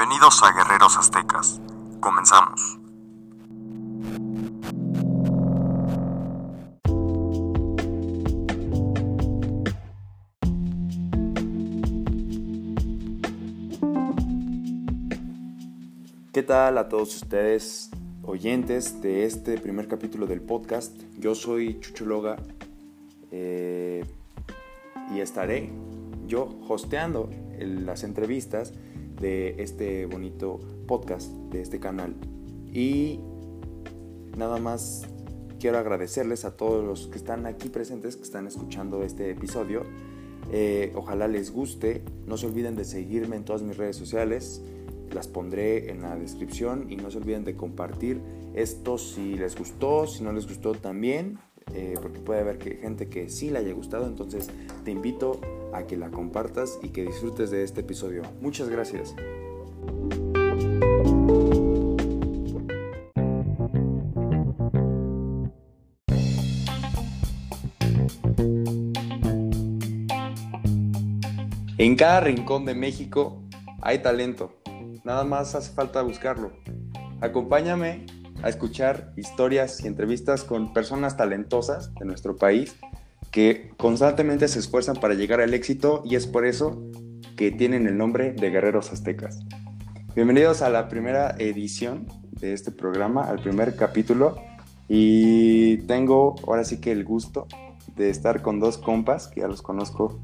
Bienvenidos 0.00 0.42
a 0.42 0.52
Guerreros 0.52 0.96
Aztecas. 0.96 1.60
Comenzamos. 2.00 2.78
¿Qué 16.32 16.42
tal 16.44 16.78
a 16.78 16.88
todos 16.88 17.16
ustedes, 17.16 17.90
oyentes 18.22 19.02
de 19.02 19.26
este 19.26 19.58
primer 19.58 19.86
capítulo 19.86 20.26
del 20.26 20.40
podcast? 20.40 20.98
Yo 21.18 21.34
soy 21.34 21.78
Chucho 21.80 22.06
Loga 22.06 22.36
eh, 23.32 24.06
y 25.14 25.20
estaré 25.20 25.70
yo 26.26 26.58
hosteando 26.68 27.28
las 27.58 28.02
entrevistas 28.02 28.72
de 29.20 29.56
este 29.58 30.06
bonito 30.06 30.58
podcast, 30.86 31.30
de 31.50 31.62
este 31.62 31.78
canal. 31.78 32.14
Y 32.72 33.20
nada 34.36 34.58
más 34.58 35.06
quiero 35.58 35.78
agradecerles 35.78 36.44
a 36.44 36.56
todos 36.56 36.84
los 36.84 37.06
que 37.06 37.18
están 37.18 37.46
aquí 37.46 37.68
presentes, 37.68 38.16
que 38.16 38.22
están 38.22 38.46
escuchando 38.46 39.02
este 39.02 39.30
episodio. 39.30 39.84
Eh, 40.52 40.92
ojalá 40.96 41.28
les 41.28 41.52
guste. 41.52 42.02
No 42.26 42.36
se 42.36 42.46
olviden 42.46 42.74
de 42.76 42.84
seguirme 42.84 43.36
en 43.36 43.44
todas 43.44 43.62
mis 43.62 43.76
redes 43.76 43.96
sociales 43.96 44.62
las 45.14 45.28
pondré 45.28 45.90
en 45.90 46.02
la 46.02 46.16
descripción 46.16 46.86
y 46.90 46.96
no 46.96 47.10
se 47.10 47.18
olviden 47.18 47.44
de 47.44 47.56
compartir 47.56 48.20
esto 48.54 48.98
si 48.98 49.34
les 49.34 49.56
gustó, 49.56 50.06
si 50.06 50.22
no 50.22 50.32
les 50.32 50.46
gustó 50.46 50.72
también, 50.72 51.38
eh, 51.74 51.94
porque 52.00 52.20
puede 52.20 52.40
haber 52.40 52.58
que, 52.58 52.76
gente 52.76 53.08
que 53.08 53.28
sí 53.28 53.50
le 53.50 53.58
haya 53.58 53.72
gustado, 53.72 54.06
entonces 54.06 54.50
te 54.84 54.90
invito 54.90 55.40
a 55.72 55.86
que 55.86 55.96
la 55.96 56.10
compartas 56.10 56.78
y 56.82 56.88
que 56.90 57.04
disfrutes 57.04 57.50
de 57.50 57.62
este 57.64 57.80
episodio. 57.80 58.22
Muchas 58.40 58.68
gracias. 58.68 59.14
En 71.78 71.96
cada 71.96 72.20
rincón 72.20 72.66
de 72.66 72.74
México 72.74 73.42
hay 73.80 74.00
talento 74.00 74.60
Nada 75.04 75.24
más 75.24 75.54
hace 75.54 75.72
falta 75.72 76.02
buscarlo. 76.02 76.52
Acompáñame 77.20 78.06
a 78.42 78.48
escuchar 78.48 79.12
historias 79.16 79.82
y 79.82 79.86
entrevistas 79.86 80.44
con 80.44 80.72
personas 80.72 81.16
talentosas 81.16 81.94
de 81.94 82.04
nuestro 82.04 82.36
país 82.36 82.76
que 83.30 83.70
constantemente 83.76 84.48
se 84.48 84.58
esfuerzan 84.58 84.96
para 84.96 85.14
llegar 85.14 85.40
al 85.40 85.54
éxito 85.54 86.02
y 86.04 86.16
es 86.16 86.26
por 86.26 86.44
eso 86.44 86.82
que 87.36 87.52
tienen 87.52 87.86
el 87.86 87.96
nombre 87.96 88.32
de 88.32 88.50
Guerreros 88.50 88.92
Aztecas. 88.92 89.40
Bienvenidos 90.16 90.62
a 90.62 90.70
la 90.70 90.88
primera 90.88 91.36
edición 91.38 92.06
de 92.40 92.52
este 92.52 92.72
programa, 92.72 93.22
al 93.22 93.40
primer 93.40 93.76
capítulo 93.76 94.36
y 94.88 95.78
tengo 95.82 96.34
ahora 96.48 96.64
sí 96.64 96.80
que 96.80 96.90
el 96.90 97.04
gusto 97.04 97.46
de 97.96 98.10
estar 98.10 98.42
con 98.42 98.58
dos 98.58 98.78
compas 98.78 99.28
que 99.28 99.42
ya 99.42 99.48
los 99.48 99.62
conozco 99.62 100.20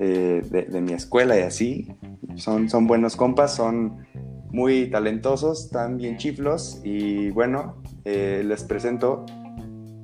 eh, 0.00 0.42
de, 0.50 0.80
mi 0.80 0.92
escuela 0.92 1.38
y 1.38 1.42
así. 1.42 1.94
Son, 2.34 2.68
son 2.68 2.86
buenos 2.88 3.14
compas, 3.14 3.54
son 3.54 4.06
muy 4.50 4.90
talentosos, 4.90 5.66
están 5.66 5.98
bien 5.98 6.16
chiflos 6.16 6.80
y 6.82 7.30
bueno, 7.30 7.76
eh, 8.04 8.42
les 8.44 8.64
presento 8.64 9.24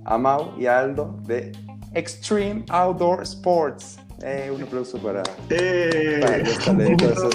a 0.04 0.18
Mau 0.18 0.52
y 0.60 0.66
a 0.66 0.78
Aldo 0.78 1.18
de 1.26 1.50
Extreme 1.96 2.62
Outdoor 2.68 3.22
Sports. 3.22 3.98
Eh, 4.22 4.50
un 4.54 4.62
aplauso 4.62 4.98
para, 4.98 5.22
los 5.48 6.58
talentosos. 6.62 7.34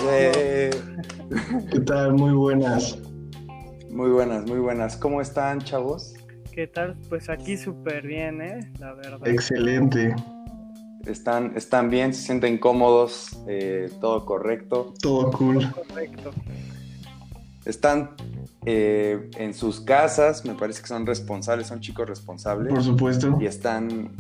¿Qué 1.72 1.80
tal? 1.84 2.14
Muy 2.14 2.34
buenas. 2.34 2.96
Muy 3.90 4.12
buenas, 4.12 4.46
muy 4.46 4.60
buenas. 4.60 4.98
¿Cómo 4.98 5.20
están, 5.20 5.62
chavos? 5.62 6.14
¿Qué 6.52 6.68
tal? 6.68 6.96
Pues 7.10 7.28
aquí 7.28 7.58
súper 7.58 8.06
bien, 8.06 8.40
¿eh? 8.40 8.72
La 8.80 8.94
verdad. 8.94 9.28
Excelente. 9.28 10.16
Están, 11.08 11.54
están 11.56 11.90
bien, 11.90 12.14
se 12.14 12.22
sienten 12.22 12.60
cómodos, 12.60 13.40
eh, 13.48 13.90
todo 14.00 14.24
correcto. 14.28 14.94
Todo 15.02 15.32
cool. 15.32 15.72
Correcto. 15.72 16.30
Están 17.66 18.12
eh, 18.68 19.28
en 19.38 19.56
sus 19.56 19.82
casas, 19.82 20.46
me 20.46 20.54
parece 20.54 20.84
que 20.84 20.88
son 20.88 21.08
responsables, 21.08 21.66
son 21.66 21.80
chicos 21.80 22.08
responsables. 22.08 22.72
Por 22.72 22.84
supuesto. 22.84 23.40
Y 23.42 23.48
están, 23.48 24.12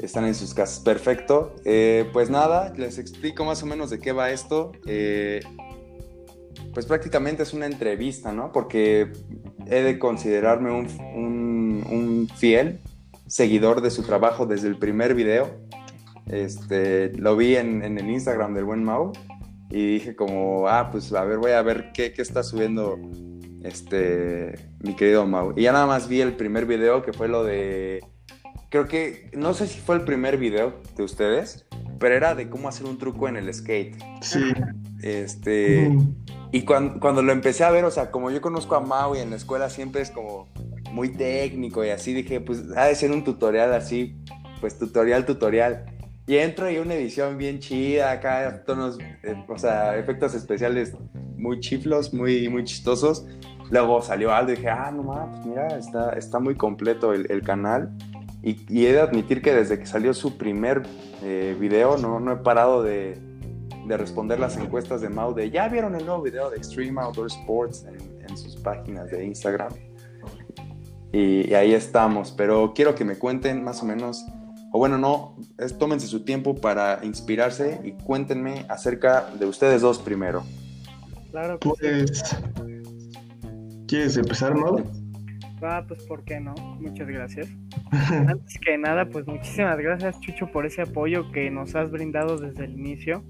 están 0.00 0.24
en 0.26 0.34
sus 0.34 0.54
casas. 0.54 0.80
Perfecto. 0.80 1.54
Eh, 1.64 2.08
pues 2.12 2.30
nada, 2.30 2.72
les 2.76 2.98
explico 2.98 3.44
más 3.44 3.62
o 3.62 3.66
menos 3.66 3.90
de 3.90 3.98
qué 3.98 4.12
va 4.12 4.30
esto. 4.30 4.72
pues 6.74 6.86
prácticamente 6.86 7.42
es 7.42 7.52
una 7.52 7.66
entrevista, 7.66 8.32
¿no? 8.32 8.52
Porque 8.52 9.12
he 9.66 9.82
de 9.82 9.98
considerarme 9.98 10.70
un, 10.70 11.84
un 11.90 12.28
fiel 12.36 12.80
seguidor 13.28 13.82
de 13.82 13.90
su 13.90 14.02
trabajo 14.02 14.46
desde 14.46 14.68
el 14.68 14.76
primer 14.76 15.14
video. 15.14 15.48
Este, 16.26 17.12
lo 17.16 17.36
vi 17.36 17.56
en, 17.56 17.82
el 17.82 18.10
Instagram 18.10 18.54
del 18.54 18.64
buen 18.64 18.84
Mau 18.84 19.12
y 19.70 19.94
dije 19.94 20.16
como, 20.16 20.68
ah, 20.68 20.90
pues 20.90 21.12
a 21.12 21.24
ver, 21.24 21.38
voy 21.38 21.52
a 21.52 21.62
ver 21.62 21.92
qué, 21.94 22.12
qué, 22.12 22.22
está 22.22 22.42
subiendo 22.42 22.98
este, 23.62 24.70
mi 24.80 24.94
querido 24.94 25.26
Mau. 25.26 25.52
Y 25.56 25.62
ya 25.62 25.72
nada 25.72 25.86
más 25.86 26.08
vi 26.08 26.20
el 26.20 26.34
primer 26.34 26.66
video 26.66 27.02
que 27.02 27.12
fue 27.12 27.28
lo 27.28 27.44
de, 27.44 28.00
creo 28.68 28.86
que, 28.86 29.30
no 29.34 29.54
sé 29.54 29.66
si 29.66 29.80
fue 29.80 29.96
el 29.96 30.02
primer 30.02 30.36
video 30.38 30.74
de 30.96 31.02
ustedes, 31.02 31.66
pero 31.98 32.14
era 32.14 32.34
de 32.34 32.48
cómo 32.48 32.68
hacer 32.68 32.86
un 32.86 32.98
truco 32.98 33.28
en 33.28 33.36
el 33.36 33.52
skate. 33.52 33.96
Sí. 34.20 34.52
Este, 35.02 35.90
y 36.52 36.62
cuando, 36.62 37.00
cuando 37.00 37.22
lo 37.22 37.32
empecé 37.32 37.64
a 37.64 37.70
ver, 37.70 37.84
o 37.84 37.90
sea, 37.90 38.10
como 38.10 38.30
yo 38.30 38.40
conozco 38.40 38.74
a 38.74 38.80
Mau 38.80 39.16
y 39.16 39.18
en 39.18 39.30
la 39.30 39.36
escuela 39.36 39.70
siempre 39.70 40.02
es 40.02 40.10
como 40.10 40.48
muy 40.92 41.10
técnico 41.10 41.84
y 41.84 41.90
así 41.90 42.12
dije, 42.12 42.40
pues 42.40 42.64
ha 42.76 42.84
de 42.84 42.94
ser 42.94 43.12
un 43.12 43.24
tutorial 43.24 43.72
así, 43.74 44.16
pues 44.60 44.78
tutorial, 44.78 45.24
tutorial. 45.26 45.84
Y 46.26 46.36
entro 46.36 46.70
y 46.70 46.76
una 46.76 46.94
edición 46.94 47.38
bien 47.38 47.58
chida, 47.58 48.10
acá 48.10 48.62
tonos, 48.66 48.98
eh, 49.22 49.34
o 49.48 49.58
sea, 49.58 49.96
efectos 49.96 50.34
especiales 50.34 50.94
muy 51.38 51.60
chiflos, 51.60 52.12
muy, 52.12 52.48
muy 52.48 52.64
chistosos. 52.64 53.26
Luego 53.70 54.02
salió 54.02 54.32
algo 54.32 54.52
y 54.52 54.56
dije, 54.56 54.68
ah, 54.68 54.90
no 54.94 55.04
mames, 55.04 55.30
pues 55.30 55.46
mira, 55.46 55.68
está, 55.78 56.10
está 56.10 56.38
muy 56.38 56.54
completo 56.54 57.14
el, 57.14 57.42
canal. 57.42 57.96
Y, 58.48 58.64
y, 58.68 58.86
he 58.86 58.92
de 58.92 59.00
admitir 59.00 59.42
que 59.42 59.52
desde 59.52 59.78
que 59.78 59.84
salió 59.84 60.14
su 60.14 60.38
primer 60.38 60.82
eh, 61.22 61.54
video 61.60 61.98
no, 61.98 62.18
no 62.18 62.32
he 62.32 62.36
parado 62.36 62.82
de, 62.82 63.18
de, 63.86 63.96
responder 63.96 64.40
las 64.40 64.56
encuestas 64.56 65.02
de 65.02 65.10
Mau 65.10 65.34
de, 65.34 65.50
¿ya 65.50 65.68
vieron 65.68 65.94
el 65.94 66.06
nuevo 66.06 66.22
video 66.22 66.48
de 66.48 66.56
Extreme 66.56 66.98
Outdoor 67.02 67.26
Sports 67.26 67.84
en, 67.84 68.22
en 68.26 68.38
sus 68.38 68.56
páginas 68.56 69.10
de 69.10 69.26
Instagram? 69.26 69.72
y, 71.12 71.54
ahí 71.54 71.74
estamos. 71.74 72.32
Pero 72.32 72.72
quiero 72.74 72.94
que 72.94 73.04
me 73.04 73.16
cuenten 73.16 73.62
más 73.64 73.82
o 73.82 73.86
menos, 73.86 74.24
o 74.72 74.78
bueno, 74.78 74.98
no, 74.98 75.36
tómense 75.78 76.06
su 76.06 76.24
tiempo 76.24 76.54
para 76.54 77.04
inspirarse 77.04 77.80
y 77.84 77.92
cuéntenme 77.92 78.66
acerca 78.68 79.30
de 79.38 79.46
ustedes 79.46 79.82
dos 79.82 79.98
primero. 79.98 80.42
Claro. 81.30 81.58
pues, 81.58 82.36
¿quieres 83.86 84.16
empezar, 84.16 84.56
no? 84.56 84.76
Ah, 85.62 85.84
pues 85.86 86.04
¿por 86.04 86.24
qué 86.24 86.40
no? 86.40 86.54
Muchas 86.80 87.08
gracias. 87.08 87.48
Antes 88.10 88.58
que 88.58 88.78
nada, 88.78 89.06
pues 89.06 89.26
muchísimas 89.26 89.78
gracias 89.78 90.20
Chucho 90.20 90.50
por 90.50 90.66
ese 90.66 90.82
apoyo 90.82 91.30
que 91.32 91.50
nos 91.50 91.74
has 91.74 91.90
brindado 91.90 92.38
desde 92.38 92.64
el 92.64 92.72
inicio. 92.72 93.24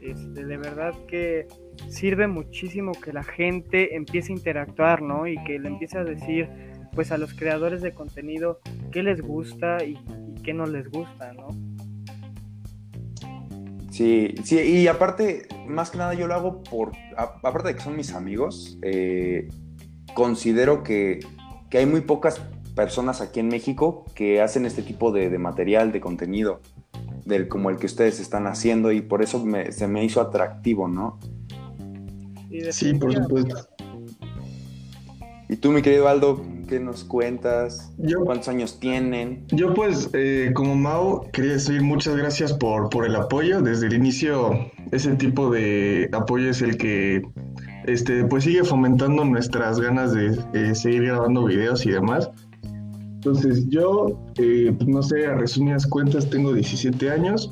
Este, 0.00 0.44
de 0.44 0.56
verdad 0.56 0.94
que 1.08 1.46
sirve 1.88 2.28
muchísimo 2.28 2.92
que 2.92 3.12
la 3.12 3.24
gente 3.24 3.96
empiece 3.96 4.32
a 4.32 4.36
interactuar, 4.36 5.02
¿no? 5.02 5.26
Y 5.26 5.42
que 5.44 5.58
le 5.58 5.68
empiece 5.68 5.98
a 5.98 6.04
decir, 6.04 6.48
pues 6.94 7.10
a 7.10 7.18
los 7.18 7.34
creadores 7.34 7.82
de 7.82 7.92
contenido 7.92 8.60
qué 8.92 9.02
les 9.02 9.20
gusta 9.20 9.84
y, 9.84 9.98
qué 10.42 10.54
no 10.54 10.66
les 10.66 10.88
gusta, 10.88 11.32
¿no? 11.32 11.48
Sí, 13.90 14.34
sí, 14.44 14.60
y 14.60 14.86
aparte, 14.88 15.48
más 15.66 15.90
que 15.90 15.98
nada 15.98 16.14
yo 16.14 16.26
lo 16.26 16.34
hago 16.34 16.62
por, 16.62 16.92
aparte 17.16 17.68
de 17.68 17.74
que 17.74 17.80
son 17.80 17.96
mis 17.96 18.12
amigos, 18.12 18.78
eh, 18.82 19.48
considero 20.14 20.82
que, 20.82 21.20
hay 21.72 21.86
muy 21.86 22.00
pocas 22.00 22.40
personas 22.74 23.20
aquí 23.20 23.40
en 23.40 23.48
México 23.48 24.04
que 24.14 24.40
hacen 24.40 24.66
este 24.66 24.82
tipo 24.82 25.12
de, 25.12 25.36
material, 25.38 25.92
de 25.92 26.00
contenido, 26.00 26.60
del, 27.24 27.48
como 27.48 27.70
el 27.70 27.76
que 27.76 27.86
ustedes 27.86 28.20
están 28.20 28.46
haciendo 28.46 28.92
y 28.92 29.00
por 29.00 29.22
eso 29.22 29.44
se 29.70 29.88
me 29.88 30.04
hizo 30.04 30.20
atractivo, 30.20 30.88
¿no? 30.88 31.18
Sí, 32.70 32.94
por 32.94 33.12
supuesto. 33.12 33.68
¿Y 35.48 35.56
tú, 35.56 35.70
mi 35.70 35.80
querido 35.80 36.08
Aldo, 36.08 36.44
qué 36.68 36.80
nos 36.80 37.04
cuentas? 37.04 37.92
¿Cuántos 38.24 38.48
años 38.48 38.80
tienen? 38.80 39.44
Yo 39.48 39.74
pues, 39.74 40.10
eh, 40.12 40.50
como 40.54 40.74
Mau, 40.74 41.30
quería 41.32 41.52
decir 41.52 41.82
muchas 41.82 42.16
gracias 42.16 42.52
por, 42.52 42.90
por 42.90 43.06
el 43.06 43.14
apoyo. 43.14 43.60
Desde 43.60 43.86
el 43.86 43.94
inicio, 43.94 44.70
ese 44.90 45.14
tipo 45.14 45.50
de 45.50 46.08
apoyo 46.12 46.50
es 46.50 46.62
el 46.62 46.76
que 46.76 47.22
este, 47.86 48.24
pues 48.24 48.44
sigue 48.44 48.64
fomentando 48.64 49.24
nuestras 49.24 49.80
ganas 49.80 50.12
de 50.12 50.74
seguir 50.74 51.04
grabando 51.04 51.44
videos 51.44 51.84
y 51.86 51.90
demás. 51.90 52.30
Entonces 53.26 53.66
yo, 53.68 54.16
eh, 54.38 54.72
pues, 54.76 54.88
no 54.88 55.02
sé, 55.02 55.26
a 55.26 55.34
resumidas 55.34 55.84
cuentas, 55.84 56.30
tengo 56.30 56.52
17 56.52 57.10
años. 57.10 57.50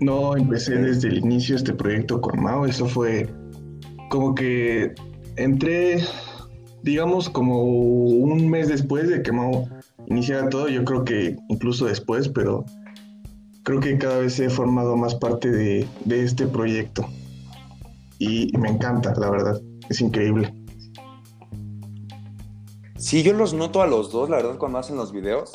No 0.00 0.34
empecé 0.34 0.76
desde 0.76 1.08
el 1.08 1.18
inicio 1.18 1.56
este 1.56 1.74
proyecto 1.74 2.22
con 2.22 2.42
Mau, 2.42 2.64
eso 2.64 2.86
fue 2.86 3.28
como 4.08 4.34
que 4.34 4.94
entré, 5.36 6.02
digamos, 6.82 7.28
como 7.28 7.62
un 7.62 8.48
mes 8.48 8.68
después 8.68 9.10
de 9.10 9.22
que 9.22 9.30
Mau 9.30 9.68
iniciara 10.06 10.48
todo, 10.48 10.68
yo 10.68 10.86
creo 10.86 11.04
que 11.04 11.36
incluso 11.50 11.84
después, 11.84 12.30
pero 12.30 12.64
creo 13.64 13.78
que 13.78 13.98
cada 13.98 14.20
vez 14.20 14.40
he 14.40 14.48
formado 14.48 14.96
más 14.96 15.14
parte 15.14 15.50
de, 15.50 15.86
de 16.06 16.24
este 16.24 16.46
proyecto. 16.46 17.06
Y 18.18 18.56
me 18.58 18.68
encanta, 18.68 19.14
la 19.16 19.30
verdad, 19.30 19.60
es 19.88 20.00
increíble. 20.00 20.52
Sí, 22.96 23.22
yo 23.24 23.32
los 23.32 23.52
noto 23.52 23.82
a 23.82 23.86
los 23.86 24.12
dos, 24.12 24.30
la 24.30 24.36
verdad, 24.36 24.58
cuando 24.58 24.78
hacen 24.78 24.96
los 24.96 25.12
videos. 25.12 25.52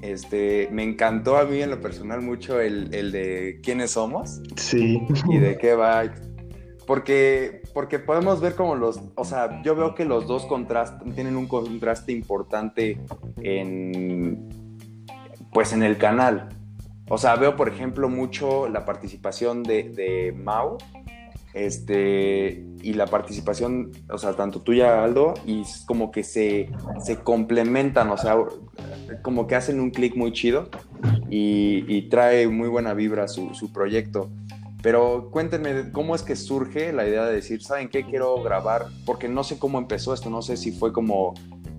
Este, 0.00 0.68
me 0.72 0.84
encantó 0.84 1.36
a 1.36 1.44
mí 1.44 1.60
en 1.60 1.70
lo 1.70 1.80
personal 1.80 2.22
mucho 2.22 2.60
el, 2.60 2.94
el 2.94 3.12
de 3.12 3.60
quiénes 3.62 3.90
somos. 3.90 4.40
Sí. 4.56 5.00
Y 5.28 5.38
de 5.38 5.58
qué 5.58 5.74
va. 5.74 6.04
Porque, 6.86 7.62
porque 7.74 7.98
podemos 7.98 8.40
ver 8.40 8.54
como 8.54 8.76
los, 8.76 9.00
o 9.16 9.24
sea, 9.24 9.60
yo 9.64 9.74
veo 9.74 9.94
que 9.94 10.04
los 10.04 10.26
dos 10.26 10.46
contrastan, 10.46 11.12
tienen 11.12 11.36
un 11.36 11.46
contraste 11.48 12.12
importante 12.12 13.00
en, 13.42 14.48
pues 15.52 15.72
en 15.72 15.82
el 15.82 15.98
canal. 15.98 16.48
O 17.08 17.18
sea, 17.18 17.36
veo, 17.36 17.56
por 17.56 17.68
ejemplo, 17.68 18.08
mucho 18.08 18.68
la 18.68 18.84
participación 18.84 19.62
de, 19.62 19.90
de 19.90 20.32
Mau 20.32 20.78
este, 21.56 22.66
y 22.82 22.92
la 22.92 23.06
participación, 23.06 23.90
o 24.10 24.18
sea, 24.18 24.34
tanto 24.34 24.60
tuya, 24.60 25.02
Aldo, 25.02 25.32
y 25.46 25.62
como 25.86 26.10
que 26.10 26.22
se, 26.22 26.70
se 27.02 27.16
complementan, 27.16 28.10
o 28.10 28.18
sea, 28.18 28.36
como 29.22 29.46
que 29.46 29.54
hacen 29.54 29.80
un 29.80 29.90
clic 29.90 30.14
muy 30.16 30.32
chido 30.32 30.68
y, 31.30 32.02
trae 32.10 32.46
muy 32.46 32.68
buena 32.68 32.92
vibra 32.92 33.26
su, 33.26 33.54
su 33.54 33.72
proyecto. 33.72 34.30
Pero 34.82 35.30
cuéntenme, 35.32 35.90
¿cómo 35.92 36.14
es 36.14 36.22
que 36.22 36.36
surge 36.36 36.92
la 36.92 37.08
idea 37.08 37.24
de 37.24 37.34
decir, 37.34 37.62
¿saben 37.62 37.88
qué 37.88 38.04
quiero 38.04 38.42
grabar? 38.42 38.86
Porque 39.06 39.26
no 39.26 39.42
sé 39.42 39.58
cómo 39.58 39.78
empezó 39.78 40.12
esto, 40.12 40.28
no 40.28 40.42
sé 40.42 40.58
si 40.58 40.72
fue 40.72 40.92
como 40.92 41.32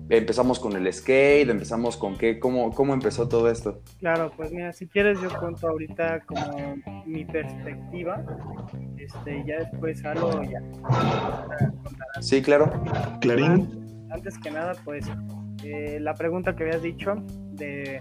empezamos 0.08 0.58
con 0.58 0.74
el 0.74 0.92
skate, 0.92 1.50
empezamos 1.50 1.96
con 1.96 2.16
qué, 2.16 2.38
cómo, 2.38 2.72
cómo 2.72 2.94
empezó 2.94 3.28
todo 3.28 3.50
esto. 3.50 3.82
Claro, 3.98 4.32
pues 4.36 4.52
mira, 4.52 4.72
si 4.72 4.86
quieres 4.86 5.20
yo 5.20 5.28
cuento 5.38 5.68
ahorita 5.68 6.20
como 6.20 6.76
mi 7.04 7.24
perspectiva, 7.24 8.24
este, 8.96 9.44
ya 9.46 9.58
después 9.58 10.04
algo 10.04 10.42
ya. 10.42 10.62
Sí, 12.20 12.42
claro. 12.42 12.70
Clarín. 13.20 13.86
Antes 14.10 14.38
que 14.38 14.50
nada, 14.50 14.72
pues 14.84 15.06
eh, 15.64 15.98
la 16.00 16.14
pregunta 16.14 16.56
que 16.56 16.64
habías 16.64 16.82
dicho 16.82 17.14
de, 17.52 18.00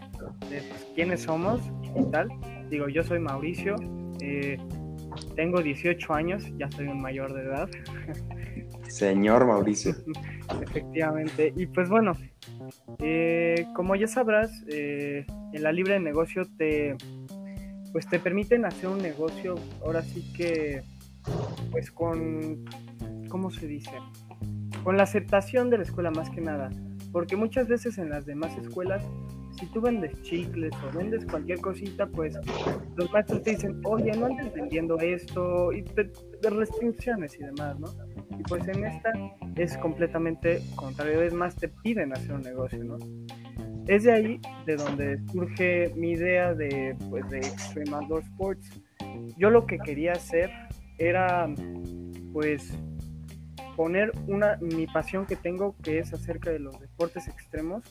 de 0.49 0.61
pues, 0.69 0.87
quiénes 0.95 1.21
somos 1.23 1.59
y 1.95 2.09
tal, 2.11 2.29
digo, 2.69 2.87
yo 2.87 3.03
soy 3.03 3.19
Mauricio, 3.19 3.75
eh, 4.21 4.57
tengo 5.35 5.61
18 5.61 6.13
años, 6.13 6.43
ya 6.57 6.69
soy 6.71 6.87
un 6.87 7.01
mayor 7.01 7.33
de 7.33 7.41
edad. 7.41 7.69
Señor 8.89 9.45
Mauricio. 9.45 9.95
Efectivamente. 10.61 11.53
Y 11.55 11.67
pues 11.67 11.89
bueno, 11.89 12.13
eh, 12.99 13.65
como 13.75 13.95
ya 13.95 14.07
sabrás, 14.07 14.63
eh, 14.67 15.25
en 15.53 15.63
la 15.63 15.71
libre 15.71 15.93
de 15.93 15.99
negocio 15.99 16.43
te, 16.57 16.95
pues 17.91 18.07
te 18.07 18.19
permiten 18.19 18.65
hacer 18.65 18.89
un 18.89 19.01
negocio, 19.01 19.55
ahora 19.83 20.01
sí 20.01 20.33
que, 20.33 20.83
pues 21.71 21.91
con, 21.91 22.65
¿cómo 23.29 23.51
se 23.51 23.67
dice? 23.67 23.91
Con 24.83 24.97
la 24.97 25.03
aceptación 25.03 25.69
de 25.69 25.77
la 25.77 25.83
escuela 25.83 26.11
más 26.11 26.29
que 26.29 26.41
nada. 26.41 26.69
Porque 27.11 27.35
muchas 27.35 27.67
veces 27.67 27.97
en 27.97 28.09
las 28.09 28.25
demás 28.25 28.55
escuelas 28.57 29.03
si 29.59 29.65
tú 29.67 29.81
vendes 29.81 30.21
chicles 30.21 30.71
o 30.83 30.97
vendes 30.97 31.25
cualquier 31.25 31.59
cosita, 31.59 32.05
pues 32.07 32.37
los 32.95 33.11
maestros 33.11 33.41
te 33.43 33.51
dicen, 33.51 33.81
oye, 33.85 34.11
no 34.11 34.27
andes 34.27 34.53
vendiendo 34.53 34.99
esto, 34.99 35.71
y 35.73 35.81
de, 35.81 36.11
restricciones 36.49 37.35
y 37.39 37.43
demás, 37.43 37.79
¿no? 37.79 37.87
Y 38.39 38.43
pues 38.43 38.67
en 38.67 38.85
esta 38.85 39.11
es 39.55 39.77
completamente 39.77 40.61
contrario, 40.75 41.21
es 41.21 41.33
más, 41.33 41.55
te 41.55 41.67
piden 41.67 42.13
hacer 42.13 42.33
un 42.33 42.41
negocio, 42.41 42.83
¿no? 42.83 42.97
Es 43.87 44.03
de 44.03 44.11
ahí 44.11 44.41
de 44.65 44.75
donde 44.75 45.19
surge 45.31 45.91
mi 45.95 46.11
idea 46.11 46.53
de, 46.53 46.95
pues, 47.09 47.29
de 47.29 47.37
Extreme 47.37 47.95
Outdoor 47.95 48.21
Sports. 48.23 48.69
Yo 49.37 49.49
lo 49.49 49.65
que 49.65 49.79
quería 49.79 50.11
hacer 50.13 50.51
era, 50.97 51.47
pues, 52.33 52.77
poner 53.75 54.11
una, 54.27 54.57
mi 54.57 54.87
pasión 54.87 55.25
que 55.25 55.35
tengo, 55.35 55.75
que 55.83 55.99
es 55.99 56.13
acerca 56.13 56.51
de 56.51 56.59
los 56.59 56.79
deportes 56.79 57.27
extremos, 57.27 57.83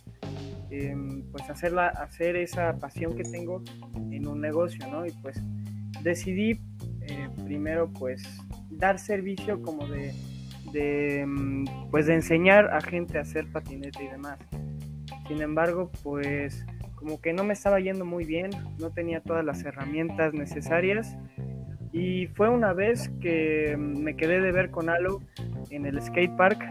Em, 0.70 1.22
pues 1.31 1.48
hacerla, 1.48 1.88
hacer 1.88 2.34
esa 2.37 2.76
pasión 2.78 3.14
que 3.14 3.22
tengo 3.22 3.62
en 4.10 4.26
un 4.26 4.40
negocio, 4.40 4.84
¿no? 4.88 5.06
Y 5.06 5.12
pues 5.22 5.40
decidí 6.02 6.60
eh, 7.02 7.28
primero 7.44 7.88
pues 7.93 8.22
dar 8.70 8.98
servicio 8.98 9.62
como 9.62 9.87
de, 9.87 10.12
em, 10.76 11.64
pues 11.90 12.06
de 12.06 12.14
enseñar 12.14 12.73
a 12.73 12.81
gente 12.81 13.19
a 13.19 13.23
hacer 13.23 13.50
patinete 13.50 14.05
y 14.05 14.08
demás. 14.08 14.38
Sin 15.28 15.43
embargo, 15.43 15.90
pues 16.02 16.64
como 16.94 17.20
que 17.20 17.32
no 17.32 17.44
me 17.44 17.52
estaba 17.52 17.81
yendo 17.81 18.05
muy 18.05 18.25
bien, 18.25 18.50
no 18.78 18.90
tenía 18.90 19.20
todas 19.20 19.44
las 19.44 19.64
herramientas 19.64 20.32
necesarias 20.34 21.17
y 21.93 22.26
fue 22.28 22.49
una 22.49 22.73
vez 22.73 23.11
que 23.20 23.76
me 23.78 24.17
quedé 24.17 24.40
de 24.40 24.52
ver 24.52 24.70
con 24.70 24.88
Alo 24.88 25.20
en 25.70 25.87
el 25.87 26.00
skate 26.02 26.37
park 26.37 26.62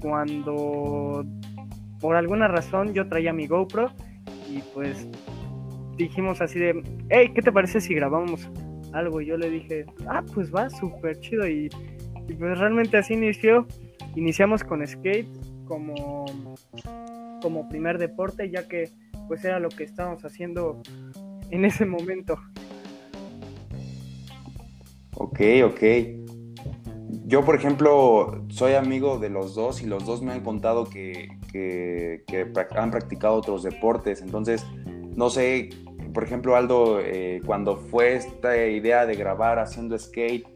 cuando 0.00 1.24
por 2.00 2.16
alguna 2.16 2.48
razón 2.48 2.94
yo 2.94 3.08
traía 3.08 3.32
mi 3.32 3.46
GoPro 3.46 3.92
y 4.48 4.60
pues 4.74 5.08
dijimos 5.96 6.40
así 6.40 6.58
de, 6.58 6.82
hey, 7.10 7.32
¿qué 7.34 7.42
te 7.42 7.52
parece 7.52 7.80
si 7.80 7.94
grabamos 7.94 8.48
algo? 8.92 9.20
Y 9.20 9.26
yo 9.26 9.36
le 9.36 9.50
dije, 9.50 9.84
ah, 10.08 10.22
pues 10.34 10.54
va, 10.54 10.70
súper 10.70 11.18
chido. 11.20 11.46
Y, 11.46 11.68
pues 12.34 12.58
realmente 12.58 12.96
así 12.96 13.14
inició. 13.14 13.66
Iniciamos 14.16 14.64
con 14.64 14.86
skate 14.86 15.28
como, 15.66 16.24
como 17.42 17.68
primer 17.68 17.98
deporte, 17.98 18.50
ya 18.50 18.66
que 18.66 18.90
pues 19.28 19.44
era 19.44 19.60
lo 19.60 19.68
que 19.68 19.84
estábamos 19.84 20.24
haciendo 20.24 20.80
en 21.50 21.64
ese 21.64 21.84
momento. 21.86 22.38
Ok, 25.14 25.40
ok. 25.64 25.82
Yo, 27.26 27.44
por 27.44 27.56
ejemplo, 27.56 28.44
soy 28.48 28.74
amigo 28.74 29.18
de 29.18 29.28
los 29.28 29.54
dos 29.54 29.82
y 29.82 29.86
los 29.86 30.06
dos 30.06 30.22
me 30.22 30.32
han 30.32 30.40
contado 30.42 30.84
que, 30.88 31.28
que, 31.52 32.22
han 32.76 32.90
practicado 32.90 33.34
otros 33.34 33.62
deportes. 33.62 34.22
Entonces, 34.22 34.64
no 35.14 35.28
sé, 35.28 35.70
por 36.14 36.24
ejemplo, 36.24 36.56
Aldo, 36.56 37.00
eh, 37.00 37.40
cuando 37.44 37.76
fue 37.76 38.14
esta 38.14 38.66
idea 38.66 39.04
de 39.04 39.14
grabar 39.14 39.58
haciendo 39.58 39.98
skate, 39.98 40.46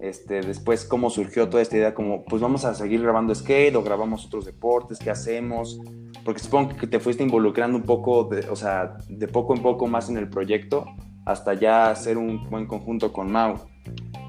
este, 0.00 0.40
después 0.42 0.84
cómo 0.84 1.10
surgió 1.10 1.48
toda 1.48 1.62
esta 1.62 1.76
idea, 1.76 1.94
como 1.94 2.24
pues 2.24 2.40
vamos 2.42 2.64
a 2.64 2.74
seguir 2.74 3.02
grabando 3.02 3.34
skate 3.34 3.74
o 3.76 3.82
grabamos 3.82 4.26
otros 4.26 4.44
deportes, 4.44 4.98
¿qué 4.98 5.10
hacemos? 5.10 5.80
Porque 6.24 6.40
supongo 6.40 6.76
que 6.76 6.86
te 6.86 7.00
fuiste 7.00 7.22
involucrando 7.22 7.76
un 7.76 7.84
poco, 7.84 8.24
de, 8.24 8.48
o 8.48 8.56
sea, 8.56 8.96
de 9.08 9.28
poco 9.28 9.54
en 9.54 9.62
poco 9.62 9.86
más 9.86 10.08
en 10.08 10.16
el 10.16 10.28
proyecto 10.28 10.86
hasta 11.24 11.54
ya 11.54 11.90
hacer 11.90 12.16
un 12.16 12.48
buen 12.48 12.66
conjunto 12.66 13.12
con 13.12 13.30
Mau. 13.30 13.58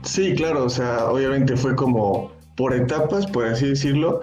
Sí, 0.03 0.33
claro, 0.35 0.65
o 0.65 0.69
sea, 0.69 1.09
obviamente 1.09 1.55
fue 1.55 1.75
como 1.75 2.31
por 2.55 2.73
etapas, 2.73 3.25
por 3.25 3.45
así 3.45 3.69
decirlo 3.69 4.21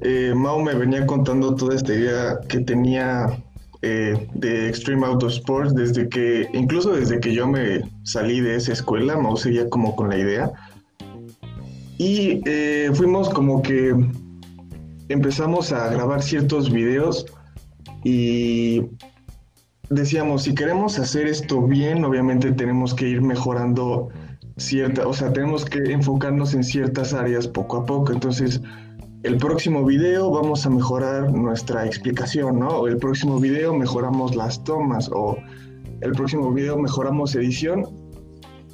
eh, 0.00 0.34
Mau 0.34 0.60
me 0.60 0.74
venía 0.74 1.06
contando 1.06 1.54
toda 1.54 1.74
esta 1.74 1.94
idea 1.94 2.38
que 2.48 2.60
tenía 2.60 3.38
eh, 3.82 4.28
de 4.34 4.68
Extreme 4.68 5.06
Outdoor 5.06 5.32
Sports 5.32 5.74
desde 5.74 6.08
que, 6.08 6.48
incluso 6.52 6.92
desde 6.92 7.20
que 7.20 7.34
yo 7.34 7.46
me 7.46 7.82
salí 8.02 8.40
de 8.40 8.56
esa 8.56 8.72
escuela, 8.72 9.16
Mau 9.16 9.36
seguía 9.36 9.68
como 9.68 9.96
con 9.96 10.10
la 10.10 10.18
idea. 10.18 10.52
Y 11.98 12.40
eh, 12.44 12.90
fuimos 12.92 13.28
como 13.28 13.62
que 13.62 13.94
empezamos 15.08 15.72
a 15.72 15.88
grabar 15.88 16.22
ciertos 16.22 16.72
videos 16.72 17.26
y 18.02 18.82
decíamos, 19.90 20.42
si 20.42 20.54
queremos 20.54 20.98
hacer 20.98 21.26
esto 21.26 21.62
bien, 21.62 22.04
obviamente 22.04 22.52
tenemos 22.52 22.94
que 22.94 23.08
ir 23.08 23.22
mejorando 23.22 24.08
cierta, 24.56 25.06
o 25.06 25.12
sea, 25.12 25.32
tenemos 25.32 25.64
que 25.64 25.78
enfocarnos 25.92 26.54
en 26.54 26.64
ciertas 26.64 27.12
áreas 27.12 27.46
poco 27.46 27.78
a 27.78 27.86
poco. 27.86 28.12
Entonces, 28.12 28.60
el 29.22 29.36
próximo 29.38 29.84
video 29.84 30.30
vamos 30.30 30.66
a 30.66 30.70
mejorar 30.70 31.32
nuestra 31.32 31.86
explicación, 31.86 32.58
¿no? 32.60 32.68
O 32.68 32.88
el 32.88 32.98
próximo 32.98 33.40
video 33.40 33.74
mejoramos 33.74 34.36
las 34.36 34.62
tomas, 34.64 35.10
o 35.12 35.36
el 36.00 36.12
próximo 36.12 36.52
video 36.52 36.76
mejoramos 36.78 37.34
edición. 37.34 37.86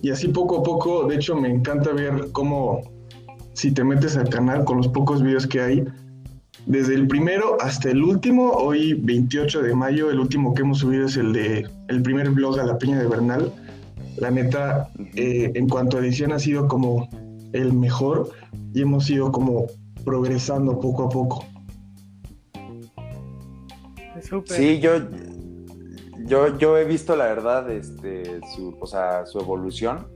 Y 0.02 0.10
así 0.10 0.28
poco 0.28 0.60
a 0.60 0.62
poco, 0.62 1.06
de 1.06 1.16
hecho 1.16 1.36
me 1.36 1.48
encanta 1.48 1.92
ver 1.92 2.30
cómo, 2.32 2.80
si 3.60 3.72
te 3.72 3.84
metes 3.84 4.16
al 4.16 4.30
canal 4.30 4.64
con 4.64 4.78
los 4.78 4.88
pocos 4.88 5.22
videos 5.22 5.46
que 5.46 5.60
hay, 5.60 5.84
desde 6.64 6.94
el 6.94 7.06
primero 7.06 7.58
hasta 7.60 7.90
el 7.90 8.02
último, 8.02 8.52
hoy 8.52 8.94
28 8.94 9.60
de 9.60 9.74
mayo, 9.74 10.10
el 10.10 10.18
último 10.18 10.54
que 10.54 10.62
hemos 10.62 10.78
subido 10.78 11.04
es 11.04 11.18
el 11.18 11.34
de 11.34 11.68
el 11.88 12.00
primer 12.00 12.30
vlog 12.30 12.58
a 12.58 12.64
la 12.64 12.78
Peña 12.78 12.98
de 12.98 13.06
Bernal. 13.06 13.52
La 14.16 14.30
neta, 14.30 14.88
eh, 15.14 15.52
en 15.54 15.68
cuanto 15.68 15.98
a 15.98 16.00
edición 16.00 16.32
ha 16.32 16.38
sido 16.38 16.68
como 16.68 17.10
el 17.52 17.74
mejor 17.74 18.30
y 18.72 18.80
hemos 18.80 19.04
sido 19.04 19.30
como 19.30 19.66
progresando 20.06 20.80
poco 20.80 21.04
a 21.04 21.08
poco. 21.10 21.44
Sí, 24.46 24.80
yo, 24.80 24.92
yo, 26.24 26.56
yo 26.56 26.78
he 26.78 26.86
visto 26.86 27.14
la 27.14 27.24
verdad, 27.24 27.70
este, 27.70 28.40
su, 28.56 28.74
o 28.80 28.86
sea, 28.86 29.26
su 29.26 29.38
evolución, 29.38 30.06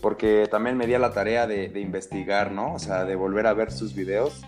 porque 0.00 0.48
también 0.50 0.76
me 0.76 0.86
di 0.86 0.94
a 0.94 0.98
la 0.98 1.12
tarea 1.12 1.46
de, 1.46 1.68
de, 1.68 1.80
investigar, 1.80 2.52
¿no? 2.52 2.74
O 2.74 2.78
sea, 2.78 3.04
de 3.04 3.16
volver 3.16 3.46
a 3.46 3.54
ver 3.54 3.72
sus 3.72 3.94
videos. 3.94 4.42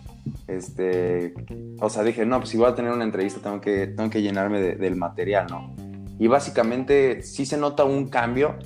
Este, 0.49 1.35
o 1.81 1.89
sea, 1.91 2.03
dije, 2.03 2.27
no, 2.27 2.39
pues 2.39 2.51
si 2.51 2.57
voy 2.57 2.69
a 2.69 2.75
tener 2.75 2.93
una 2.93 3.05
entrevista 3.05 3.41
tengo 3.41 3.61
que, 3.61 3.87
tengo 3.87 4.11
que 4.11 4.23
llenarme 4.23 4.61
del 4.61 4.97
material, 4.97 5.47
¿no? 5.51 5.75
Y 6.19 6.27
básicamente 6.29 7.23
sí 7.23 7.47
se 7.47 7.57
nota 7.57 7.85
un 7.85 8.09
cambio 8.09 8.57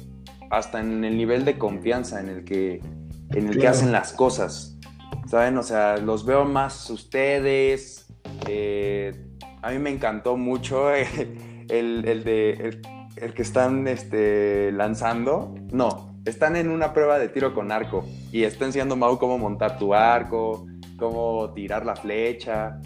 hasta 0.50 0.80
en 0.80 1.04
el 1.04 1.16
nivel 1.16 1.44
de 1.44 1.58
confianza 1.58 2.20
en 2.20 2.28
el 2.28 2.44
que, 2.44 2.80
en 3.30 3.48
el 3.48 3.58
que 3.58 3.68
hacen 3.68 3.92
las 3.92 4.12
cosas. 4.12 4.76
¿Saben? 5.26 5.56
O 5.58 5.62
sea, 5.62 5.96
los 5.96 6.24
veo 6.24 6.44
más 6.44 6.90
ustedes. 6.90 8.06
Eh, 8.48 9.14
a 9.62 9.70
mí 9.70 9.78
me 9.78 9.90
encantó 9.90 10.36
mucho 10.36 10.92
el, 10.94 12.04
el 12.08 12.24
de 12.24 12.80
el, 13.16 13.34
que 13.34 13.42
están 13.42 13.86
este, 13.88 14.72
lanzando. 14.72 15.54
No, 15.72 16.09
están 16.24 16.56
en 16.56 16.68
una 16.70 16.92
prueba 16.92 17.18
de 17.18 17.28
tiro 17.28 17.54
con 17.54 17.72
arco 17.72 18.04
y 18.32 18.44
está 18.44 18.64
enseñando 18.64 18.96
Mau 18.96 19.18
cómo 19.18 19.38
montar 19.38 19.78
tu 19.78 19.94
arco, 19.94 20.66
cómo 20.98 21.52
tirar 21.54 21.84
la 21.84 21.96
flecha. 21.96 22.78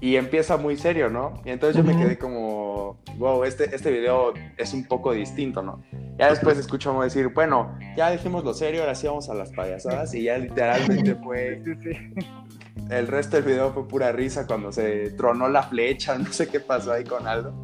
Y 0.00 0.16
empieza 0.16 0.56
muy 0.56 0.76
serio, 0.76 1.08
¿no? 1.08 1.40
Y 1.44 1.50
entonces 1.50 1.76
yo 1.76 1.84
me 1.84 1.96
quedé 1.96 2.18
como, 2.18 3.00
wow, 3.18 3.44
este, 3.44 3.72
este 3.72 3.92
video 3.92 4.34
es 4.56 4.74
un 4.74 4.84
poco 4.84 5.12
distinto, 5.12 5.62
¿no? 5.62 5.80
Ya 6.18 6.28
después 6.28 6.58
escuchamos 6.58 7.04
decir, 7.04 7.28
bueno, 7.28 7.78
ya 7.96 8.10
dijimos 8.10 8.42
lo 8.42 8.52
serio, 8.52 8.80
ahora 8.80 8.96
sí 8.96 9.06
vamos 9.06 9.30
a 9.30 9.34
las 9.34 9.52
payasadas. 9.52 10.12
Y 10.14 10.24
ya 10.24 10.38
literalmente 10.38 11.14
fue. 11.14 11.62
El 12.90 13.06
resto 13.06 13.36
del 13.36 13.44
video 13.44 13.72
fue 13.72 13.86
pura 13.86 14.12
risa 14.12 14.46
cuando 14.46 14.72
se 14.72 15.10
tronó 15.10 15.48
la 15.48 15.62
flecha, 15.62 16.18
no 16.18 16.32
sé 16.32 16.48
qué 16.48 16.58
pasó 16.58 16.92
ahí 16.92 17.04
con 17.04 17.28
Aldo. 17.28 17.54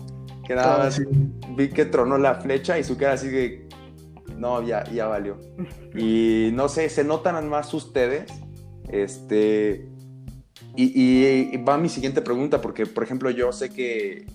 Que 0.47 0.55
nada 0.55 0.79
más 0.79 1.01
vi 1.57 1.69
que 1.69 1.87
tronó 1.87 2.19
la 2.19 2.37
flecha 2.37 2.79
y 2.79 2.85
su 2.85 2.97
cara 2.97 3.15
así 3.15 3.29
de. 3.29 3.69
No, 4.39 4.63
ya, 4.63 4.85
ya 4.85 5.07
valió. 5.07 5.37
Y 5.97 6.51
no 6.53 6.69
sé, 6.69 6.89
se 6.89 7.05
notan 7.05 7.49
más 7.49 7.73
ustedes. 7.75 8.31
Este. 8.89 9.89
Y, 10.77 10.93
y, 10.95 11.57
va 11.59 11.77
mi 11.77 11.89
siguiente 11.89 12.23
pregunta, 12.23 12.61
porque 12.61 12.87
por 12.87 13.03
ejemplo 13.03 13.31
yo 13.31 13.53
sé 13.53 13.71
que 13.71 14.27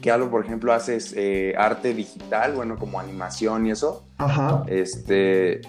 que 0.00 0.10
algo, 0.10 0.30
por 0.30 0.44
ejemplo, 0.44 0.72
haces 0.72 1.14
eh, 1.16 1.54
arte 1.56 1.94
digital, 1.94 2.54
bueno, 2.54 2.76
como 2.76 3.00
animación 3.00 3.66
y 3.66 3.70
eso. 3.70 4.06
Ajá. 4.18 4.64
Este, 4.68 5.60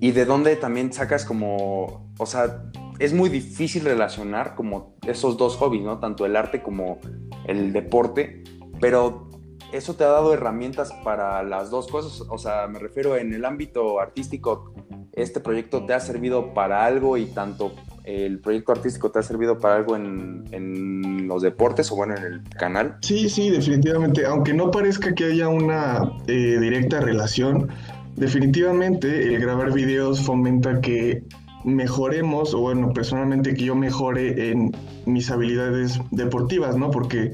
y 0.00 0.12
de 0.12 0.24
dónde 0.24 0.56
también 0.56 0.92
sacas 0.92 1.24
como, 1.24 2.10
o 2.18 2.26
sea, 2.26 2.70
es 2.98 3.12
muy 3.12 3.28
difícil 3.28 3.84
relacionar 3.84 4.54
como 4.54 4.94
esos 5.06 5.36
dos 5.36 5.56
hobbies, 5.56 5.82
¿no? 5.82 5.98
Tanto 5.98 6.26
el 6.26 6.36
arte 6.36 6.62
como 6.62 6.98
el 7.46 7.72
deporte, 7.72 8.44
pero 8.80 9.28
eso 9.74 9.94
te 9.94 10.04
ha 10.04 10.08
dado 10.08 10.32
herramientas 10.32 10.92
para 11.02 11.42
las 11.42 11.70
dos 11.70 11.88
cosas, 11.88 12.26
o 12.30 12.38
sea, 12.38 12.68
me 12.68 12.78
refiero 12.78 13.16
en 13.16 13.34
el 13.34 13.44
ámbito 13.44 13.98
artístico, 13.98 14.72
este 15.12 15.40
proyecto 15.40 15.84
te 15.84 15.94
ha 15.94 16.00
servido 16.00 16.54
para 16.54 16.84
algo 16.84 17.16
y 17.16 17.26
tanto 17.26 17.72
el 18.04 18.38
proyecto 18.38 18.70
artístico 18.70 19.10
te 19.10 19.18
ha 19.18 19.22
servido 19.22 19.58
para 19.58 19.74
algo 19.74 19.96
en, 19.96 20.44
en, 20.52 21.26
los 21.26 21.42
deportes 21.42 21.90
o 21.90 21.96
bueno, 21.96 22.14
en 22.16 22.24
el 22.24 22.42
canal? 22.50 22.98
Sí, 23.00 23.28
sí, 23.28 23.48
definitivamente. 23.50 24.26
Aunque 24.26 24.52
no 24.52 24.70
parezca 24.70 25.14
que 25.14 25.24
haya 25.24 25.48
una 25.48 26.12
eh, 26.26 26.58
directa 26.60 27.00
relación, 27.00 27.68
definitivamente 28.14 29.34
el 29.34 29.40
grabar 29.40 29.72
videos 29.72 30.20
fomenta 30.20 30.80
que 30.80 31.24
mejoremos, 31.64 32.52
o 32.52 32.60
bueno, 32.60 32.92
personalmente 32.92 33.54
que 33.54 33.64
yo 33.64 33.74
mejore 33.74 34.50
en 34.50 34.70
mis 35.06 35.30
habilidades 35.30 35.98
deportivas, 36.10 36.76
¿no? 36.76 36.90
Porque 36.90 37.32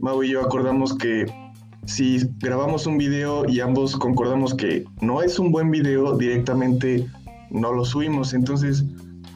Mau 0.00 0.22
y 0.22 0.30
yo 0.30 0.40
acordamos 0.40 0.96
que 0.96 1.26
si 1.86 2.20
grabamos 2.38 2.86
un 2.86 2.98
video 2.98 3.48
y 3.48 3.60
ambos 3.60 3.96
concordamos 3.96 4.54
que 4.54 4.84
no 5.00 5.22
es 5.22 5.38
un 5.38 5.50
buen 5.50 5.70
video, 5.70 6.16
directamente 6.16 7.06
no 7.50 7.72
lo 7.72 7.84
subimos. 7.84 8.34
Entonces, 8.34 8.84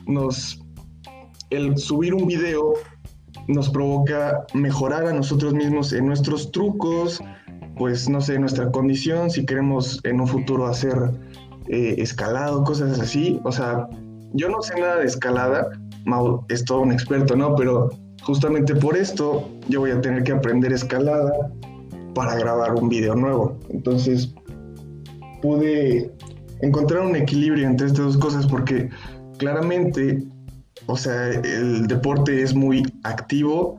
nos, 0.07 0.61
el 1.51 1.77
subir 1.79 2.15
un 2.15 2.27
video 2.27 2.75
nos 3.49 3.71
provoca 3.71 4.45
mejorar 4.55 5.07
a 5.07 5.13
nosotros 5.13 5.55
mismos 5.55 5.93
en 5.93 6.07
nuestros 6.07 6.51
trucos, 6.53 7.21
pues 7.77 8.09
no 8.09 8.21
sé, 8.21 8.39
nuestra 8.39 8.71
condición, 8.71 9.31
si 9.31 9.45
queremos 9.45 10.01
en 10.05 10.21
un 10.21 10.27
futuro 10.27 10.67
hacer 10.67 10.95
eh, 11.69 11.97
escalado, 11.99 12.63
cosas 12.65 13.01
así. 13.01 13.41
O 13.45 13.53
sea, 13.53 13.89
yo 14.33 14.49
no 14.49 14.63
sé 14.63 14.79
nada 14.79 14.99
de 14.99 15.07
escalada, 15.07 15.71
Mau 16.05 16.45
es 16.49 16.65
todo 16.65 16.81
un 16.81 16.93
experto, 16.93 17.35
¿no? 17.35 17.55
Pero 17.57 17.91
justamente 18.23 18.75
por 18.75 18.97
esto 18.97 19.49
yo 19.69 19.81
voy 19.81 19.91
a 19.91 20.01
tener 20.01 20.23
que 20.23 20.33
aprender 20.33 20.73
escalada 20.73 21.33
para 22.15 22.37
grabar 22.37 22.75
un 22.75 22.89
video 22.89 23.15
nuevo. 23.15 23.59
Entonces 23.71 24.33
pude 25.43 26.11
encontrar 26.61 27.03
un 27.03 27.17
equilibrio 27.17 27.67
entre 27.67 27.89
estas 27.89 28.07
dos 28.07 28.19
cosas 28.19 28.47
porque 28.47 28.89
claramente, 29.39 30.23
o 30.87 30.97
sea, 30.97 31.29
el 31.31 31.87
deporte 31.87 32.43
es 32.43 32.55
muy 32.55 32.83
activo 33.03 33.77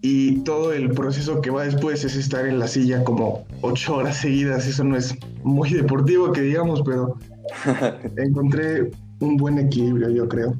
y 0.00 0.40
todo 0.40 0.72
el 0.72 0.90
proceso 0.90 1.40
que 1.40 1.50
va 1.50 1.64
después 1.64 2.04
es 2.04 2.14
estar 2.16 2.46
en 2.46 2.58
la 2.58 2.68
silla 2.68 3.02
como 3.04 3.44
ocho 3.62 3.96
horas 3.96 4.18
seguidas. 4.18 4.66
Eso 4.66 4.84
no 4.84 4.96
es 4.96 5.16
muy 5.42 5.70
deportivo, 5.70 6.30
que 6.32 6.42
digamos, 6.42 6.82
pero 6.82 7.16
encontré 8.18 8.90
un 9.20 9.36
buen 9.36 9.58
equilibrio, 9.58 10.10
yo 10.10 10.28
creo. 10.28 10.54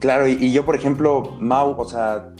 Claro, 0.00 0.26
y, 0.26 0.52
yo, 0.52 0.64
por 0.64 0.74
ejemplo, 0.74 1.36
Mau, 1.38 1.80
o 1.80 1.84
sea, 1.88 2.31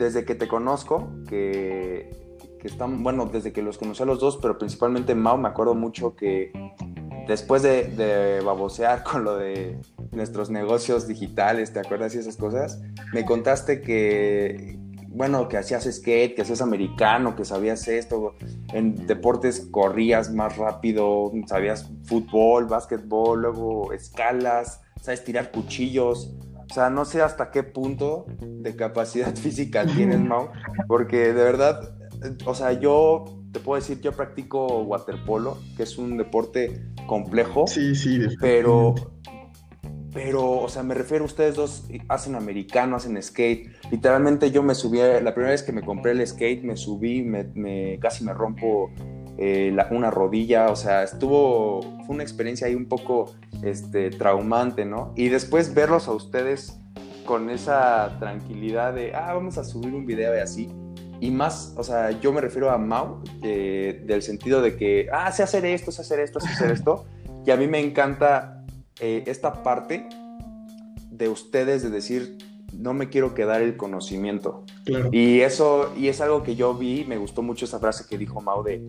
desde 0.00 0.24
que 0.24 0.34
te 0.34 0.48
conozco, 0.48 1.08
que, 1.28 2.10
que 2.58 2.66
están, 2.66 3.02
bueno, 3.02 3.26
desde 3.26 3.52
que 3.52 3.62
los 3.62 3.78
conocí 3.78 4.02
a 4.02 4.06
los 4.06 4.18
dos, 4.18 4.38
pero 4.38 4.58
principalmente 4.58 5.14
Mau, 5.14 5.36
me 5.36 5.48
acuerdo 5.48 5.74
mucho 5.74 6.16
que 6.16 6.50
después 7.28 7.62
de, 7.62 8.40
babosear 8.44 9.04
con 9.10 9.24
lo 9.24 9.36
de 9.36 9.78
nuestros 10.10 10.50
negocios 10.50 11.06
digitales, 11.06 11.72
¿te 11.72 11.80
acuerdas 11.80 12.14
y 12.14 12.18
esas 12.18 12.36
cosas? 12.36 12.80
Me 13.12 13.24
contaste 13.24 13.82
que, 13.82 14.78
bueno, 15.08 15.48
que 15.48 15.58
hacías 15.58 15.84
skate, 15.84 16.34
que 16.34 16.42
hacías 16.42 16.62
americano, 16.62 17.36
que 17.36 17.44
sabías 17.44 17.86
esto, 17.86 18.34
en 18.72 19.06
deportes 19.06 19.68
corrías 19.70 20.32
más 20.32 20.56
rápido, 20.56 21.30
sabías 21.46 21.90
fútbol, 22.04 22.66
básquetbol, 22.66 23.42
luego 23.42 23.92
escalas, 23.92 24.80
sabes 25.00 25.22
tirar 25.24 25.50
cuchillos. 25.50 26.34
O 26.70 26.74
sea, 26.74 26.88
no 26.88 27.04
sé 27.04 27.20
hasta 27.20 27.50
qué 27.50 27.62
punto 27.62 28.26
de 28.40 28.76
capacidad 28.76 29.34
física 29.36 29.84
tienes, 29.84 30.20
Mau, 30.20 30.50
porque 30.86 31.32
de 31.32 31.44
verdad, 31.44 31.96
o 32.46 32.54
sea, 32.54 32.72
yo 32.72 33.24
te 33.52 33.58
puedo 33.58 33.80
decir, 33.80 34.00
yo 34.00 34.12
practico 34.12 34.82
waterpolo, 34.82 35.58
que 35.76 35.82
es 35.82 35.98
un 35.98 36.16
deporte 36.16 36.80
complejo. 37.06 37.66
Sí, 37.66 37.94
sí, 37.96 38.20
pero, 38.40 38.94
pero, 40.12 40.60
o 40.60 40.68
sea, 40.68 40.84
me 40.84 40.94
refiero, 40.94 41.24
ustedes 41.24 41.56
dos 41.56 41.88
hacen 42.08 42.36
americano, 42.36 42.96
hacen 42.96 43.20
skate. 43.20 43.70
Literalmente 43.90 44.52
yo 44.52 44.62
me 44.62 44.76
subí, 44.76 44.98
la 44.98 45.34
primera 45.34 45.50
vez 45.50 45.64
que 45.64 45.72
me 45.72 45.82
compré 45.82 46.12
el 46.12 46.24
skate, 46.24 46.62
me 46.62 46.76
subí, 46.76 47.22
me, 47.22 47.98
casi 48.00 48.22
me 48.24 48.32
rompo 48.32 48.92
eh, 49.38 49.76
una 49.90 50.10
rodilla, 50.10 50.70
o 50.70 50.76
sea, 50.76 51.02
estuvo, 51.02 51.82
fue 52.06 52.14
una 52.14 52.22
experiencia 52.22 52.66
ahí 52.66 52.74
un 52.74 52.86
poco 52.86 53.32
este, 53.62 54.10
traumante, 54.10 54.84
¿no? 54.84 55.12
Y 55.16 55.28
después 55.28 55.74
verlos 55.74 56.08
a 56.08 56.12
ustedes 56.12 56.78
con 57.24 57.50
esa 57.50 58.16
tranquilidad 58.18 58.94
de, 58.94 59.14
ah, 59.14 59.32
vamos 59.34 59.58
a 59.58 59.64
subir 59.64 59.94
un 59.94 60.06
video 60.06 60.34
y 60.36 60.38
así 60.40 60.68
y 61.20 61.30
más, 61.30 61.74
o 61.76 61.84
sea, 61.84 62.18
yo 62.18 62.32
me 62.32 62.40
refiero 62.40 62.70
a 62.70 62.78
Mau, 62.78 63.22
eh, 63.42 64.02
del 64.06 64.22
sentido 64.22 64.62
de 64.62 64.76
que, 64.76 65.08
ah, 65.12 65.30
sé 65.30 65.42
hacer 65.42 65.66
esto, 65.66 65.92
sé 65.92 66.00
hacer 66.00 66.20
esto, 66.20 66.40
sé 66.40 66.48
hacer 66.48 66.70
esto. 66.70 67.04
Y 67.44 67.50
a 67.50 67.56
mí 67.56 67.66
me 67.66 67.78
encanta 67.78 68.64
eh, 69.00 69.24
esta 69.26 69.62
parte 69.62 70.08
de 71.10 71.28
ustedes 71.28 71.82
de 71.82 71.90
decir, 71.90 72.38
no 72.72 72.94
me 72.94 73.10
quiero 73.10 73.34
quedar 73.34 73.60
el 73.60 73.76
conocimiento. 73.76 74.64
Y 75.12 75.40
eso, 75.40 75.92
y 75.96 76.08
es 76.08 76.22
algo 76.22 76.42
que 76.42 76.56
yo 76.56 76.74
vi, 76.74 77.04
me 77.04 77.18
gustó 77.18 77.42
mucho 77.42 77.66
esa 77.66 77.78
frase 77.78 78.04
que 78.08 78.16
dijo 78.16 78.40
Mau 78.40 78.62
de, 78.62 78.82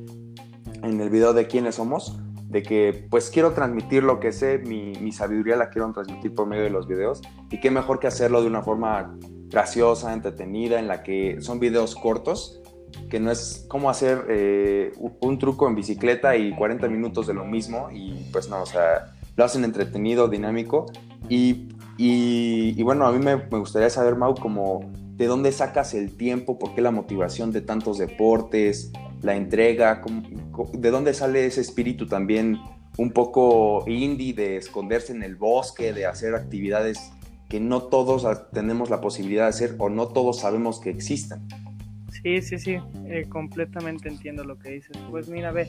en 0.83 0.99
el 1.01 1.09
video 1.09 1.33
de 1.33 1.47
quiénes 1.47 1.75
somos, 1.75 2.19
de 2.49 2.63
que 2.63 3.07
pues 3.09 3.29
quiero 3.29 3.53
transmitir 3.53 4.03
lo 4.03 4.19
que 4.19 4.31
sé, 4.31 4.59
mi, 4.59 4.93
mi 4.99 5.11
sabiduría 5.11 5.55
la 5.55 5.69
quiero 5.69 5.91
transmitir 5.93 6.35
por 6.35 6.47
medio 6.47 6.63
de 6.63 6.69
los 6.69 6.87
videos, 6.87 7.21
y 7.49 7.59
qué 7.59 7.71
mejor 7.71 7.99
que 7.99 8.07
hacerlo 8.07 8.41
de 8.41 8.47
una 8.47 8.61
forma 8.61 9.17
graciosa, 9.47 10.13
entretenida, 10.13 10.79
en 10.79 10.87
la 10.87 11.03
que 11.03 11.41
son 11.41 11.59
videos 11.59 11.95
cortos, 11.95 12.61
que 13.09 13.19
no 13.19 13.31
es 13.31 13.65
como 13.67 13.89
hacer 13.89 14.25
eh, 14.29 14.93
un 15.21 15.39
truco 15.39 15.67
en 15.67 15.75
bicicleta 15.75 16.35
y 16.35 16.53
40 16.55 16.87
minutos 16.87 17.27
de 17.27 17.33
lo 17.33 17.45
mismo, 17.45 17.89
y 17.91 18.29
pues 18.31 18.49
no, 18.49 18.61
o 18.61 18.65
sea, 18.65 19.13
lo 19.35 19.43
hacen 19.45 19.63
entretenido, 19.63 20.27
dinámico, 20.27 20.87
y, 21.29 21.69
y, 21.97 22.81
bueno, 22.83 23.05
a 23.05 23.11
mí 23.11 23.19
me, 23.19 23.37
me, 23.37 23.59
gustaría 23.59 23.89
saber, 23.89 24.15
Mau, 24.15 24.35
como 24.35 24.91
de 25.15 25.27
dónde 25.27 25.51
sacas 25.51 25.93
el 25.93 26.17
tiempo, 26.17 26.57
por 26.57 26.73
qué 26.73 26.81
la 26.81 26.91
motivación 26.91 27.51
de 27.51 27.61
tantos 27.61 27.97
deportes, 27.97 28.91
la 29.21 29.35
entrega, 29.35 30.01
de 30.73 30.91
dónde 30.91 31.13
sale 31.13 31.45
ese 31.45 31.61
espíritu 31.61 32.07
también 32.07 32.57
un 32.97 33.11
poco 33.11 33.83
indie 33.87 34.33
de 34.33 34.57
esconderse 34.57 35.13
en 35.13 35.23
el 35.23 35.35
bosque, 35.35 35.93
de 35.93 36.05
hacer 36.05 36.35
actividades 36.35 37.11
que 37.49 37.59
no 37.59 37.83
todos 37.83 38.25
tenemos 38.51 38.89
la 38.89 39.01
posibilidad 39.01 39.43
de 39.43 39.49
hacer 39.49 39.75
o 39.77 39.89
no 39.89 40.07
todos 40.07 40.39
sabemos 40.39 40.79
que 40.79 40.89
existan. 40.89 41.47
Sí, 42.23 42.41
sí, 42.41 42.59
sí, 42.59 42.77
eh, 43.07 43.25
completamente 43.29 44.09
entiendo 44.09 44.43
lo 44.43 44.57
que 44.59 44.71
dices. 44.71 44.97
Pues 45.09 45.29
mira, 45.29 45.51
ve, 45.51 45.67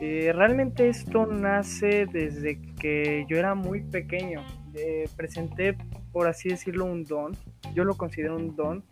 Eh, 0.00 0.32
realmente 0.34 0.88
esto 0.88 1.26
nace 1.26 2.06
desde 2.06 2.60
que 2.78 3.24
yo 3.28 3.38
era 3.38 3.54
muy 3.54 3.80
pequeño. 3.80 4.44
Eh, 4.74 5.08
presenté, 5.16 5.76
por 6.12 6.26
así 6.26 6.50
decirlo, 6.50 6.84
un 6.84 7.04
don. 7.04 7.34
Yo 7.74 7.84
lo 7.84 7.96
considero 7.96 8.36
un 8.36 8.54
don, 8.56 8.84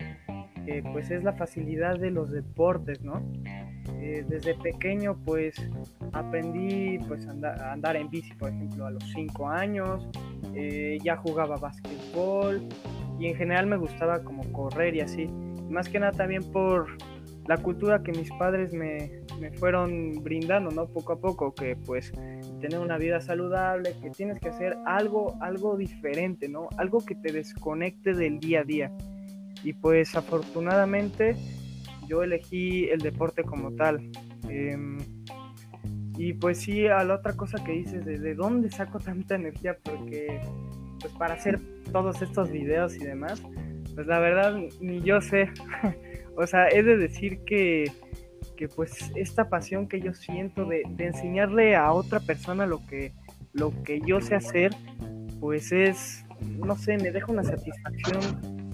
pues 0.92 1.10
es 1.10 1.22
la 1.22 1.34
facilidad 1.34 1.98
de 1.98 2.10
los 2.10 2.30
deportes, 2.30 3.02
¿no? 3.02 3.22
Eh, 4.00 4.24
desde 4.28 4.54
pequeño, 4.54 5.16
pues 5.24 5.54
aprendí 6.12 6.98
pues, 7.06 7.26
a 7.26 7.72
andar 7.72 7.96
en 7.96 8.08
bici, 8.08 8.32
por 8.34 8.50
ejemplo, 8.50 8.86
a 8.86 8.90
los 8.90 9.04
5 9.14 9.48
años. 9.48 10.08
ya 11.02 11.16
jugaba 11.16 11.56
básquetbol 11.56 12.62
y 13.18 13.26
en 13.26 13.36
general 13.36 13.66
me 13.66 13.76
gustaba 13.76 14.22
como 14.22 14.50
correr 14.52 14.94
y 14.94 15.00
así. 15.00 15.26
Más 15.70 15.88
que 15.88 15.98
nada 15.98 16.12
también 16.12 16.42
por 16.52 16.86
la 17.46 17.58
cultura 17.58 18.02
que 18.02 18.12
mis 18.12 18.30
padres 18.32 18.72
me, 18.72 19.22
me, 19.40 19.50
fueron 19.52 20.22
brindando, 20.22 20.70
¿no? 20.70 20.86
Poco 20.86 21.12
a 21.12 21.20
poco, 21.20 21.54
que 21.54 21.76
pues 21.76 22.12
tener 22.60 22.78
una 22.78 22.96
vida 22.96 23.20
saludable, 23.20 23.94
que 24.00 24.10
tienes 24.10 24.40
que 24.40 24.48
hacer 24.48 24.76
algo, 24.86 25.36
algo 25.40 25.76
diferente, 25.76 26.48
¿no? 26.48 26.68
Algo 26.78 27.04
que 27.04 27.14
te 27.14 27.32
desconecte 27.32 28.14
del 28.14 28.40
día 28.40 28.60
a 28.60 28.64
día. 28.64 28.92
Y 29.62 29.74
pues 29.74 30.14
afortunadamente 30.14 31.36
yo 32.08 32.22
elegí 32.22 32.88
el 32.88 33.00
deporte 33.00 33.42
como 33.42 33.72
tal. 33.72 34.10
Em, 34.48 34.98
y 36.16 36.32
pues 36.34 36.58
sí, 36.58 36.86
a 36.86 37.02
la 37.04 37.14
otra 37.14 37.34
cosa 37.34 37.62
que 37.64 37.72
dices, 37.72 38.04
de, 38.04 38.18
de 38.18 38.34
dónde 38.34 38.70
saco 38.70 39.00
tanta 39.00 39.34
energía, 39.34 39.76
porque 39.82 40.40
pues 41.00 41.12
para 41.14 41.34
hacer 41.34 41.60
todos 41.92 42.22
estos 42.22 42.50
videos 42.50 42.94
y 42.96 43.00
demás, 43.00 43.42
pues 43.94 44.06
la 44.06 44.18
verdad 44.18 44.58
ni 44.80 45.00
yo 45.02 45.20
sé. 45.20 45.50
O 46.36 46.48
sea, 46.48 46.68
he 46.68 46.82
de 46.82 46.96
decir 46.96 47.44
que, 47.44 47.92
pues 48.74 49.12
esta 49.14 49.48
pasión 49.48 49.86
que 49.86 50.00
yo 50.00 50.14
siento 50.14 50.64
de, 50.64 50.82
enseñarle 50.98 51.76
a 51.76 51.92
otra 51.92 52.18
persona 52.18 52.66
lo 52.66 52.84
que, 52.86 53.12
lo 53.52 53.70
que 53.84 54.00
yo 54.00 54.20
sé 54.20 54.34
hacer, 54.34 54.72
pues 55.38 55.70
es, 55.70 56.24
no 56.40 56.76
sé, 56.76 56.98
me 56.98 57.12
deja 57.12 57.30
una 57.30 57.44
satisfacción 57.44 58.73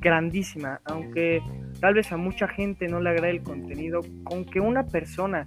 grandísima, 0.00 0.80
aunque 0.84 1.42
tal 1.80 1.94
vez 1.94 2.10
a 2.12 2.16
mucha 2.16 2.48
gente 2.48 2.88
no 2.88 3.00
le 3.00 3.10
agrade 3.10 3.32
el 3.32 3.42
contenido, 3.42 4.00
con 4.24 4.44
que 4.44 4.60
una 4.60 4.86
persona, 4.86 5.44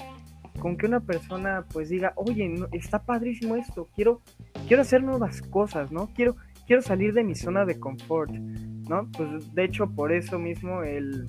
con 0.59 0.77
que 0.77 0.85
una 0.85 0.99
persona 0.99 1.65
pues 1.71 1.89
diga, 1.89 2.13
oye, 2.15 2.53
está 2.71 3.03
padrísimo 3.03 3.55
esto, 3.55 3.89
quiero, 3.95 4.21
quiero 4.67 4.81
hacer 4.81 5.03
nuevas 5.03 5.41
cosas, 5.41 5.91
¿no? 5.91 6.07
Quiero, 6.13 6.35
quiero 6.67 6.81
salir 6.81 7.13
de 7.13 7.23
mi 7.23 7.35
zona 7.35 7.65
de 7.65 7.79
confort. 7.79 8.31
¿no? 8.31 9.09
Pues 9.15 9.53
de 9.53 9.63
hecho 9.63 9.89
por 9.89 10.11
eso 10.11 10.39
mismo 10.39 10.83
el 10.83 11.25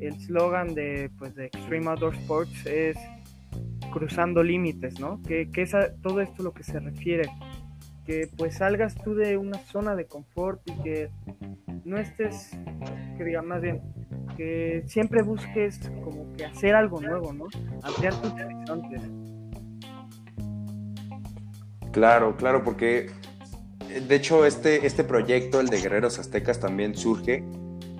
el 0.00 0.20
slogan 0.20 0.74
de 0.74 1.10
pues 1.18 1.34
de 1.34 1.46
Extreme 1.46 1.88
Outdoor 1.88 2.14
Sports 2.16 2.66
es 2.66 2.96
cruzando 3.92 4.42
límites, 4.42 5.00
¿no? 5.00 5.22
Que, 5.22 5.50
que 5.50 5.62
es 5.62 5.72
todo 6.02 6.20
esto 6.20 6.42
lo 6.42 6.52
que 6.52 6.62
se 6.62 6.78
refiere, 6.78 7.30
que 8.06 8.28
pues 8.36 8.56
salgas 8.56 8.94
tú 8.94 9.14
de 9.14 9.36
una 9.36 9.58
zona 9.58 9.94
de 9.96 10.06
confort 10.06 10.60
y 10.66 10.72
que 10.82 11.10
no 11.84 11.98
estés, 11.98 12.50
que 13.18 13.24
diga 13.24 13.42
más 13.42 13.60
bien, 13.60 13.82
que 14.36 14.84
siempre 14.86 15.22
busques 15.22 15.80
como 16.04 16.32
que 16.34 16.44
hacer 16.44 16.74
algo 16.74 17.00
nuevo, 17.00 17.32
¿no? 17.32 17.46
Ampliar 17.82 18.14
tus 18.20 18.32
horizontes. 18.32 19.02
Claro, 21.92 22.36
claro, 22.36 22.62
porque 22.62 23.10
de 24.00 24.14
hecho, 24.14 24.44
este, 24.44 24.86
este 24.86 25.04
proyecto, 25.04 25.60
el 25.60 25.68
de 25.68 25.80
Guerreros 25.80 26.18
Aztecas, 26.18 26.60
también 26.60 26.94
surge 26.96 27.44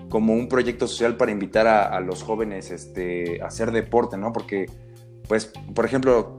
como 0.09 0.33
un 0.33 0.47
proyecto 0.47 0.87
social 0.87 1.17
para 1.17 1.31
invitar 1.31 1.67
a, 1.67 1.99
los 1.99 2.23
jóvenes 2.23 2.71
este, 2.71 3.41
a 3.41 3.47
hacer 3.47 3.71
deporte, 3.71 4.17
¿no? 4.17 4.31
Porque, 4.31 4.67
pues, 5.27 5.51
por 5.73 5.85
ejemplo, 5.85 6.37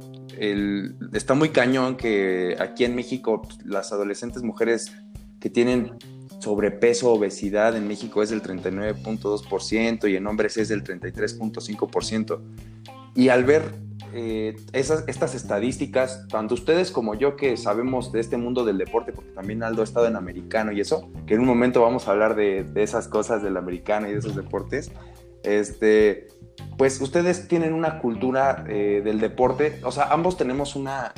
está 1.13 1.35
muy 1.35 1.51
cañón 1.51 1.97
que 1.97 2.57
aquí 2.59 2.85
en 2.85 2.95
México 2.95 3.43
las 3.65 3.93
adolescentes 3.93 4.43
mujeres 4.43 4.93
que 5.41 5.51
tienen 5.51 5.93
sobrepeso, 6.39 7.13
obesidad 7.13 7.77
en 7.77 7.89
México 7.89 8.23
es 8.23 8.31
del 8.31 8.43
39.2% 8.43 10.11
y 10.11 10.17
en 10.17 10.27
hombres 10.27 10.57
es 10.57 10.69
del 10.69 10.85
33.5%. 10.85 12.41
Y 13.15 13.29
al 13.31 13.45
ver 13.45 13.75
eh, 14.15 14.57
esas, 14.73 15.05
estas 15.09 15.35
estadísticas, 15.35 16.27
tanto 16.29 16.55
ustedes 16.55 16.91
como 16.91 17.15
yo 17.15 17.37
que 17.37 17.57
sabemos 17.57 18.13
de 18.13 18.21
este 18.21 18.37
mundo 18.37 18.65
del 18.65 18.79
deporte, 18.79 19.13
porque 19.13 19.31
también 19.33 19.63
Aldo 19.63 19.83
ha 19.83 19.85
estado 19.85 20.07
en 20.07 20.17
americano 20.17 20.73
y 20.73 20.81
eso, 20.81 21.11
que 21.27 21.35
en 21.35 21.41
un 21.41 21.47
momento 21.47 21.83
vamos 21.83 22.09
a 22.09 22.13
hablar 22.13 22.35
de, 22.37 22.65
esas 22.77 23.09
cosas 23.09 23.43
del 23.43 23.57
americano 23.57 24.09
y 24.09 24.13
de 24.13 24.19
esos 24.19 24.37
deportes, 24.37 24.93
este, 25.43 26.29
pues 26.77 27.01
ustedes 27.01 27.49
tienen 27.49 27.73
una 27.73 27.99
cultura 27.99 28.65
eh, 28.69 29.03
del 29.05 29.21
deporte, 29.21 29.81
o 29.85 29.91
sea, 29.91 30.05
ambos 30.13 30.37
tenemos 30.37 30.77
una, 30.77 31.13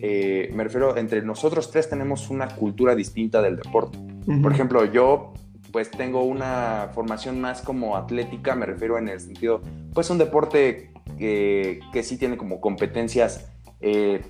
eh, 0.00 0.50
me 0.54 0.64
refiero, 0.64 0.96
entre 0.96 1.22
nosotros 1.22 1.70
tres 1.70 1.88
tenemos 1.88 2.30
una 2.30 2.48
cultura 2.48 2.94
distinta 2.94 3.42
del 3.42 3.56
deporte. 3.56 3.98
Por 4.42 4.52
ejemplo, 4.52 4.84
yo 4.84 5.32
pues 5.72 5.90
tengo 5.90 6.22
una 6.22 6.90
formación 6.94 7.40
más 7.40 7.62
como 7.62 7.96
atlética, 7.96 8.54
me 8.54 8.66
refiero 8.66 8.98
en 8.98 9.08
el 9.08 9.20
sentido, 9.20 9.60
pues 9.94 10.10
un 10.10 10.18
deporte 10.18 10.92
que, 11.18 11.80
que 11.92 12.02
sí 12.02 12.16
tiene 12.16 12.36
como 12.36 12.60
competencias 12.60 13.50
eh, 13.80 14.22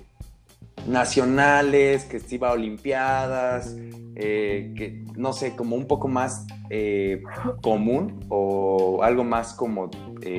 nacionales, 0.87 2.05
que 2.05 2.19
sí 2.19 2.37
va 2.37 2.49
a 2.49 2.53
Olimpiadas, 2.53 3.75
eh, 4.15 4.73
que 4.75 5.03
no 5.15 5.33
sé, 5.33 5.55
como 5.55 5.75
un 5.75 5.85
poco 5.85 6.07
más 6.07 6.45
eh, 6.69 7.23
común 7.61 8.25
o 8.29 9.03
algo 9.03 9.23
más 9.23 9.53
como 9.53 9.89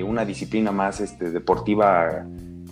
una 0.05 0.25
disciplina 0.25 0.71
más 0.71 1.01
este, 1.01 1.31
deportiva, 1.31 2.27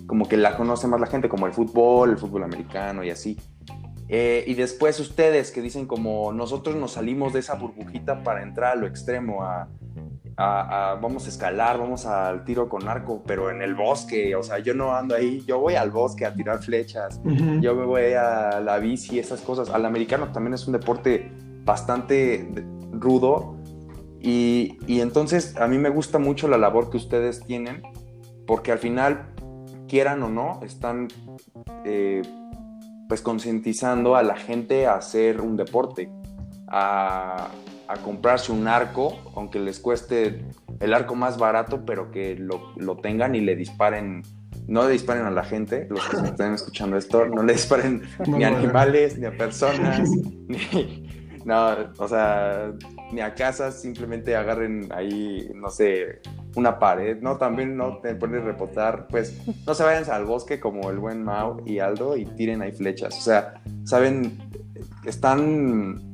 como 0.06 0.28
que 0.28 0.36
la 0.36 0.56
conoce 0.56 0.86
más 0.86 1.00
la 1.00 1.06
gente, 1.06 1.28
como 1.28 1.46
el 1.46 1.52
fútbol, 1.52 2.10
el 2.10 2.18
fútbol 2.18 2.44
americano 2.44 3.02
y 3.02 3.10
así. 3.10 3.36
y 4.08 4.54
después 4.54 5.00
ustedes 5.00 5.50
que 5.50 5.60
dicen 5.60 5.86
como 5.86 6.32
nosotros 6.32 6.76
nos 6.76 6.92
salimos 6.92 7.32
de 7.32 7.40
esa 7.40 7.54
burbujita 7.54 8.22
para 8.22 8.42
entrar 8.42 8.72
a 8.72 8.76
lo 8.76 8.86
extremo, 8.86 9.42
a, 9.42 9.68
vamos 10.36 11.26
a 11.26 11.28
escalar, 11.28 11.78
vamos 11.78 12.06
al 12.06 12.44
tiro 12.44 12.68
con 12.68 12.88
arco, 12.88 13.22
pero 13.26 13.50
en 13.50 13.62
el 13.62 13.74
bosque, 13.74 14.34
o 14.34 14.42
sea, 14.42 14.58
yo 14.58 14.74
no 14.74 14.94
ando 14.94 15.14
ahí, 15.14 15.42
yo 15.46 15.58
voy 15.58 15.74
al 15.74 15.90
bosque 15.90 16.26
a 16.26 16.34
tirar 16.34 16.62
flechas, 16.62 17.20
yo 17.60 17.74
me 17.74 17.84
voy 17.84 18.12
a 18.14 18.60
la 18.60 18.78
bici, 18.78 19.18
esas 19.18 19.40
cosas. 19.40 19.70
Al 19.70 19.84
americano 19.84 20.32
también 20.32 20.54
es 20.54 20.66
un 20.66 20.72
deporte 20.72 21.30
bastante 21.64 22.48
rudo 22.92 23.56
y, 24.20 24.78
entonces 24.88 25.56
a 25.56 25.66
mí 25.66 25.78
me 25.78 25.88
gusta 25.88 26.18
mucho 26.18 26.48
la 26.48 26.58
labor 26.58 26.90
que 26.90 26.96
ustedes 26.96 27.44
tienen, 27.44 27.82
porque 28.46 28.72
al 28.72 28.78
final, 28.78 29.32
quieran 29.88 30.22
o 30.22 30.28
no, 30.28 30.60
están... 30.62 31.08
Eh, 31.84 32.22
pues 33.10 33.22
concientizando 33.22 34.14
a 34.14 34.22
la 34.22 34.36
gente 34.36 34.86
a 34.86 34.94
hacer 34.94 35.40
un 35.40 35.56
deporte, 35.56 36.08
a, 36.68 37.48
a 37.90 37.96
comprarse 37.96 38.52
un 38.52 38.68
arco, 38.68 39.32
aunque 39.34 39.58
les 39.58 39.80
cueste 39.80 40.44
el 40.78 40.94
arco 40.94 41.16
más 41.16 41.38
barato, 41.38 41.84
pero 41.84 42.12
que 42.12 42.36
lo, 42.36 42.96
tengan 42.98 43.34
y 43.34 43.40
le 43.40 43.56
disparen, 43.56 44.22
no 44.68 44.84
le 44.84 44.92
disparen 44.92 45.26
a 45.26 45.30
la 45.32 45.42
gente, 45.42 45.88
los 45.90 46.06
que 46.08 46.16
están 46.24 46.54
escuchando 46.54 46.96
esto, 46.96 47.26
no 47.26 47.42
le 47.42 47.54
disparen 47.54 48.02
ni 48.28 48.44
a 48.44 48.48
animales, 48.48 49.18
ni 49.18 49.26
a 49.26 49.36
personas, 49.36 50.08
ni, 50.48 51.04
no, 51.44 51.74
o 51.98 52.06
sea, 52.06 52.72
ni 53.10 53.22
a 53.22 53.34
casas, 53.34 53.82
simplemente 53.82 54.36
agarren 54.36 54.86
ahí, 54.92 55.50
no 55.56 55.68
sé, 55.68 56.20
una 56.54 56.78
pared, 56.78 57.20
¿no? 57.20 57.38
También 57.38 57.76
no 57.76 57.98
te 57.98 58.14
ponen 58.14 58.44
repotar, 58.44 59.08
pues 59.08 59.36
no 59.66 59.74
se 59.74 59.82
vayan 59.82 60.08
al 60.12 60.26
bosque 60.26 60.60
como 60.60 60.90
el 60.90 60.98
buen 60.98 61.24
Mao 61.24 61.60
y 61.66 61.80
Aldo 61.80 62.16
y 62.16 62.24
tiren 62.24 62.62
ahí 62.62 62.70
flechas, 62.70 63.18
o 63.18 63.20
sea, 63.20 63.54
saben, 63.82 64.38
están 65.04 66.09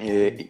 eh, 0.00 0.48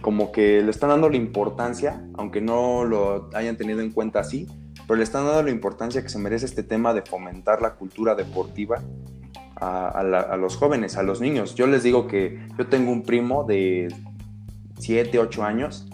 como 0.00 0.32
que 0.32 0.60
le 0.62 0.70
están 0.70 0.90
dando 0.90 1.08
la 1.08 1.16
importancia, 1.16 2.04
aunque 2.14 2.40
no 2.40 2.84
lo 2.84 3.30
hayan 3.34 3.56
tenido 3.56 3.80
en 3.80 3.90
cuenta 3.90 4.20
así, 4.20 4.46
pero 4.86 4.96
le 4.96 5.04
están 5.04 5.24
dando 5.24 5.42
la 5.42 5.50
importancia 5.50 6.02
que 6.02 6.08
se 6.08 6.18
merece 6.18 6.46
este 6.46 6.62
tema 6.62 6.94
de 6.94 7.02
fomentar 7.02 7.62
la 7.62 7.74
cultura 7.74 8.14
deportiva 8.14 8.82
a, 9.56 10.36
los 10.38 10.56
jóvenes, 10.56 10.96
a 10.96 11.02
los 11.02 11.20
niños. 11.20 11.54
Yo 11.54 11.66
les 11.66 11.82
digo 11.82 12.06
que 12.06 12.38
yo 12.56 12.66
tengo 12.68 12.92
un 12.92 13.02
primo 13.02 13.44
de 13.44 13.88
7, 14.78 15.18
8 15.18 15.42
años 15.42 15.86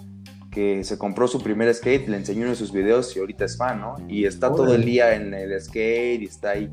que 0.50 0.84
se 0.84 0.98
compró 0.98 1.26
su 1.26 1.42
primer 1.42 1.72
skate, 1.74 2.08
le 2.08 2.16
enseñó 2.16 2.46
en 2.46 2.56
sus 2.56 2.72
videos 2.72 3.16
y 3.16 3.20
ahorita 3.20 3.44
es 3.44 3.56
fan, 3.56 3.80
¿no? 3.80 3.96
Y 4.06 4.24
está 4.24 4.52
todo 4.52 4.74
el 4.74 4.84
día 4.84 5.14
en 5.14 5.34
el 5.34 5.60
skate 5.60 6.22
y 6.22 6.26
está 6.26 6.50
ahí, 6.50 6.70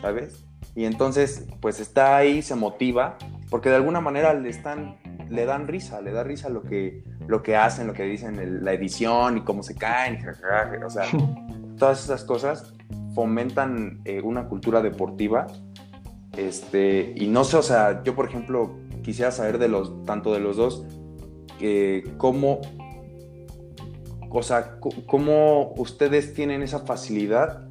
¿sabes? 0.00 0.46
Y 0.74 0.84
entonces, 0.84 1.46
pues 1.60 1.80
está 1.80 2.16
ahí, 2.16 2.40
se 2.40 2.54
motiva, 2.54 3.18
porque 3.50 3.68
de 3.68 3.76
alguna 3.76 4.00
manera 4.00 4.32
le 4.32 4.48
están 4.48 4.96
le 5.30 5.46
dan 5.46 5.68
risa, 5.68 6.00
le 6.00 6.12
da 6.12 6.24
risa 6.24 6.48
lo 6.48 6.62
que, 6.62 7.04
lo 7.26 7.42
que 7.42 7.56
hacen, 7.56 7.86
lo 7.86 7.92
que 7.92 8.02
dicen, 8.02 8.64
la 8.64 8.72
edición 8.72 9.38
y 9.38 9.40
cómo 9.42 9.62
se 9.62 9.76
caen, 9.76 10.18
o 10.84 10.90
sea, 10.90 11.04
todas 11.78 12.04
esas 12.04 12.24
cosas 12.24 12.74
fomentan 13.14 14.00
eh, 14.04 14.20
una 14.20 14.48
cultura 14.48 14.82
deportiva. 14.82 15.46
Este, 16.36 17.12
y 17.16 17.26
no 17.26 17.44
sé, 17.44 17.56
o 17.56 17.62
sea, 17.62 18.02
yo 18.04 18.14
por 18.14 18.28
ejemplo 18.28 18.78
quisiera 19.02 19.32
saber 19.32 19.58
de 19.58 19.68
los, 19.68 20.04
tanto 20.04 20.32
de 20.32 20.40
los 20.40 20.56
dos, 20.56 20.84
eh, 21.60 22.04
cómo, 22.16 22.60
o 24.30 24.42
sea, 24.42 24.78
cómo 25.06 25.74
ustedes 25.76 26.34
tienen 26.34 26.62
esa 26.62 26.80
facilidad 26.80 27.68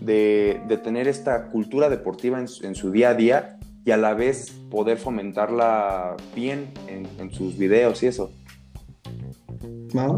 de, 0.00 0.80
tener 0.82 1.08
esta 1.08 1.48
cultura 1.48 1.88
deportiva 1.88 2.38
en, 2.38 2.74
su 2.74 2.90
día 2.90 3.10
a 3.10 3.14
día 3.14 3.55
y 3.86 3.92
a 3.92 3.96
la 3.96 4.14
vez 4.14 4.50
poder 4.68 4.98
fomentarla 4.98 6.16
bien 6.34 6.72
en, 6.88 7.30
sus 7.30 7.56
videos 7.56 8.02
y 8.02 8.08
eso. 8.08 8.32
¿No? 9.94 10.16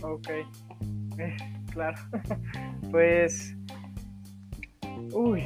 Ok, 0.00 0.28
eh, 1.18 1.36
claro. 1.72 1.98
pues, 2.92 3.56
uy, 5.12 5.42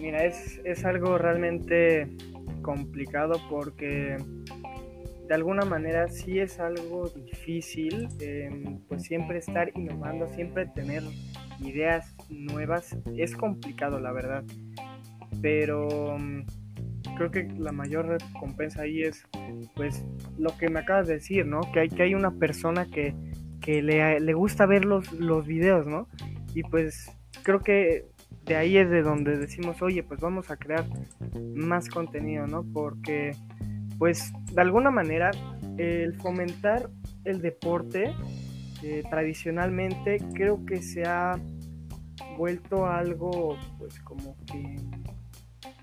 mira, 0.00 0.24
es, 0.24 0.62
es 0.64 0.82
algo 0.86 1.18
realmente 1.18 2.08
complicado 2.62 3.38
porque 3.50 4.16
de 5.28 5.34
alguna 5.34 5.66
manera 5.66 6.08
sí 6.08 6.38
es 6.38 6.58
algo 6.58 7.10
difícil, 7.10 8.08
em, 8.18 8.78
pues 8.88 9.02
siempre 9.02 9.38
estar 9.38 9.70
innovando, 9.76 10.26
siempre 10.28 10.66
tener 10.68 11.02
ideas 11.60 12.14
nuevas, 12.30 12.96
es 13.14 13.36
complicado 13.36 14.00
la 14.00 14.12
verdad, 14.12 14.42
pero 15.42 16.16
mm, 16.18 16.61
creo 17.16 17.30
que 17.30 17.44
la 17.58 17.72
mayor 17.72 18.06
recompensa 18.06 18.82
ahí 18.82 19.02
es 19.02 19.26
pues 19.74 20.04
lo 20.38 20.56
que 20.56 20.68
me 20.68 20.80
acabas 20.80 21.08
de 21.08 21.14
decir, 21.14 21.46
¿no? 21.46 21.60
Que 21.72 21.80
hay, 21.80 21.88
que 21.88 22.02
hay 22.02 22.14
una 22.14 22.30
persona 22.32 22.86
que, 22.86 23.14
le, 23.66 24.20
le, 24.20 24.34
gusta 24.34 24.66
ver 24.66 24.84
los, 24.84 25.12
los 25.12 25.46
videos, 25.46 25.86
¿no? 25.86 26.08
Y 26.54 26.62
pues 26.62 27.10
creo 27.42 27.60
que 27.60 28.06
de 28.44 28.56
ahí 28.56 28.76
es 28.76 28.90
de 28.90 29.02
donde 29.02 29.36
decimos, 29.36 29.82
oye, 29.82 30.02
pues 30.02 30.20
vamos 30.20 30.50
a 30.50 30.56
crear 30.56 30.84
más 31.54 31.88
contenido, 31.88 32.46
¿no? 32.46 32.64
Porque 32.72 33.32
pues 33.98 34.32
de 34.52 34.60
alguna 34.60 34.90
manera 34.90 35.30
el 35.78 36.14
fomentar 36.14 36.90
el 37.24 37.40
deporte 37.40 38.12
eh, 38.82 39.02
tradicionalmente 39.08 40.18
creo 40.34 40.66
que 40.66 40.82
se 40.82 41.04
ha 41.04 41.40
vuelto 42.36 42.86
algo 42.86 43.56
pues 43.78 44.00
como 44.00 44.36
que 44.46 44.76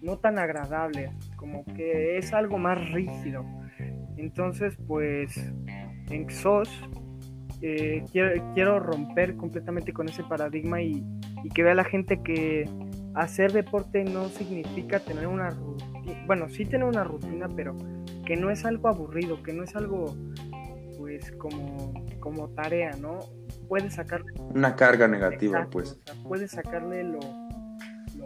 no 0.02 0.18
tan 0.18 0.40
agradable, 0.40 1.12
como 1.36 1.66
que 1.66 2.18
es 2.18 2.34
algo 2.34 2.58
más 2.58 2.92
rígido. 2.92 3.46
Entonces 4.18 4.78
pues 4.88 5.38
en 6.10 6.30
XOS 6.30 6.70
eh, 7.62 8.04
quiero, 8.12 8.80
romper 8.80 9.36
completamente 9.36 9.92
con 9.94 10.08
ese 10.08 10.24
paradigma 10.24 10.82
y, 10.82 11.04
y 11.44 11.50
que 11.50 11.64
vea 11.64 11.74
la 11.74 11.84
gente 11.84 12.22
que 12.24 12.70
hacer 13.16 13.52
deporte 13.52 14.04
no 14.04 14.30
significa 14.30 15.00
tener 15.00 15.28
una 15.28 15.50
rutina, 15.50 16.24
bueno, 16.26 16.50
sí 16.50 16.66
tener 16.66 16.88
una 16.88 17.04
rutina, 17.04 17.48
pero 17.56 17.76
que 18.26 18.38
no 18.38 18.50
es 18.50 18.66
algo 18.66 18.88
aburrido, 18.88 19.42
que 19.44 19.54
no 19.54 19.64
es 19.64 19.76
algo 19.76 20.16
pues 20.98 21.32
como, 21.34 21.94
como 22.20 22.50
tarea, 22.50 22.92
¿no? 23.00 23.20
Puedes 23.68 23.96
sacar... 23.96 24.24
Una 24.38 24.76
carga 24.76 25.08
negativa, 25.08 25.68
pues. 25.70 26.00
puedes 26.24 26.52
sacarle 26.52 27.04
lo 27.04 27.20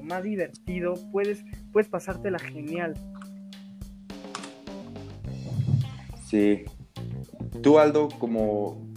más 0.03 0.23
divertido, 0.23 0.95
puedes, 1.11 1.43
puedes 1.71 1.89
pasártela 1.89 2.39
genial. 2.39 2.93
Sí. 6.25 6.65
Tú, 7.61 7.79
Aldo, 7.79 8.09
como... 8.19 8.91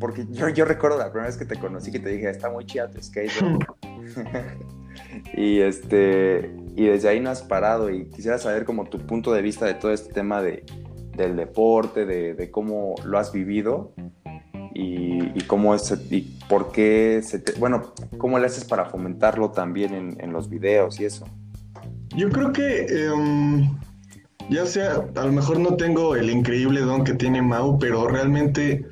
Porque 0.00 0.26
yo, 0.30 0.48
yo 0.48 0.64
recuerdo 0.64 0.98
la 0.98 1.10
primera 1.10 1.28
vez 1.28 1.36
que 1.36 1.44
te 1.44 1.56
conocí 1.56 1.90
que 1.90 2.00
te 2.00 2.10
dije, 2.10 2.28
está 2.28 2.50
muy 2.50 2.66
chida 2.66 2.90
tu 2.90 3.02
skate. 3.02 3.32
y 5.36 5.60
este 5.60 6.54
y 6.76 6.86
desde 6.86 7.08
ahí 7.08 7.20
no 7.20 7.30
has 7.30 7.42
parado 7.42 7.90
y 7.90 8.06
quisiera 8.06 8.38
saber 8.38 8.64
como 8.64 8.86
tu 8.86 8.98
punto 8.98 9.32
de 9.32 9.42
vista 9.42 9.66
de 9.66 9.74
todo 9.74 9.92
este 9.92 10.12
tema 10.12 10.42
de, 10.42 10.64
del 11.16 11.36
deporte, 11.36 12.04
de, 12.04 12.50
cómo 12.50 12.94
lo 13.04 13.18
has 13.18 13.32
vivido 13.32 13.92
y, 14.74 15.40
cómo 15.42 15.74
es, 15.74 15.94
y 16.10 16.22
por 16.48 16.72
qué, 16.72 17.22
se 17.22 17.42
bueno, 17.58 17.94
cómo 18.18 18.38
le 18.38 18.46
haces 18.46 18.64
para 18.64 18.86
fomentarlo 18.86 19.50
también 19.50 20.16
en, 20.18 20.32
los 20.32 20.48
videos 20.48 21.00
y 21.00 21.04
eso. 21.04 21.26
Yo 22.16 22.28
creo 22.30 22.52
que, 22.52 22.86
em, 22.86 23.70
ya 24.50 24.66
sea, 24.66 25.04
a 25.14 25.24
lo 25.24 25.32
mejor 25.32 25.60
no 25.60 25.76
tengo 25.76 26.16
el 26.16 26.28
increíble 26.30 26.80
don 26.80 27.04
que 27.04 27.14
tiene 27.14 27.40
Mau, 27.40 27.78
pero 27.78 28.08
realmente 28.08 28.84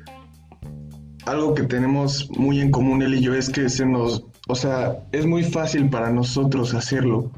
algo 1.25 1.53
que 1.53 1.63
tenemos 1.63 2.29
muy 2.37 2.59
en 2.59 2.71
común 2.71 3.01
él 3.01 3.15
y 3.15 3.21
yo 3.21 3.33
es 3.33 3.49
que 3.49 3.69
se 3.69 3.85
nos, 3.85 4.25
o 4.47 4.55
sea, 4.55 4.97
es 5.11 5.25
muy 5.25 5.43
fácil 5.43 5.89
para 5.89 6.09
nosotros 6.09 6.73
hacerlo 6.73 7.31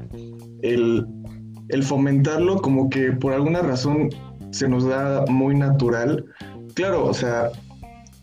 el, 0.62 1.82
fomentarlo 1.82 2.60
como 2.60 2.88
que 2.88 3.12
por 3.12 3.32
alguna 3.32 3.60
razón 3.60 4.10
se 4.50 4.68
nos 4.68 4.86
da 4.86 5.24
muy 5.28 5.54
natural. 5.54 6.24
Claro, 6.74 7.06
o 7.06 7.14
sea, 7.14 7.50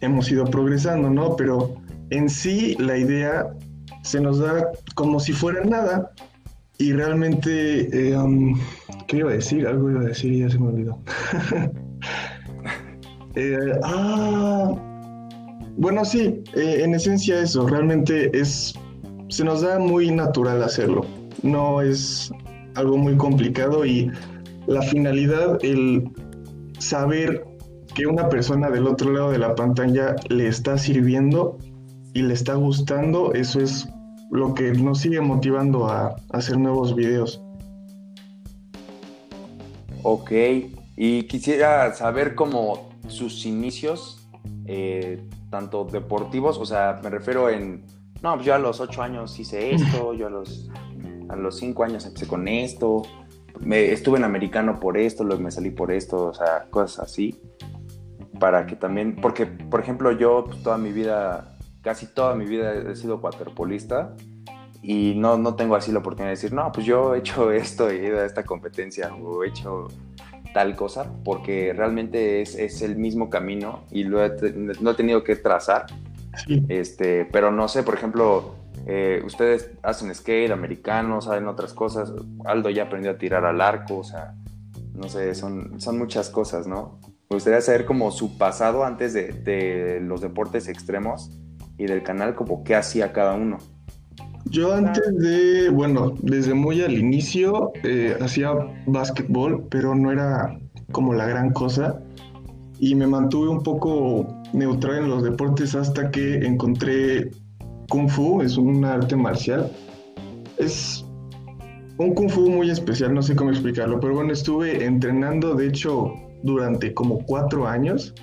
hemos 0.03 0.31
ido 0.31 0.45
progresando, 0.45 1.09
¿no? 1.09 1.35
Pero 1.35 1.75
en 2.09 2.29
sí 2.29 2.75
la 2.79 2.97
idea 2.97 3.47
se 4.03 4.19
nos 4.19 4.39
da 4.39 4.71
como 4.95 5.19
si 5.19 5.33
fuera 5.33 5.63
nada. 5.63 6.11
Y 6.77 6.91
realmente, 6.91 8.09
eh, 8.09 8.17
um, 8.17 8.59
¿qué 9.07 9.17
iba 9.17 9.29
a 9.29 9.33
decir? 9.33 9.67
Algo 9.67 9.91
iba 9.91 10.01
a 10.01 10.05
decir 10.05 10.33
y 10.33 10.39
ya 10.39 10.49
se 10.49 10.59
me 10.59 10.67
olvidó. 10.67 10.99
Eh, 13.35 13.71
ah, 13.81 14.75
bueno, 15.77 16.05
sí, 16.05 16.43
eh, 16.53 16.81
en 16.83 16.93
esencia 16.93 17.41
eso, 17.41 17.65
realmente 17.65 18.29
es, 18.39 18.75
se 19.29 19.43
nos 19.43 19.61
da 19.61 19.79
muy 19.79 20.11
natural 20.11 20.61
hacerlo 20.61 21.03
no 21.43 21.81
es 21.81 22.31
algo 22.75 22.97
muy 22.97 23.15
complicado 23.15 23.85
y 23.85 24.09
la 24.65 24.81
finalidad, 24.81 25.59
el 25.63 26.09
saber 26.79 27.45
que 27.93 28.07
una 28.07 28.29
persona 28.29 28.69
del 28.69 28.87
otro 28.87 29.11
lado 29.11 29.31
de 29.31 29.37
la 29.37 29.55
pantalla 29.55 30.15
le 30.29 30.47
está 30.47 30.77
sirviendo 30.77 31.57
y 32.13 32.21
le 32.21 32.33
está 32.33 32.55
gustando, 32.55 33.33
eso 33.33 33.59
es 33.59 33.87
lo 34.31 34.53
que 34.53 34.71
nos 34.71 34.99
sigue 34.99 35.21
motivando 35.21 35.87
a, 35.87 36.15
hacer 36.31 36.57
nuevos 36.57 36.95
videos. 36.95 37.41
Ok, 40.01 40.31
y 40.97 41.23
quisiera 41.23 41.93
saber 41.93 42.35
cómo 42.35 42.89
sus 43.07 43.45
inicios, 43.45 44.27
eh, 44.65 45.27
tanto 45.49 45.85
deportivos, 45.85 46.57
o 46.57 46.65
sea, 46.65 46.99
me 47.03 47.09
refiero 47.09 47.49
en, 47.49 47.85
no, 48.21 48.41
yo 48.41 48.55
a 48.55 48.59
los 48.59 48.79
ocho 48.79 49.01
años 49.01 49.39
hice 49.39 49.73
esto, 49.73 50.13
yo 50.17 50.27
a 50.27 50.29
los 50.29 50.69
a 51.29 51.35
los 51.35 51.57
cinco 51.57 51.83
años 51.83 52.05
empecé 52.05 52.27
con 52.27 52.47
esto, 52.47 53.03
me, 53.59 53.91
estuve 53.91 54.17
en 54.17 54.23
americano 54.23 54.79
por 54.79 54.97
esto, 54.97 55.23
luego 55.23 55.41
me 55.41 55.51
salí 55.51 55.71
por 55.71 55.91
esto, 55.91 56.27
o 56.27 56.33
sea, 56.33 56.67
cosas 56.69 56.99
así, 57.09 57.39
para 58.43 58.65
que 58.65 58.75
también, 58.75 59.15
porque, 59.15 59.45
por 59.45 59.79
ejemplo, 59.79 60.11
yo 60.11 60.43
pues, 60.43 60.61
toda 60.63 60.77
mi 60.77 60.91
vida, 60.91 61.55
casi 61.81 62.07
toda 62.07 62.35
mi 62.35 62.43
vida 62.43 62.73
he 62.73 62.93
sido 62.93 63.19
waterpolista 63.19 64.17
y 64.81 65.13
no, 65.15 65.37
no 65.37 65.55
tengo 65.55 65.77
así 65.77 65.93
la 65.93 65.99
oportunidad 65.99 66.27
de 66.27 66.35
decir, 66.35 66.51
no, 66.51 66.69
pues 66.73 66.85
yo 66.85 67.15
he 67.15 67.19
hecho 67.19 67.51
esto, 67.53 67.89
he 67.89 68.05
ido 68.05 68.19
a 68.19 68.25
esta 68.25 68.43
competencia 68.43 69.15
o 69.15 69.45
he 69.45 69.47
hecho 69.47 69.87
tal 70.53 70.75
cosa, 70.75 71.09
porque 71.23 71.71
realmente 71.71 72.41
es, 72.41 72.55
es 72.55 72.81
el 72.81 72.97
mismo 72.97 73.29
camino 73.29 73.85
y 73.91 74.03
lo 74.03 74.21
he, 74.21 74.35
no 74.81 74.91
he 74.91 74.95
tenido 74.95 75.23
que 75.23 75.37
trazar. 75.37 75.85
Este, 76.67 77.23
pero 77.23 77.49
no 77.49 77.69
sé, 77.69 77.83
por 77.83 77.93
ejemplo, 77.93 78.55
eh, 78.87 79.23
ustedes 79.25 79.71
hacen 79.83 80.13
skate, 80.13 80.51
americanos, 80.51 81.25
saben 81.25 81.47
otras 81.47 81.73
cosas. 81.73 82.11
Aldo 82.43 82.69
ya 82.69 82.83
aprendió 82.83 83.11
a 83.11 83.17
tirar 83.17 83.45
al 83.45 83.61
arco, 83.61 83.99
o 83.99 84.03
sea, 84.03 84.35
no 84.93 85.07
sé, 85.07 85.33
son, 85.33 85.79
son 85.79 85.97
muchas 85.97 86.29
cosas, 86.29 86.67
¿no? 86.67 86.99
Me 87.33 87.37
gustaría 87.37 87.61
saber 87.61 87.85
como 87.85 88.11
su 88.11 88.37
pasado 88.37 88.85
antes 88.85 89.11
de, 89.13 89.99
los 90.03 90.21
deportes 90.21 90.67
extremos 90.67 91.31
y 91.79 91.87
del 91.87 92.03
canal, 92.03 92.35
como 92.35 92.63
qué 92.63 92.75
hacía 92.75 93.11
cada 93.11 93.33
uno. 93.33 93.57
Yo 94.45 94.71
antes 94.71 95.03
de, 95.17 95.71
bueno, 95.71 96.13
desde 96.21 96.53
muy 96.53 96.83
al 96.83 96.93
inicio 96.93 97.71
eh, 97.81 98.15
hacía 98.21 98.53
básquetbol, 98.85 99.65
pero 99.71 99.95
no 99.95 100.11
era 100.11 100.59
como 100.91 101.15
la 101.15 101.25
gran 101.25 101.51
cosa. 101.53 101.99
Y 102.77 102.93
me 102.93 103.07
mantuve 103.07 103.49
un 103.49 103.63
poco 103.63 104.27
neutral 104.53 104.99
en 104.99 105.09
los 105.09 105.23
deportes 105.23 105.73
hasta 105.73 106.11
que 106.11 106.35
encontré 106.35 107.31
Kung 107.89 108.09
Fu 108.09 108.43
es 108.43 108.57
un 108.57 108.85
arte 108.85 109.15
marcial. 109.15 109.71
Es 110.59 111.03
un 111.97 112.13
Kung 112.13 112.29
Fu 112.29 112.47
muy 112.47 112.69
especial, 112.69 113.11
no 113.11 113.23
sé 113.23 113.35
cómo 113.35 113.49
explicarlo, 113.49 113.99
pero 113.99 114.13
bueno, 114.13 114.31
estuve 114.31 114.85
entrenando, 114.85 115.55
de 115.55 115.69
hecho, 115.69 116.13
durante 116.43 116.93
como 116.93 117.25
cuatro 117.25 117.67
años 117.67 118.13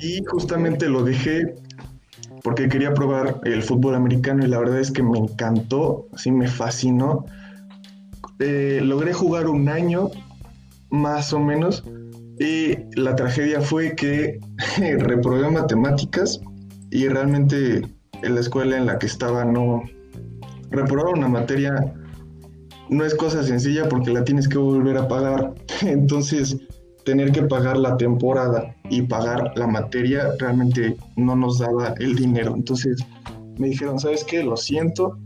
y 0.00 0.22
justamente 0.24 0.88
lo 0.88 1.04
dejé 1.04 1.54
porque 2.42 2.68
quería 2.68 2.92
probar 2.94 3.40
el 3.44 3.62
fútbol 3.62 3.94
americano 3.94 4.44
y 4.44 4.48
la 4.48 4.58
verdad 4.58 4.80
es 4.80 4.90
que 4.90 5.02
me 5.02 5.18
encantó, 5.18 6.06
así 6.12 6.30
me 6.30 6.48
fascinó. 6.48 7.24
Eh, 8.38 8.80
logré 8.82 9.12
jugar 9.12 9.48
un 9.48 9.68
año 9.68 10.10
más 10.90 11.32
o 11.32 11.40
menos 11.40 11.82
y 12.38 12.76
la 13.00 13.16
tragedia 13.16 13.60
fue 13.60 13.94
que 13.96 14.38
reprobé 14.98 15.50
matemáticas 15.50 16.40
y 16.90 17.08
realmente 17.08 17.82
en 18.22 18.34
la 18.34 18.40
escuela 18.40 18.76
en 18.76 18.86
la 18.86 18.98
que 18.98 19.06
estaba 19.06 19.44
no 19.44 19.82
reprobar 20.70 21.14
una 21.14 21.28
materia 21.28 21.94
no 22.88 23.04
es 23.04 23.14
cosa 23.14 23.42
sencilla 23.42 23.88
porque 23.88 24.12
la 24.12 24.24
tienes 24.24 24.48
que 24.48 24.58
volver 24.58 24.96
a 24.98 25.08
pagar. 25.08 25.54
Entonces, 25.82 26.56
tener 27.06 27.30
que 27.30 27.42
pagar 27.42 27.76
la 27.76 27.96
temporada 27.96 28.74
y 28.90 29.00
pagar 29.02 29.52
la 29.54 29.68
materia 29.68 30.32
realmente 30.40 30.96
no 31.14 31.36
nos 31.36 31.60
daba 31.60 31.94
el 32.00 32.16
dinero. 32.16 32.52
Entonces, 32.54 32.98
me 33.58 33.68
dijeron, 33.68 34.00
¿sabes 34.00 34.24
qué? 34.24 34.42
Lo 34.42 34.56
siento, 34.56 35.16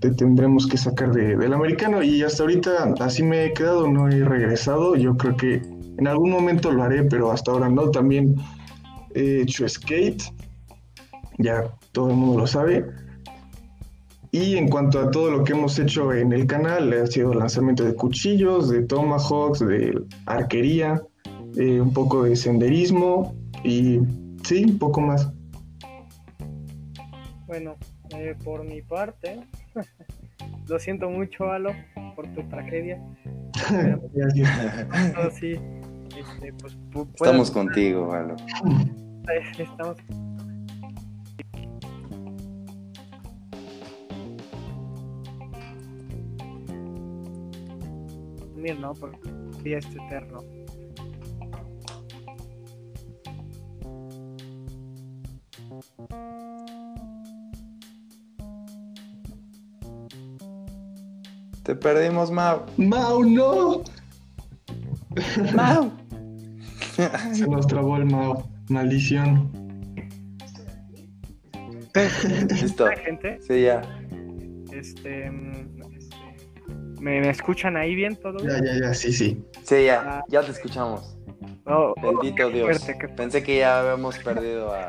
te 0.00 0.10
tendremos 0.10 0.66
que 0.66 0.76
sacar 0.76 1.10
de, 1.10 1.34
del 1.36 1.54
americano 1.54 2.02
y 2.02 2.22
hasta 2.22 2.42
ahorita 2.42 2.94
así 3.00 3.22
me 3.22 3.46
he 3.46 3.54
quedado, 3.54 3.88
no 3.88 4.08
he 4.08 4.22
regresado. 4.22 4.94
Yo 4.94 5.16
creo 5.16 5.34
que 5.34 5.62
en 5.96 6.06
algún 6.06 6.30
momento 6.30 6.70
lo 6.70 6.82
haré, 6.82 7.02
pero 7.04 7.32
hasta 7.32 7.50
ahora 7.50 7.70
no. 7.70 7.90
También 7.90 8.36
he 9.14 9.40
hecho 9.40 9.66
skate, 9.66 10.22
ya 11.38 11.64
todo 11.92 12.10
el 12.10 12.16
mundo 12.16 12.40
lo 12.40 12.46
sabe. 12.46 12.84
Y 14.32 14.56
en 14.56 14.68
cuanto 14.68 15.00
a 15.00 15.10
todo 15.10 15.30
lo 15.30 15.44
que 15.44 15.52
hemos 15.52 15.78
hecho 15.78 16.12
en 16.12 16.34
el 16.34 16.46
canal, 16.46 16.92
ha 16.92 17.06
sido 17.06 17.32
lanzamiento 17.32 17.84
de 17.84 17.94
cuchillos, 17.94 18.68
de 18.68 18.82
tomahawks, 18.82 19.60
de 19.60 19.98
arquería, 20.26 21.02
eh, 21.56 21.80
un 21.80 21.92
poco 21.92 22.24
de 22.24 22.36
senderismo 22.36 23.34
y 23.64 24.00
sí, 24.44 24.64
un 24.64 24.78
poco 24.78 25.00
más. 25.00 25.32
Bueno, 27.46 27.76
eh, 28.16 28.34
por 28.44 28.64
mi 28.64 28.82
parte, 28.82 29.40
lo 30.68 30.78
siento 30.78 31.10
mucho, 31.10 31.50
Alo, 31.50 31.70
por 32.16 32.26
tu 32.34 32.42
tragedia. 32.48 33.02
sí, 35.32 35.58
este, 36.16 36.52
pues, 36.58 36.76
Estamos 37.14 37.50
contigo, 37.50 38.12
Alo. 38.12 38.36
Estamos 39.58 39.96
¿no? 48.70 48.94
Porque 48.94 49.76
es 49.76 49.86
eterno. 49.86 50.40
Te 61.72 61.76
perdimos, 61.76 62.30
Mau. 62.30 62.66
Mau, 62.76 63.24
no. 63.24 63.82
Mau. 65.54 65.90
Se 67.32 67.46
nos 67.46 67.66
trabó 67.66 67.96
el 67.96 68.04
Mau. 68.04 68.46
Maldición. 68.68 69.50
Listo. 72.60 72.88
gente? 73.02 73.38
Sí, 73.40 73.62
ya. 73.62 73.80
Este, 74.70 75.30
¿Me, 77.00 77.30
escuchan 77.30 77.78
ahí 77.78 77.94
bien 77.94 78.16
todo? 78.16 78.36
Ya, 78.46 78.62
ya, 78.62 78.78
ya, 78.78 78.92
sí, 78.92 79.10
sí. 79.10 79.42
Sí, 79.62 79.86
ya, 79.86 80.04
ah. 80.06 80.24
ya 80.28 80.42
te 80.42 80.50
escuchamos. 80.50 81.16
Oh, 81.64 81.94
Bendito 82.02 82.50
Dios. 82.50 82.84
Pensé 83.16 83.42
que 83.42 83.58
ya 83.60 83.80
habíamos 83.80 84.18
perdido 84.18 84.74
a, 84.74 84.88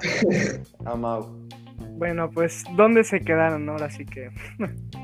a 0.84 0.96
Mau. 0.98 1.48
Bueno, 1.98 2.30
pues, 2.30 2.64
¿dónde 2.76 3.04
se 3.04 3.20
quedaron 3.20 3.68
ahora 3.70 3.90
sí 3.90 4.06
que? 4.06 4.30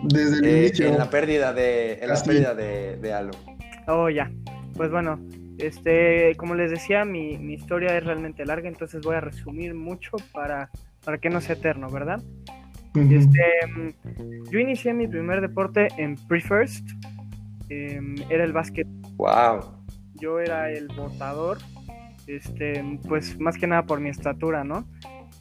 Desde 0.03 0.39
el 0.39 0.45
eh, 0.45 0.65
inicio. 0.65 0.87
En 0.87 0.97
la 0.97 1.09
pérdida 1.09 1.53
de, 1.53 1.93
en 1.93 2.09
la 2.09 2.21
pérdida 2.21 2.55
de, 2.55 2.97
de 2.97 3.13
Halo. 3.13 3.31
Oh, 3.87 4.09
ya. 4.09 4.31
Pues 4.75 4.91
bueno, 4.91 5.19
este, 5.57 6.35
como 6.37 6.55
les 6.55 6.71
decía, 6.71 7.05
mi, 7.05 7.37
mi, 7.37 7.53
historia 7.53 7.97
es 7.97 8.03
realmente 8.03 8.45
larga, 8.45 8.67
entonces 8.67 9.01
voy 9.01 9.15
a 9.15 9.21
resumir 9.21 9.73
mucho 9.73 10.11
para, 10.31 10.69
para 11.03 11.17
que 11.17 11.29
no 11.29 11.41
sea 11.41 11.55
eterno, 11.55 11.89
¿verdad? 11.89 12.21
Este, 12.95 13.43
yo 14.51 14.59
inicié 14.59 14.93
mi 14.93 15.07
primer 15.07 15.41
deporte 15.41 15.87
en 15.97 16.15
Pre-First. 16.15 16.89
Em, 17.69 18.15
era 18.29 18.43
el 18.43 18.51
básquet. 18.51 18.87
Wow. 19.17 19.85
Yo 20.15 20.39
era 20.39 20.71
el 20.71 20.87
botador. 20.87 21.59
Este, 22.25 22.83
pues 23.07 23.39
más 23.39 23.57
que 23.57 23.67
nada 23.67 23.83
por 23.83 23.99
mi 23.99 24.09
estatura, 24.09 24.63
¿no? 24.63 24.87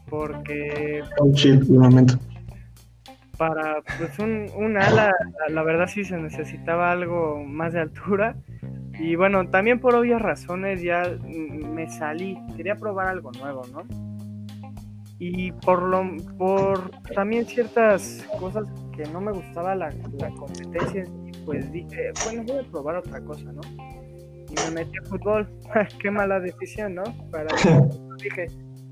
Porque. 0.09 1.03
Oh, 1.19 1.33
momento. 1.69 2.15
Para 3.37 3.83
pues 3.99 4.19
un, 4.19 4.47
un 4.57 4.77
ala, 4.77 5.13
la 5.49 5.63
verdad 5.63 5.87
sí 5.87 6.05
se 6.05 6.17
necesitaba 6.17 6.91
algo 6.91 7.45
más 7.45 7.73
de 7.73 7.81
altura. 7.81 8.37
Y 8.99 9.15
bueno, 9.15 9.49
también 9.49 9.79
por 9.79 9.95
obvias 9.95 10.21
razones 10.21 10.83
ya 10.83 11.03
me 11.25 11.89
salí. 11.89 12.37
Quería 12.57 12.75
probar 12.75 13.07
algo 13.07 13.31
nuevo, 13.33 13.63
¿no? 13.73 14.09
y 15.19 15.53
por 15.53 15.83
lo 15.83 16.17
por 16.37 16.91
también 17.15 17.45
ciertas 17.45 18.25
cosas 18.39 18.69
que 18.97 19.03
no 19.11 19.21
me 19.21 19.33
gustaba 19.33 19.75
la, 19.75 19.93
la 20.19 20.31
competencia 20.31 21.05
pues 21.45 21.71
dije 21.73 22.13
bueno 22.25 22.45
voy 22.45 22.59
a 22.59 22.71
probar 22.71 22.97
otra 22.97 23.21
cosa 23.23 23.45
no 23.53 23.61
y 24.49 24.55
me 24.65 24.71
metí 24.77 24.99
a 24.99 25.09
fútbol 25.09 25.49
qué 26.01 26.11
mala 26.11 26.39
decisión 26.39 26.95
no 26.95 27.03
para 27.31 27.49
dije 28.23 28.47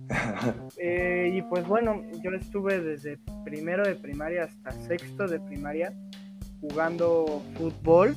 eh, 0.79 1.33
y 1.35 1.43
pues 1.43 1.67
bueno 1.67 2.03
yo 2.23 2.31
estuve 2.31 2.81
desde 2.81 3.19
primero 3.45 3.87
de 3.87 3.97
primaria 3.97 4.45
hasta 4.45 4.73
sexto 4.73 5.27
de 5.27 5.41
primaria 5.41 5.93
jugando 6.61 7.43
fútbol 7.57 8.17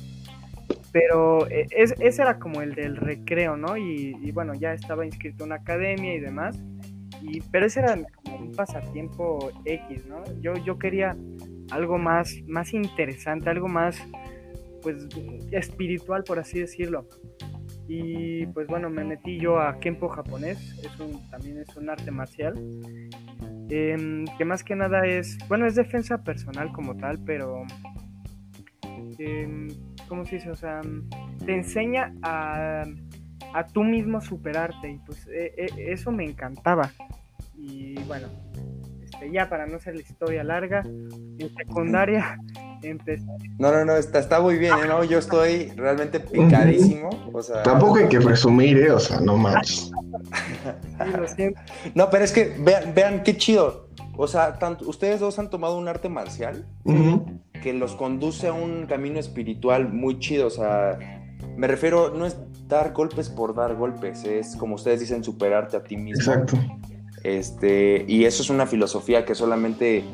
pero 0.92 1.48
eh, 1.48 1.66
es, 1.70 1.94
ese 1.98 2.22
era 2.22 2.38
como 2.38 2.62
el 2.62 2.74
del 2.74 2.96
recreo 2.96 3.56
no 3.56 3.76
y, 3.76 4.16
y 4.20 4.30
bueno 4.30 4.54
ya 4.54 4.72
estaba 4.72 5.04
inscrito 5.04 5.44
en 5.44 5.48
una 5.48 5.56
academia 5.56 6.14
y 6.14 6.20
demás 6.20 6.56
y, 7.22 7.40
pero 7.52 7.66
ese 7.66 7.80
era 7.80 7.98
como 8.24 8.36
un 8.36 8.52
pasatiempo 8.52 9.50
X, 9.64 10.06
¿no? 10.06 10.22
Yo, 10.40 10.54
yo 10.64 10.78
quería 10.78 11.16
algo 11.70 11.98
más, 11.98 12.34
más 12.46 12.72
interesante, 12.72 13.50
algo 13.50 13.68
más, 13.68 13.96
pues, 14.82 15.06
espiritual, 15.50 16.24
por 16.24 16.38
así 16.38 16.60
decirlo. 16.60 17.06
Y 17.92 18.46
pues 18.46 18.68
bueno, 18.68 18.88
me 18.88 19.02
metí 19.02 19.40
yo 19.40 19.58
a 19.58 19.80
Kempo 19.80 20.08
japonés, 20.08 20.78
es 20.78 21.00
un, 21.00 21.28
también 21.28 21.58
es 21.58 21.76
un 21.76 21.90
arte 21.90 22.12
marcial, 22.12 22.54
em, 23.68 24.26
que 24.38 24.44
más 24.44 24.62
que 24.62 24.76
nada 24.76 25.04
es, 25.08 25.36
bueno, 25.48 25.66
es 25.66 25.74
defensa 25.74 26.22
personal 26.22 26.70
como 26.70 26.96
tal, 26.96 27.18
pero, 27.24 27.64
eh, 29.18 29.68
¿cómo 30.06 30.24
se 30.24 30.36
dice? 30.36 30.50
O 30.50 30.54
sea, 30.54 30.82
te 31.44 31.52
enseña 31.52 32.14
a 32.22 32.84
a 33.52 33.66
tú 33.66 33.82
mismo 33.82 34.20
superarte 34.20 34.90
y 34.90 34.98
pues 34.98 35.26
e, 35.26 35.54
e, 35.56 35.92
eso 35.92 36.12
me 36.12 36.24
encantaba. 36.24 36.90
Y 37.56 37.94
bueno, 38.04 38.28
este, 39.02 39.30
ya 39.30 39.48
para 39.48 39.66
no 39.66 39.76
hacer 39.76 39.94
la 39.94 40.02
historia 40.02 40.44
larga, 40.44 40.82
en 40.84 41.54
secundaria 41.56 42.38
No, 43.58 43.72
no, 43.72 43.84
no, 43.84 43.96
está, 43.96 44.18
está 44.18 44.40
muy 44.40 44.56
bien, 44.56 44.72
¿eh? 44.74 44.88
¿no? 44.88 45.04
Yo 45.04 45.18
estoy 45.18 45.68
realmente 45.76 46.20
picadísimo. 46.20 47.10
O 47.32 47.42
sea... 47.42 47.62
Tampoco 47.62 47.96
hay 47.96 48.08
que 48.08 48.20
presumir, 48.20 48.78
¿eh? 48.78 48.90
O 48.90 49.00
sea, 49.00 49.20
no 49.20 49.36
más. 49.36 49.90
No, 51.94 52.10
pero 52.10 52.24
es 52.24 52.32
que 52.32 52.54
vean, 52.58 52.94
vean 52.94 53.22
qué 53.22 53.36
chido. 53.36 53.88
O 54.16 54.26
sea, 54.26 54.58
tanto, 54.58 54.88
ustedes 54.88 55.20
dos 55.20 55.38
han 55.38 55.50
tomado 55.50 55.78
un 55.78 55.88
arte 55.88 56.08
marcial 56.08 56.66
que 57.62 57.72
los 57.72 57.94
conduce 57.94 58.48
a 58.48 58.52
un 58.52 58.86
camino 58.86 59.18
espiritual 59.18 59.92
muy 59.92 60.18
chido. 60.18 60.46
O 60.46 60.50
sea, 60.50 60.98
me 61.56 61.66
refiero, 61.66 62.10
no 62.10 62.26
es 62.26 62.36
dar 62.68 62.92
golpes 62.92 63.28
por 63.28 63.54
dar 63.54 63.74
golpes, 63.74 64.24
es 64.24 64.56
como 64.56 64.76
ustedes 64.76 65.00
dicen, 65.00 65.24
superarte 65.24 65.76
a 65.76 65.82
ti 65.82 65.96
mismo. 65.96 66.32
Exacto. 66.32 66.56
Este, 67.22 68.04
y 68.08 68.24
eso 68.24 68.42
es 68.42 68.50
una 68.50 68.66
filosofía 68.66 69.24
que 69.24 69.34
solamente, 69.34 70.04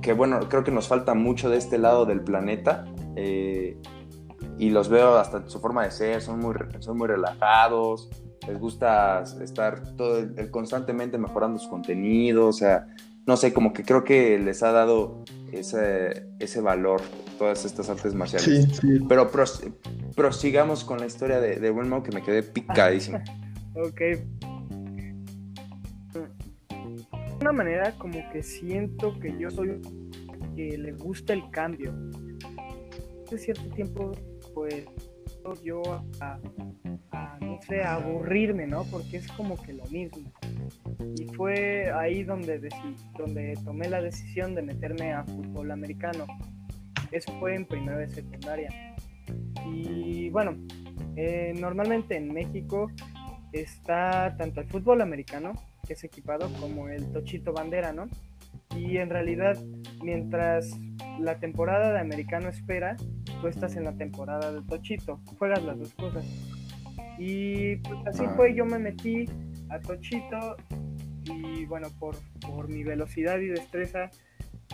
que 0.00 0.12
bueno, 0.12 0.40
creo 0.48 0.64
que 0.64 0.70
nos 0.70 0.88
falta 0.88 1.14
mucho 1.14 1.50
de 1.50 1.58
este 1.58 1.78
lado 1.78 2.06
del 2.06 2.20
planeta. 2.22 2.84
Eh, 3.16 3.76
y 4.58 4.70
los 4.70 4.88
veo 4.88 5.16
hasta 5.16 5.48
su 5.48 5.58
forma 5.58 5.84
de 5.84 5.90
ser, 5.90 6.20
son 6.20 6.38
muy, 6.38 6.54
son 6.80 6.98
muy 6.98 7.08
relajados, 7.08 8.10
les 8.46 8.58
gusta 8.58 9.22
estar 9.42 9.96
todo 9.96 10.18
el, 10.18 10.50
constantemente 10.50 11.16
mejorando 11.18 11.58
su 11.58 11.68
contenido, 11.70 12.46
o 12.46 12.52
sea, 12.52 12.86
no 13.26 13.36
sé, 13.36 13.52
como 13.52 13.72
que 13.72 13.84
creo 13.84 14.04
que 14.04 14.38
les 14.38 14.62
ha 14.62 14.72
dado 14.72 15.24
ese, 15.52 16.26
ese 16.38 16.60
valor 16.60 17.00
todas 17.38 17.64
estas 17.64 17.88
artes 17.88 18.14
marciales. 18.14 18.66
Sí, 18.66 18.98
sí. 18.98 19.04
Pero 19.08 19.30
prosigamos 20.14 20.84
con 20.84 20.98
la 20.98 21.06
historia 21.06 21.40
de, 21.40 21.56
de 21.56 21.70
Wilmo 21.70 22.02
que 22.02 22.12
me 22.12 22.22
quedé 22.22 22.42
picadísimo. 22.42 23.18
ok. 23.74 24.00
De 27.40 27.46
una 27.46 27.52
manera 27.52 27.92
como 27.92 28.20
que 28.32 28.42
siento 28.42 29.18
que 29.18 29.34
yo 29.38 29.50
soy 29.50 29.80
que 30.54 30.76
le 30.76 30.92
gusta 30.92 31.32
el 31.32 31.50
cambio. 31.50 31.94
Hace 33.24 33.38
cierto 33.38 33.64
tiempo, 33.70 34.12
pues, 34.54 34.84
yo 35.64 35.80
a, 36.20 36.38
no 37.40 37.58
sé, 37.62 37.82
aburrirme, 37.82 38.66
¿no? 38.66 38.84
Porque 38.90 39.16
es 39.16 39.32
como 39.32 39.56
que 39.56 39.72
lo 39.72 39.86
mismo. 39.86 40.30
Y 41.16 41.24
fue 41.34 41.90
ahí 41.90 42.24
donde, 42.24 42.68
donde 43.16 43.54
tomé 43.64 43.88
la 43.88 44.02
decisión 44.02 44.54
de 44.54 44.60
meterme 44.60 45.14
a 45.14 45.24
fútbol 45.24 45.70
americano. 45.70 46.26
Eso 47.10 47.32
fue 47.40 47.54
en 47.54 47.64
primero 47.64 47.96
de 47.96 48.08
secundaria. 48.10 48.68
Y 49.64 50.28
bueno, 50.28 50.58
eh, 51.16 51.54
normalmente 51.58 52.18
en 52.18 52.34
México 52.34 52.90
está 53.52 54.36
tanto 54.36 54.60
el 54.60 54.68
fútbol 54.68 55.00
americano, 55.00 55.54
que 55.90 55.94
es 55.94 56.04
equipado, 56.04 56.48
como 56.60 56.88
el 56.88 57.10
tochito 57.10 57.52
bandera, 57.52 57.92
¿no? 57.92 58.06
Y 58.76 58.98
en 58.98 59.10
realidad, 59.10 59.58
mientras 60.04 60.78
la 61.18 61.40
temporada 61.40 61.92
de 61.92 61.98
americano 61.98 62.48
espera, 62.48 62.96
tú 63.40 63.48
estás 63.48 63.74
en 63.74 63.82
la 63.82 63.96
temporada 63.96 64.52
de 64.52 64.62
tochito, 64.62 65.20
juegas 65.36 65.64
las 65.64 65.80
dos 65.80 65.92
cosas. 65.94 66.24
Y 67.18 67.74
pues 67.78 68.06
así 68.06 68.22
ah. 68.24 68.34
fue, 68.36 68.54
yo 68.54 68.64
me 68.66 68.78
metí 68.78 69.24
a 69.68 69.80
tochito 69.80 70.56
y 71.24 71.66
bueno, 71.66 71.88
por, 71.98 72.14
por 72.40 72.68
mi 72.68 72.84
velocidad 72.84 73.40
y 73.40 73.48
destreza 73.48 74.10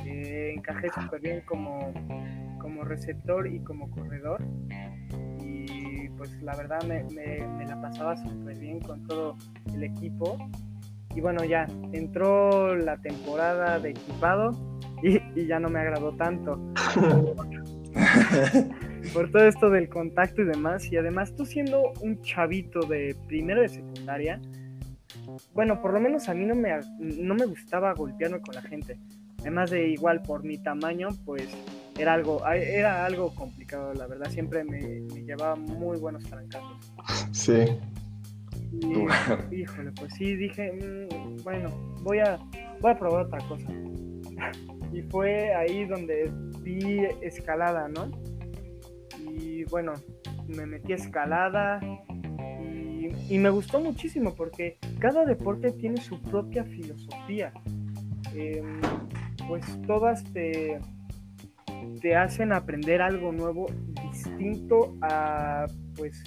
Eh, 0.04 0.52
encajé 0.54 0.88
súper 0.90 1.20
bien 1.22 1.40
como, 1.46 1.94
como 2.60 2.84
receptor 2.84 3.46
y 3.46 3.60
como 3.60 3.90
corredor. 3.90 4.44
Y 5.40 6.10
pues 6.10 6.30
la 6.42 6.54
verdad 6.54 6.82
me, 6.84 7.02
me 7.04 7.64
la 7.64 7.80
pasaba 7.80 8.14
súper 8.18 8.58
bien 8.58 8.80
con 8.80 9.06
todo 9.06 9.34
el 9.72 9.82
equipo. 9.82 10.36
Y 11.16 11.20
bueno, 11.20 11.44
ya 11.44 11.66
entró 11.92 12.76
la 12.76 12.98
temporada 12.98 13.78
de 13.78 13.90
equipado 13.90 14.52
y, 15.02 15.46
ya 15.46 15.58
no 15.58 15.70
me 15.70 15.80
agradó 15.80 16.12
tanto. 16.12 16.60
por 19.14 19.30
todo 19.30 19.46
esto 19.46 19.70
del 19.70 19.88
contacto 19.88 20.42
y 20.42 20.44
demás. 20.44 20.92
Y 20.92 20.98
además 20.98 21.34
tú 21.34 21.46
siendo 21.46 21.92
un 22.02 22.20
chavito 22.20 22.80
de 22.80 23.16
primero 23.26 23.62
de 23.62 23.70
secundaria, 23.70 24.40
bueno, 25.54 25.80
por 25.80 25.94
lo 25.94 26.00
menos 26.00 26.28
a 26.28 26.34
mí 26.34 26.44
no 26.44 26.54
me, 26.54 26.78
no 26.98 27.34
me 27.34 27.46
gustaba 27.46 27.94
golpearme 27.94 28.40
con 28.40 28.54
la 28.54 28.62
gente. 28.62 28.98
Además 29.40 29.70
de 29.70 29.88
igual 29.88 30.22
por 30.22 30.44
mi 30.44 30.58
tamaño, 30.58 31.08
pues 31.24 31.48
era 31.98 32.12
algo, 32.12 32.46
era 32.46 33.06
algo 33.06 33.34
complicado, 33.34 33.94
la 33.94 34.06
verdad. 34.06 34.30
Siempre 34.30 34.64
me, 34.64 35.00
llevaba 35.24 35.56
muy 35.56 35.98
buenos 35.98 36.24
trancazos. 36.24 36.92
Sí. 37.32 37.64
Y, 38.72 39.06
híjole, 39.60 39.92
pues 39.92 40.14
sí, 40.14 40.36
dije, 40.36 40.72
mm, 40.72 41.42
bueno, 41.42 41.70
voy 42.02 42.18
a, 42.18 42.38
voy 42.80 42.92
a 42.92 42.98
probar 42.98 43.26
otra 43.26 43.38
cosa. 43.48 43.68
y 44.92 45.02
fue 45.02 45.54
ahí 45.54 45.84
donde 45.84 46.30
vi 46.62 47.04
escalada, 47.20 47.88
¿no? 47.88 48.10
Y 49.20 49.64
bueno, 49.64 49.92
me 50.48 50.66
metí 50.66 50.92
a 50.92 50.96
escalada 50.96 51.80
y, 53.28 53.38
me 53.38 53.50
gustó 53.50 53.80
muchísimo 53.80 54.34
porque 54.34 54.78
cada 54.98 55.24
deporte 55.24 55.72
tiene 55.72 56.00
su 56.00 56.20
propia 56.22 56.64
filosofía. 56.64 57.52
Em, 58.34 58.80
pues 59.48 59.64
todas 59.86 60.24
te, 60.32 60.78
te 62.00 62.16
hacen 62.16 62.52
aprender 62.52 63.00
algo 63.00 63.32
nuevo 63.32 63.66
distinto 64.10 64.96
a 65.02 65.66
pues 65.96 66.22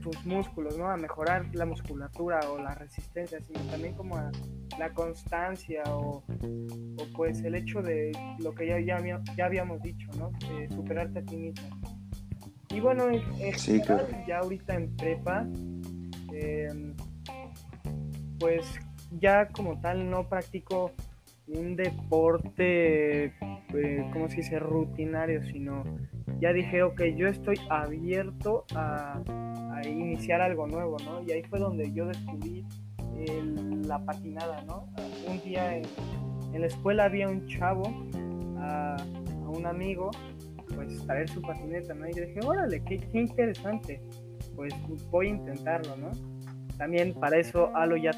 tus 0.00 0.24
músculos, 0.24 0.78
¿no? 0.78 0.88
A 0.88 0.96
mejorar 0.96 1.46
la 1.54 1.66
musculatura 1.66 2.40
o 2.50 2.58
la 2.58 2.74
resistencia, 2.74 3.40
sino 3.40 3.60
también 3.70 3.94
como 3.94 4.16
a 4.16 4.30
la 4.78 4.90
constancia 4.94 5.82
o, 5.88 6.22
pues 7.16 7.42
el 7.42 7.54
hecho 7.54 7.82
de 7.82 8.12
lo 8.38 8.54
que 8.54 8.66
ya, 8.66 8.80
ya, 8.80 9.20
ya 9.36 9.46
habíamos 9.46 9.82
dicho, 9.82 10.08
¿no? 10.16 10.30
De 10.48 10.68
superarte 10.68 11.18
a 11.18 11.22
ti 11.22 11.36
mismo. 11.36 11.68
Y 12.70 12.80
bueno, 12.80 13.06
ya 14.26 14.38
ahorita 14.38 14.74
en 14.74 14.96
prepa, 14.96 15.46
em, 16.32 16.94
pues 18.38 18.64
ya 19.10 19.48
como 19.48 19.80
tal 19.80 20.08
no 20.08 20.28
practico 20.28 20.92
un 21.56 21.76
deporte, 21.76 23.26
eh, 23.74 24.10
¿cómo 24.12 24.28
se 24.28 24.36
dice?, 24.36 24.58
rutinario, 24.58 25.42
sino 25.44 25.84
ya 26.40 26.52
dije, 26.52 26.82
ok, 26.82 27.02
yo 27.16 27.28
estoy 27.28 27.56
abierto 27.68 28.64
a, 28.74 29.20
iniciar 29.84 30.42
algo 30.42 30.66
nuevo, 30.66 30.98
¿no? 31.06 31.22
Y 31.22 31.32
ahí 31.32 31.42
fue 31.44 31.58
donde 31.58 31.90
yo 31.92 32.06
descubrí 32.06 32.66
la 33.86 33.98
patinada, 34.04 34.62
¿no? 34.64 34.86
Un 35.26 35.40
día 35.40 35.76
en, 35.76 35.84
la 36.60 36.66
escuela 36.66 37.04
había 37.04 37.28
un 37.28 37.46
chavo, 37.46 37.84
a, 38.58 38.96
un 39.48 39.64
amigo, 39.64 40.10
pues 40.74 41.04
traer 41.06 41.28
su 41.30 41.40
patineta, 41.40 41.94
¿no? 41.94 42.06
Y 42.08 42.12
yo 42.12 42.26
dije, 42.26 42.40
órale, 42.44 42.82
qué, 42.84 42.98
qué 42.98 43.20
interesante, 43.20 44.02
pues 44.54 44.74
voy 45.10 45.28
a 45.28 45.30
intentarlo, 45.30 45.96
¿no? 45.96 46.10
También 46.76 47.14
para 47.14 47.38
eso 47.38 47.74
Alo 47.74 47.96
ya 47.96 48.10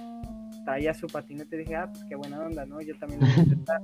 traía 0.65 0.95
su 0.95 1.07
patineta 1.07 1.55
y 1.57 1.61
dije, 1.61 1.77
ah, 1.77 1.91
pues 1.91 2.05
qué 2.09 2.17
buena 2.17 2.41
onda, 2.41 2.65
¿no? 2.67 2.81
Yo 2.81 2.97
también 2.99 3.21
lo 3.21 3.27
voy 3.27 3.37
a 3.37 3.39
intentar. 3.41 3.81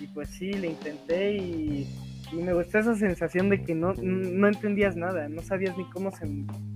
y 0.00 0.06
pues 0.08 0.28
sí, 0.30 0.52
le 0.52 0.68
intenté 0.68 1.36
y 1.36 1.86
y 2.32 2.36
me 2.36 2.52
gustó 2.52 2.78
esa 2.78 2.94
sensación 2.94 3.48
de 3.48 3.62
que 3.62 3.74
no, 3.74 3.94
no 3.94 4.48
entendías 4.48 4.96
nada, 4.96 5.28
no 5.28 5.42
sabías 5.42 5.76
ni 5.78 5.84
cómo, 5.90 6.10
se, 6.10 6.26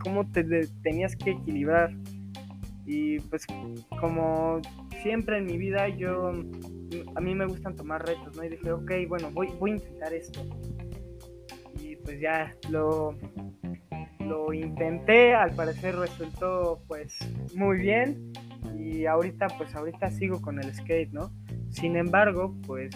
cómo 0.03 0.31
te 0.31 0.45
tenías 0.83 1.17
que 1.17 1.31
equilibrar. 1.33 1.93
Y 2.87 3.21
pues 3.21 3.47
como 4.01 4.61
siempre 5.03 5.39
en 5.39 5.47
mi 5.47 5.59
vida 5.59 5.89
yo, 5.89 6.29
a 7.15 7.21
mí 7.21 7.35
me 7.35 7.47
gustan 7.47 7.75
tomar 7.77 8.07
retos, 8.07 8.37
¿no? 8.37 8.45
Y 8.45 8.51
dije, 8.51 8.73
ok, 8.73 8.91
bueno, 9.09 9.31
voy, 9.33 9.49
voy 9.59 9.73
a 9.73 9.75
intentar 9.75 10.13
esto. 10.13 10.41
Y 11.81 11.97
pues 11.97 12.21
ya 12.21 12.55
lo, 12.71 13.17
lo 14.21 14.53
intenté, 14.53 15.35
al 15.35 15.53
parecer 15.55 15.97
resultó 15.97 16.83
pues 16.87 17.19
muy 17.55 17.79
bien. 17.79 18.33
Y 18.81 19.07
ahorita 19.07 19.49
pues 19.59 19.75
ahorita 19.75 20.11
sigo 20.11 20.41
con 20.41 20.59
el 20.59 20.75
skate, 20.75 21.13
¿no? 21.13 21.31
Sin 21.71 21.97
embargo, 21.97 22.57
pues 22.67 22.91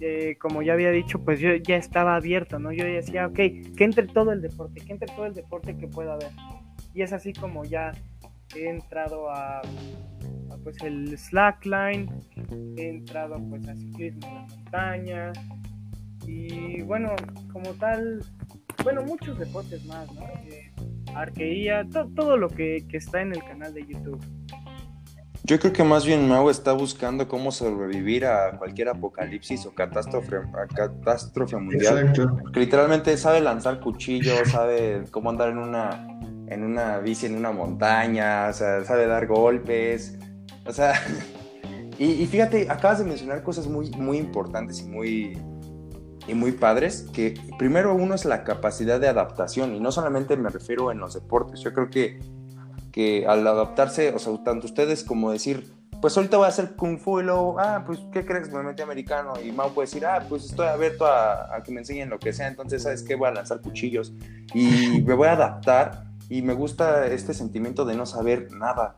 eh, 0.00 0.36
como 0.40 0.62
ya 0.62 0.74
había 0.74 0.90
dicho, 0.90 1.22
pues 1.24 1.40
yo 1.40 1.54
ya 1.54 1.76
estaba 1.76 2.16
abierto, 2.16 2.58
¿no? 2.58 2.72
Yo 2.72 2.84
decía, 2.84 3.26
ok, 3.26 3.34
que 3.34 3.84
entre 3.84 4.06
todo 4.06 4.32
el 4.32 4.40
deporte, 4.40 4.80
que 4.80 4.92
entre 4.92 5.08
todo 5.14 5.26
el 5.26 5.34
deporte 5.34 5.76
que 5.76 5.88
pueda 5.88 6.14
haber. 6.14 6.30
Y 6.94 7.02
es 7.02 7.12
así 7.12 7.32
como 7.32 7.64
ya 7.64 7.92
he 8.54 8.68
entrado 8.68 9.30
a, 9.30 9.62
pues 10.62 10.80
el 10.82 11.16
slackline, 11.18 12.08
he 12.76 12.88
entrado 12.88 13.36
pues 13.48 13.68
a 13.68 13.74
ciclismo 13.74 14.26
en 14.26 14.34
la 14.34 14.56
montaña 14.56 15.32
y 16.26 16.82
bueno, 16.82 17.14
como 17.52 17.72
tal, 17.74 18.24
bueno, 18.82 19.02
muchos 19.02 19.38
deportes 19.38 19.84
más, 19.86 20.12
¿no? 20.14 20.22
Eh, 20.46 20.72
todo 22.14 22.36
lo 22.36 22.48
que, 22.48 22.84
que 22.88 22.96
está 22.96 23.20
en 23.22 23.32
el 23.32 23.44
canal 23.44 23.74
de 23.74 23.86
YouTube. 23.86 24.20
Yo 25.46 25.58
creo 25.58 25.74
que 25.74 25.84
más 25.84 26.06
bien 26.06 26.26
Mau 26.26 26.48
está 26.48 26.72
buscando 26.72 27.28
cómo 27.28 27.52
sobrevivir 27.52 28.24
a 28.24 28.56
cualquier 28.56 28.88
apocalipsis 28.88 29.66
o 29.66 29.74
catástrofe, 29.74 30.38
catástrofe 30.74 31.56
mundial. 31.58 31.98
Exacto. 31.98 32.38
Porque 32.40 32.60
literalmente 32.60 33.14
sabe 33.18 33.42
lanzar 33.42 33.78
cuchillos, 33.80 34.50
sabe 34.50 35.04
cómo 35.10 35.28
andar 35.28 35.50
en 35.50 35.58
una, 35.58 36.08
en 36.46 36.64
una 36.64 36.98
bici 36.98 37.26
en 37.26 37.36
una 37.36 37.52
montaña, 37.52 38.48
o 38.48 38.54
sea, 38.54 38.84
sabe 38.84 39.06
dar 39.06 39.26
golpes. 39.26 40.18
O 40.64 40.72
sea, 40.72 40.94
y, 41.98 42.24
fíjate, 42.24 42.70
acabas 42.70 43.00
de 43.00 43.04
mencionar 43.04 43.42
cosas 43.42 43.66
muy, 43.66 43.90
muy 43.90 44.16
importantes 44.16 44.80
y 44.80 44.88
muy, 44.88 45.38
y 46.26 46.32
muy 46.32 46.52
padres, 46.52 47.06
que 47.12 47.34
primero 47.58 47.94
uno 47.94 48.14
es 48.14 48.24
la 48.24 48.44
capacidad 48.44 48.98
de 48.98 49.08
adaptación, 49.08 49.74
y 49.74 49.80
no 49.80 49.92
solamente 49.92 50.38
me 50.38 50.48
refiero 50.48 50.90
en 50.90 51.00
los 51.00 51.12
deportes, 51.12 51.60
yo 51.60 51.74
creo 51.74 51.90
que 51.90 52.18
que 52.94 53.26
al 53.26 53.44
adaptarse, 53.44 54.14
o 54.14 54.20
sea, 54.20 54.32
tanto 54.44 54.68
ustedes 54.68 55.02
como 55.02 55.32
decir, 55.32 55.74
pues 56.00 56.16
ahorita 56.16 56.36
voy 56.36 56.46
a 56.46 56.50
hacer 56.50 56.76
kung 56.76 56.96
fu 56.96 57.18
y 57.18 57.24
luego, 57.24 57.56
ah, 57.58 57.82
pues, 57.84 57.98
¿qué 58.12 58.24
crees? 58.24 58.52
Me 58.52 58.62
metí 58.62 58.82
americano. 58.82 59.32
Y 59.44 59.50
Mau 59.50 59.74
puede 59.74 59.86
decir, 59.86 60.06
ah, 60.06 60.24
pues 60.28 60.44
estoy 60.44 60.68
abierto 60.68 61.04
a, 61.04 61.60
que 61.64 61.72
me 61.72 61.80
enseñen 61.80 62.08
lo 62.08 62.20
que 62.20 62.32
sea, 62.32 62.46
entonces, 62.46 62.84
¿sabes 62.84 63.02
qué? 63.02 63.16
Voy 63.16 63.26
a 63.26 63.32
lanzar 63.32 63.60
cuchillos 63.62 64.12
y 64.54 65.02
me 65.04 65.14
voy 65.14 65.26
a 65.26 65.32
adaptar. 65.32 66.04
Y 66.28 66.42
me 66.42 66.54
gusta 66.54 67.08
este 67.08 67.34
sentimiento 67.34 67.84
de 67.84 67.96
no 67.96 68.06
saber 68.06 68.52
nada, 68.52 68.96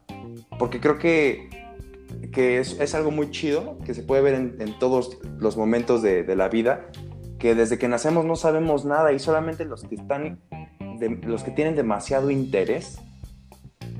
porque 0.58 0.78
creo 0.78 0.98
que, 0.98 1.48
que 2.32 2.58
es, 2.58 2.78
es 2.78 2.94
algo 2.94 3.10
muy 3.10 3.30
chido, 3.30 3.78
que 3.86 3.94
se 3.94 4.02
puede 4.02 4.20
ver 4.20 4.34
en, 4.34 4.56
en 4.60 4.78
todos 4.78 5.16
los 5.38 5.56
momentos 5.56 6.02
de, 6.02 6.22
de, 6.22 6.36
la 6.36 6.48
vida, 6.50 6.90
que 7.38 7.54
desde 7.54 7.78
que 7.78 7.88
nacemos 7.88 8.26
no 8.26 8.36
sabemos 8.36 8.84
nada 8.84 9.12
y 9.12 9.18
solamente 9.18 9.64
los 9.64 9.84
que 9.84 9.94
están, 9.94 10.38
los 11.22 11.42
que 11.42 11.50
tienen 11.50 11.76
demasiado 11.76 12.30
interés 12.30 13.00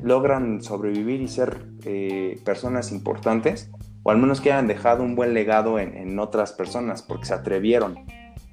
logran 0.03 0.63
sobrevivir 0.63 1.21
y 1.21 1.29
ser 1.29 1.67
eh, 1.85 2.41
personas 2.45 2.93
importantes, 2.93 3.71
o 4.03 4.11
al 4.11 4.19
menos 4.19 4.41
que 4.41 4.53
hayan 4.53 4.69
dejado 4.69 5.03
un 5.03 5.17
buen 5.17 5.35
legado 5.35 5.79
en, 5.79 6.19
otras 6.19 6.53
personas, 6.53 7.03
porque 7.03 7.27
se 7.27 7.35
atrevieron. 7.35 7.97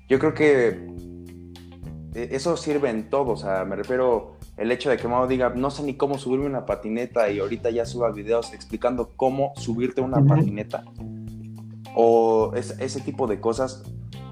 Yo 0.10 0.20
creo 0.20 0.34
que 0.34 0.88
eh, 2.16 2.30
eso 2.32 2.58
sirve 2.58 2.90
en 2.90 3.10
todo, 3.10 3.34
o 3.34 3.38
sea, 3.38 3.64
me 3.66 3.76
refiero 3.76 4.38
el 4.58 4.72
hecho 4.72 4.90
de 4.90 4.98
que 4.98 5.08
Mao 5.08 5.28
diga, 5.28 5.50
no 5.50 5.70
sé 5.70 5.84
ni 5.84 5.96
cómo 5.96 6.18
subirme 6.18 6.46
una 6.46 6.66
patineta 6.66 7.30
y 7.30 7.40
ahorita 7.40 7.70
ya 7.70 7.86
suba 7.86 8.12
videos 8.12 8.54
explicando 8.54 9.12
cómo 9.16 9.54
subirte 9.56 10.02
una 10.02 10.24
patineta, 10.26 10.84
o 11.96 12.54
ese 12.56 13.02
tipo 13.02 13.28
de 13.28 13.40
cosas, 13.40 13.84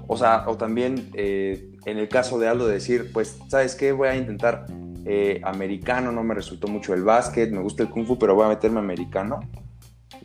o 0.08 0.16
sea, 0.16 0.44
o 0.48 0.56
también 0.56 1.10
eh, 1.14 1.70
en 1.86 1.98
el 1.98 2.08
caso 2.08 2.38
de 2.38 2.48
Aldo 2.48 2.66
decir, 2.66 3.10
pues, 3.12 3.38
¿sabes 3.48 3.74
qué? 3.74 3.92
Voy 3.92 4.08
a 4.08 4.16
intentar 4.16 4.66
eh, 5.04 5.40
americano, 5.44 6.12
no 6.12 6.22
me 6.22 6.34
resultó 6.34 6.68
mucho 6.68 6.94
el 6.94 7.02
básquet, 7.02 7.50
me 7.50 7.60
gusta 7.60 7.82
el 7.82 7.90
kung 7.90 8.06
fu, 8.06 8.18
pero 8.18 8.34
voy 8.34 8.46
a 8.46 8.48
meterme 8.48 8.78
americano 8.78 9.40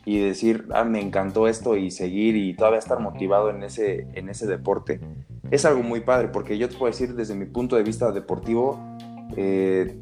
y 0.04 0.20
decir, 0.20 0.66
ah, 0.72 0.84
me 0.84 1.00
encantó 1.00 1.48
esto 1.48 1.76
y 1.76 1.90
seguir 1.90 2.36
y 2.36 2.54
todavía 2.54 2.78
estar 2.78 3.00
motivado 3.00 3.50
en 3.50 3.62
ese, 3.62 4.06
en 4.14 4.28
ese 4.28 4.46
deporte. 4.46 5.00
Es 5.50 5.64
algo 5.64 5.82
muy 5.82 6.00
padre 6.00 6.28
porque 6.28 6.56
yo 6.56 6.68
te 6.68 6.76
puedo 6.76 6.90
decir 6.90 7.14
desde 7.14 7.34
mi 7.34 7.46
punto 7.46 7.76
de 7.76 7.82
vista 7.82 8.10
deportivo, 8.12 8.78
eh, 9.36 9.98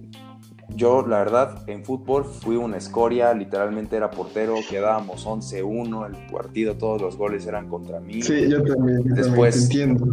yo 0.74 1.06
la 1.06 1.18
verdad 1.18 1.62
en 1.68 1.84
fútbol 1.84 2.24
fui 2.24 2.56
una 2.56 2.76
escoria, 2.76 3.32
literalmente 3.32 3.96
era 3.96 4.10
portero, 4.10 4.56
quedábamos 4.68 5.26
11-1, 5.26 6.06
el 6.06 6.32
partido, 6.32 6.76
todos 6.76 7.00
los 7.00 7.16
goles 7.16 7.46
eran 7.46 7.68
contra 7.68 8.00
mí. 8.00 8.22
Sí, 8.22 8.48
yo 8.48 8.62
también, 8.62 9.02
Después, 9.04 9.62
entiendo. 9.64 10.06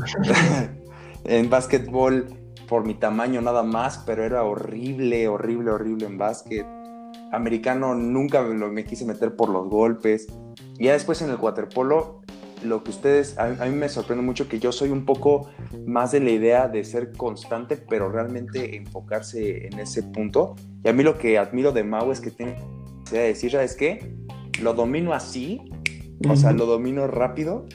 en 1.26 1.50
básquetbol 1.50 2.28
por 2.74 2.88
mi 2.88 2.96
tamaño 2.96 3.40
nada 3.40 3.62
más, 3.62 4.00
pero 4.00 4.24
era 4.24 4.44
horrible, 4.44 5.28
horrible, 5.28 5.70
horrible 5.70 6.08
en 6.08 6.18
básquet. 6.18 6.66
Americano 7.32 7.94
nunca 7.94 8.42
me, 8.42 8.56
me 8.68 8.84
quise 8.84 9.06
meter 9.06 9.36
por 9.36 9.50
los 9.50 9.70
golpes. 9.70 10.26
Y 10.80 10.86
ya 10.86 10.94
después 10.94 11.22
en 11.22 11.30
el 11.30 11.36
waterpolo, 11.36 12.22
lo 12.64 12.84
que 12.84 12.90
ustedes, 12.90 13.38
a, 13.38 13.50
mí 13.68 13.76
me 13.76 13.90
sorprende 13.90 14.24
mucho 14.24 14.50
que 14.50 14.58
yo 14.58 14.72
soy 14.72 14.90
un 14.90 15.06
poco 15.06 15.52
más 15.86 16.14
de 16.14 16.22
la 16.22 16.32
idea 16.32 16.68
de 16.68 16.84
ser 16.84 17.12
constante, 17.12 17.78
pero 17.78 18.10
realmente 18.10 18.76
enfocarse 18.76 19.68
en 19.68 19.78
ese 19.78 20.02
punto. 20.02 20.56
Y 20.84 20.90
a 20.90 20.94
mí 20.94 21.04
lo 21.04 21.20
que 21.20 21.38
admiro 21.38 21.74
de 21.74 21.84
Mau 21.84 22.12
es 22.12 22.22
que 22.22 22.32
tiene 22.32 22.56
la 23.12 23.20
de 23.20 23.28
decir, 23.28 23.52
¿sabes 23.52 23.76
qué? 23.76 24.16
Lo 24.64 24.74
domino 24.74 25.14
así, 25.14 25.62
o 26.28 26.36
sea, 26.36 26.52
lo 26.54 26.66
domino 26.66 27.06
rápido 27.06 27.68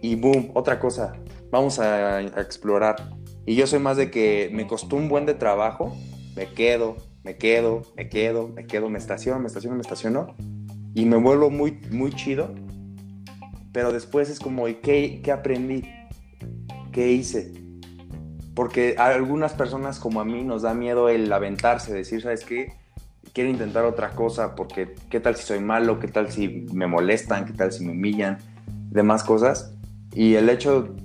y 0.00 0.14
boom, 0.14 0.52
otra 0.54 0.80
cosa, 0.80 1.12
vamos 1.50 1.78
a, 1.78 2.16
a 2.16 2.40
explorar. 2.40 2.96
Y 3.46 3.54
yo 3.54 3.68
soy 3.68 3.78
más 3.78 3.96
de 3.96 4.10
que 4.10 4.50
me 4.52 4.66
costó 4.66 4.96
un 4.96 5.08
buen 5.08 5.24
de 5.24 5.34
trabajo, 5.34 5.96
me 6.34 6.52
quedo, 6.52 6.96
me 7.22 7.36
quedo, 7.36 7.82
me 7.96 8.08
quedo, 8.08 8.48
me 8.48 8.66
quedo, 8.66 8.90
me 8.90 8.98
estaciono, 8.98 9.38
me 9.38 9.46
estaciono, 9.46 9.76
me 9.76 9.82
estaciono 9.82 10.34
y 10.94 11.04
me 11.04 11.16
vuelvo 11.16 11.48
muy, 11.48 11.78
muy 11.90 12.12
chido. 12.12 12.52
Pero 13.72 13.92
después 13.92 14.30
es 14.30 14.40
como, 14.40 14.66
¿y 14.66 14.74
qué, 14.76 15.20
qué 15.22 15.30
aprendí? 15.30 15.88
¿Qué 16.90 17.12
hice? 17.12 17.52
Porque 18.54 18.96
a 18.98 19.08
algunas 19.08 19.52
personas 19.52 20.00
como 20.00 20.20
a 20.20 20.24
mí 20.24 20.42
nos 20.42 20.62
da 20.62 20.74
miedo 20.74 21.08
el 21.08 21.32
aventarse, 21.32 21.92
decir, 21.92 22.22
¿sabes 22.22 22.44
qué? 22.44 22.72
Quiero 23.32 23.50
intentar 23.50 23.84
otra 23.84 24.10
cosa 24.10 24.56
porque 24.56 24.94
qué 25.10 25.20
tal 25.20 25.36
si 25.36 25.42
soy 25.44 25.60
malo, 25.60 26.00
qué 26.00 26.08
tal 26.08 26.32
si 26.32 26.66
me 26.72 26.86
molestan, 26.86 27.44
qué 27.44 27.52
tal 27.52 27.70
si 27.70 27.84
me 27.84 27.92
humillan, 27.92 28.38
demás 28.90 29.22
cosas. 29.22 29.74
Y 30.14 30.34
el 30.34 30.48
hecho, 30.48 30.96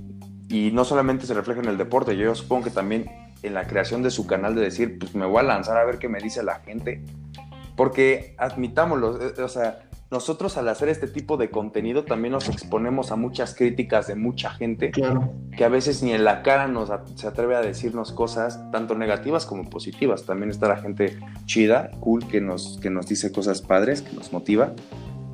y 0.51 0.71
no 0.71 0.83
solamente 0.83 1.25
se 1.25 1.33
refleja 1.33 1.61
en 1.61 1.69
el 1.69 1.77
deporte, 1.77 2.17
yo 2.17 2.35
supongo 2.35 2.65
que 2.65 2.71
también 2.71 3.09
en 3.41 3.53
la 3.53 3.67
creación 3.67 4.03
de 4.03 4.11
su 4.11 4.27
canal 4.27 4.53
de 4.53 4.61
decir, 4.61 4.99
pues 4.99 5.15
me 5.15 5.25
voy 5.25 5.39
a 5.39 5.43
lanzar 5.43 5.77
a 5.77 5.85
ver 5.85 5.97
qué 5.97 6.09
me 6.09 6.19
dice 6.19 6.43
la 6.43 6.55
gente. 6.55 7.01
Porque 7.77 8.35
admitámoslo, 8.37 9.17
eh, 9.21 9.41
o 9.41 9.47
sea, 9.47 9.79
nosotros 10.11 10.57
al 10.57 10.67
hacer 10.67 10.89
este 10.89 11.07
tipo 11.07 11.37
de 11.37 11.49
contenido 11.49 12.03
también 12.03 12.33
nos 12.33 12.49
exponemos 12.49 13.13
a 13.13 13.15
muchas 13.15 13.55
críticas 13.55 14.07
de 14.07 14.15
mucha 14.15 14.49
gente 14.49 14.91
que 14.91 15.63
a 15.63 15.69
veces 15.69 16.03
ni 16.03 16.11
en 16.11 16.25
la 16.25 16.43
cara 16.43 16.67
nos 16.67 16.91
se 17.15 17.27
atreve 17.27 17.55
a 17.55 17.61
decirnos 17.61 18.11
cosas 18.11 18.59
tanto 18.73 18.93
negativas 18.93 19.45
como 19.45 19.69
positivas. 19.69 20.25
También 20.25 20.49
está 20.49 20.67
la 20.67 20.77
gente 20.77 21.17
chida, 21.45 21.91
cool, 22.01 22.27
que 22.27 22.41
nos, 22.41 22.77
que 22.81 22.89
nos 22.89 23.07
dice 23.07 23.31
cosas 23.31 23.61
padres, 23.61 24.01
que 24.01 24.13
nos 24.13 24.33
motiva. 24.33 24.73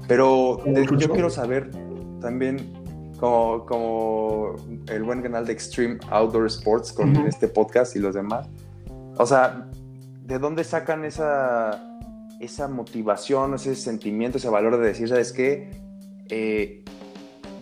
Pero 0.08 0.64
yo 0.96 1.10
quiero 1.10 1.32
saber 1.32 1.72
también 2.22 2.77
como, 3.20 3.66
como 3.66 4.56
el 4.88 5.04
buen 5.04 5.22
canal 5.22 5.46
de 5.46 5.54
Extreme 5.54 5.98
Outdoor 6.10 6.48
Sports 6.48 6.94
con 6.94 7.16
este 7.28 7.48
podcast 7.48 7.96
y 7.96 8.00
los 8.00 8.16
demás. 8.16 8.48
O 9.18 9.26
sea, 9.26 9.70
¿de 10.24 10.40
dónde 10.40 10.64
sacan 10.64 11.06
esa, 11.06 12.00
esa 12.40 12.68
motivación, 12.68 13.56
ese 13.56 13.76
sentimiento, 13.76 14.38
ese 14.38 14.50
valor 14.50 14.78
de 14.78 14.88
decir, 14.88 15.10
¿sabes 15.10 15.34
qué? 15.34 15.72
Eh, 16.30 16.84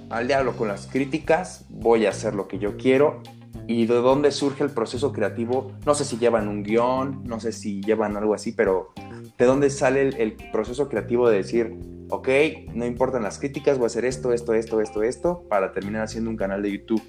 al 0.10 0.28
diablo 0.28 0.56
con 0.56 0.68
las 0.68 0.88
críticas, 0.88 1.66
voy 1.70 2.06
a 2.06 2.10
hacer 2.10 2.36
lo 2.36 2.47
que 2.47 2.60
yo 2.60 2.78
quiero. 2.78 3.22
¿Y 3.68 3.88
de 3.88 3.95
dónde 3.95 4.32
surge 4.32 4.64
el 4.64 4.70
proceso 4.70 5.12
creativo? 5.12 5.72
No 5.86 5.95
sé 5.95 6.06
si 6.06 6.18
llevan 6.18 6.47
un 6.47 6.62
guion, 6.62 7.24
no 7.24 7.39
sé 7.39 7.51
si 7.51 7.82
llevan 7.82 8.16
algo 8.16 8.36
así, 8.36 8.51
pero 8.51 8.93
¿de 9.38 9.45
dónde 9.45 9.72
sale 9.72 10.10
el 10.22 10.34
proceso 10.51 10.88
creativo 10.88 11.30
de 11.30 11.38
decir, 11.38 11.76
ok, 12.10 12.30
no 12.74 12.86
importan 12.86 13.24
las 13.24 13.39
críticas, 13.39 13.78
voy 13.78 13.86
a 13.86 13.88
hacer 13.88 14.06
esto, 14.06 14.34
esto, 14.34 14.53
esto, 14.53 14.82
esto, 14.82 15.03
esto, 15.03 15.43
para 15.49 15.72
terminar 15.72 16.03
haciendo 16.03 16.30
un 16.30 16.38
canal 16.38 16.62
de 16.62 16.72
YouTube 16.72 17.01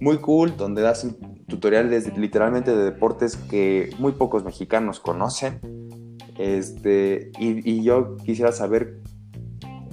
muy 0.00 0.18
cool, 0.18 0.56
donde 0.56 0.82
das 0.82 1.06
tutoriales 1.46 2.16
literalmente 2.16 2.74
de 2.74 2.84
deportes 2.84 3.36
que 3.36 3.90
muy 3.98 4.12
pocos 4.12 4.44
mexicanos 4.44 4.98
conocen. 4.98 5.60
Este, 6.38 7.30
y, 7.38 7.82
yo 7.84 8.16
quisiera 8.16 8.52
saber 8.52 9.00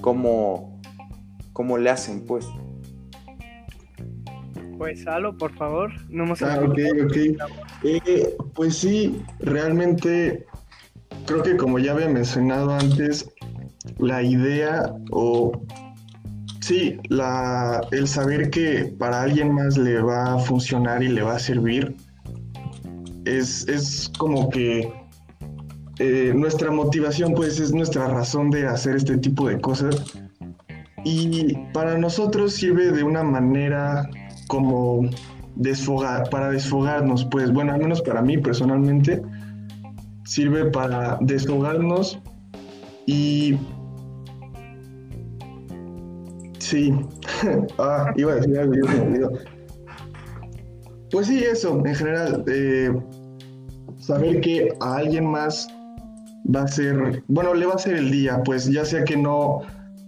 cómo, 0.02 0.82
cómo 1.54 1.78
le 1.78 1.92
hacen, 1.92 2.26
pues. 2.26 2.48
Pues, 4.80 5.04
Salo, 5.04 5.38
por 5.38 5.54
favor, 5.56 5.92
no 6.10 6.24
hemos 6.24 6.42
Ah, 6.42 6.60
ok, 6.64 6.80
ok. 7.04 7.18
Eh, 7.84 8.36
pues 8.56 8.78
sí, 8.78 9.22
realmente 9.40 10.48
creo 11.26 11.44
que 11.44 11.58
como 11.58 11.78
ya 11.78 11.92
había 11.92 12.10
mencionado 12.10 12.72
antes, 12.72 13.30
la 13.98 14.22
idea 14.22 14.94
o 15.12 15.52
sí, 16.62 16.98
la, 17.10 17.82
el 17.92 18.08
saber 18.08 18.50
que 18.50 18.94
para 18.98 19.24
alguien 19.24 19.54
más 19.54 19.78
le 19.78 20.02
va 20.02 20.36
a 20.36 20.40
funcionar 20.40 21.04
y 21.04 21.10
le 21.10 21.22
va 21.22 21.36
a 21.36 21.40
servir 21.40 21.96
es, 23.26 23.68
es 23.68 24.12
como 24.18 24.50
que 24.50 24.92
eh, 26.00 26.32
nuestra 26.34 26.72
motivación 26.72 27.34
pues 27.34 27.60
es 27.60 27.74
nuestra 27.74 28.08
razón 28.08 28.50
de 28.50 28.68
hacer 28.68 28.96
este 28.96 29.18
tipo 29.18 29.48
de 29.48 29.60
cosas. 29.60 30.14
Y 31.04 31.56
para 31.74 31.98
nosotros 31.98 32.54
sirve 32.54 32.92
de 32.92 33.04
una 33.04 33.24
manera 33.24 34.10
como 34.48 35.10
desfogar, 35.56 36.30
para 36.30 36.50
desfogarnos 36.52 37.26
pues 37.26 37.52
bueno, 37.52 37.74
al 37.74 37.80
menos 37.80 38.02
para 38.02 38.22
mí 38.22 38.38
personalmente 38.38 39.22
sirve 40.24 40.66
para 40.66 41.18
desfogarnos 41.22 42.20
y 43.06 43.58
sí, 46.70 46.94
ah, 47.80 48.14
iba 48.16 48.34
a 48.34 48.36
decir 48.36 48.58
algo, 48.58 48.74
yo 48.76 49.30
Pues 51.12 51.28
sí, 51.28 51.44
eso, 51.44 51.82
en 51.86 51.96
general, 51.96 52.44
eh, 52.48 52.92
saber 53.98 54.42
que 54.42 54.70
a 54.80 54.98
alguien 54.98 55.26
más 55.26 55.68
va 56.56 56.64
a 56.64 56.68
ser, 56.68 57.24
bueno, 57.28 57.54
le 57.54 57.66
va 57.66 57.74
a 57.74 57.80
ser 57.80 57.96
el 57.96 58.12
día, 58.12 58.42
pues 58.44 58.68
ya 58.68 58.86
sea 58.86 59.04
que 59.04 59.18
no 59.18 59.62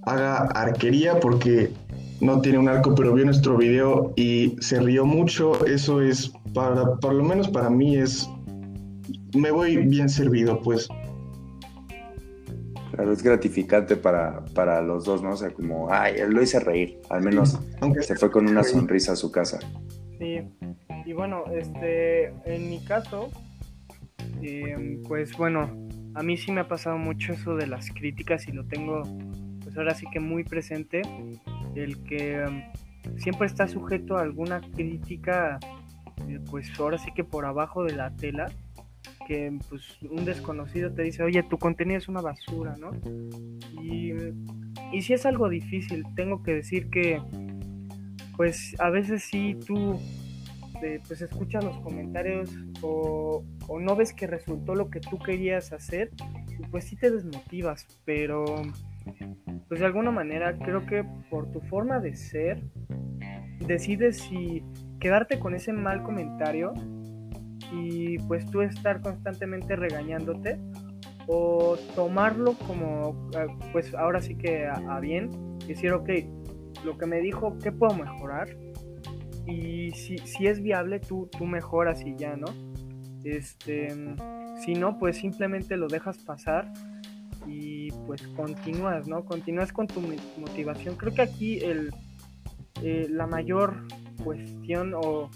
haga 0.03 0.37
arquería 0.55 1.19
porque 1.19 1.71
no 2.19 2.41
tiene 2.41 2.59
un 2.59 2.69
arco, 2.69 2.93
pero 2.95 3.13
vio 3.13 3.25
nuestro 3.25 3.57
video 3.57 4.13
y 4.15 4.55
se 4.59 4.79
rió 4.79 5.05
mucho, 5.05 5.65
eso 5.65 6.01
es, 6.01 6.31
para, 6.53 6.95
por 6.97 7.13
lo 7.13 7.23
menos 7.23 7.49
para 7.49 7.69
mí 7.69 7.97
es, 7.97 8.29
me 9.35 9.49
voy 9.51 9.77
bien 9.77 10.09
servido, 10.09 10.59
pues. 10.61 10.87
Claro, 12.91 13.13
es 13.13 13.23
gratificante 13.23 13.95
para, 13.95 14.43
para 14.53 14.81
los 14.81 15.05
dos, 15.05 15.23
¿no? 15.23 15.31
O 15.31 15.37
sea, 15.37 15.51
como, 15.51 15.91
ay, 15.91 16.15
él 16.17 16.31
lo 16.31 16.41
hice 16.41 16.59
reír, 16.59 16.99
al 17.09 17.21
menos 17.21 17.59
se 18.01 18.15
fue 18.15 18.29
con 18.29 18.49
una 18.49 18.63
sonrisa 18.63 19.13
a 19.13 19.15
su 19.15 19.31
casa. 19.31 19.59
Sí, 20.19 20.41
y 21.05 21.13
bueno, 21.13 21.45
este, 21.51 22.27
en 22.45 22.69
mi 22.69 22.83
caso, 22.83 23.29
em, 24.41 25.01
pues 25.03 25.35
bueno, 25.37 25.71
a 26.15 26.21
mí 26.21 26.37
sí 26.37 26.51
me 26.51 26.61
ha 26.61 26.67
pasado 26.67 26.97
mucho 26.97 27.33
eso 27.33 27.55
de 27.55 27.67
las 27.67 27.89
críticas 27.91 28.47
y 28.47 28.51
lo 28.51 28.65
tengo, 28.65 29.03
pues 29.63 29.77
ahora 29.77 29.95
sí 29.95 30.05
que 30.11 30.19
muy 30.19 30.43
presente, 30.43 31.01
el 31.75 32.03
que 32.03 32.41
em, 32.41 32.63
siempre 33.17 33.47
está 33.47 33.67
sujeto 33.67 34.17
a 34.17 34.21
alguna 34.21 34.59
crítica, 34.59 35.59
eh, 36.27 36.39
pues 36.49 36.67
ahora 36.77 36.97
sí 36.97 37.11
que 37.15 37.23
por 37.23 37.45
abajo 37.45 37.83
de 37.83 37.95
la 37.95 38.11
tela 38.11 38.51
que 39.31 39.57
pues, 39.69 39.97
un 40.01 40.25
desconocido 40.25 40.91
te 40.91 41.03
dice, 41.03 41.23
oye, 41.23 41.41
tu 41.43 41.57
contenido 41.57 41.97
es 41.97 42.09
una 42.09 42.19
basura, 42.19 42.75
¿no? 42.77 42.91
Y, 43.81 44.11
y 44.91 45.01
si 45.01 45.13
es 45.13 45.25
algo 45.25 45.47
difícil, 45.47 46.03
tengo 46.17 46.43
que 46.43 46.55
decir 46.55 46.89
que, 46.89 47.21
pues 48.35 48.75
a 48.77 48.89
veces 48.89 49.23
sí 49.23 49.57
tú, 49.65 49.97
eh, 50.83 50.99
pues 51.07 51.21
escuchas 51.21 51.63
los 51.63 51.79
comentarios 51.79 52.49
o, 52.81 53.45
o, 53.69 53.79
no 53.79 53.95
ves 53.95 54.11
que 54.11 54.27
resultó 54.27 54.75
lo 54.75 54.89
que 54.89 54.99
tú 54.99 55.17
querías 55.17 55.71
hacer, 55.71 56.11
pues 56.69 56.83
sí 56.83 56.97
te 56.97 57.09
desmotivas, 57.09 57.87
pero 58.03 58.43
pues 59.69 59.79
de 59.79 59.85
alguna 59.85 60.11
manera 60.11 60.59
creo 60.59 60.85
que 60.85 61.05
por 61.29 61.49
tu 61.53 61.61
forma 61.61 62.01
de 62.01 62.17
ser, 62.17 62.61
decides 63.65 64.17
si 64.17 64.61
quedarte 64.99 65.39
con 65.39 65.55
ese 65.55 65.71
mal 65.71 66.03
comentario 66.03 66.73
y 67.71 68.17
pues 68.19 68.45
tú 68.51 68.61
estar 68.61 69.01
constantemente 69.01 69.75
regañándote 69.75 70.59
o 71.27 71.77
tomarlo 71.95 72.53
como 72.67 73.29
eh, 73.37 73.47
pues 73.71 73.93
ahora 73.93 74.21
sí 74.21 74.35
que 74.35 74.67
a, 74.67 74.99
bien 74.99 75.57
decir 75.67 75.93
ok 75.93 76.09
lo 76.83 76.97
que 76.97 77.05
me 77.05 77.19
dijo 77.21 77.57
qué 77.59 77.71
puedo 77.71 77.95
mejorar 77.95 78.49
y 79.47 79.91
si, 79.91 80.17
si 80.19 80.47
es 80.47 80.61
viable 80.61 80.99
tú, 80.99 81.29
tú 81.37 81.45
mejoras 81.45 82.05
y 82.05 82.15
ya 82.15 82.35
no 82.35 82.47
este 83.23 83.95
si 84.63 84.73
no 84.73 84.97
pues 84.97 85.17
simplemente 85.17 85.77
lo 85.77 85.87
dejas 85.87 86.17
pasar 86.19 86.71
y 87.47 87.91
pues 88.05 88.21
continúas 88.35 89.07
no 89.07 89.25
continúas 89.25 89.73
con 89.73 89.87
tu 89.87 90.01
motivación. 90.37 90.95
Creo 90.95 91.13
que 91.13 91.21
aquí 91.21 91.59
el 91.59 91.91
eh, 92.83 93.07
la 93.09 93.27
mayor 93.27 93.85
cuestión 94.23 94.93
o 94.95 95.29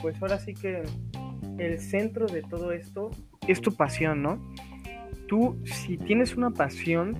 pues 0.00 0.20
ahora 0.22 0.38
sí 0.38 0.54
que 0.54 0.82
el 1.66 1.78
centro 1.80 2.26
de 2.26 2.42
todo 2.42 2.72
esto 2.72 3.10
es 3.46 3.60
tu 3.60 3.74
pasión, 3.74 4.22
¿no? 4.22 4.52
Tú, 5.28 5.60
si 5.64 5.96
tienes 5.96 6.36
una 6.36 6.50
pasión, 6.50 7.16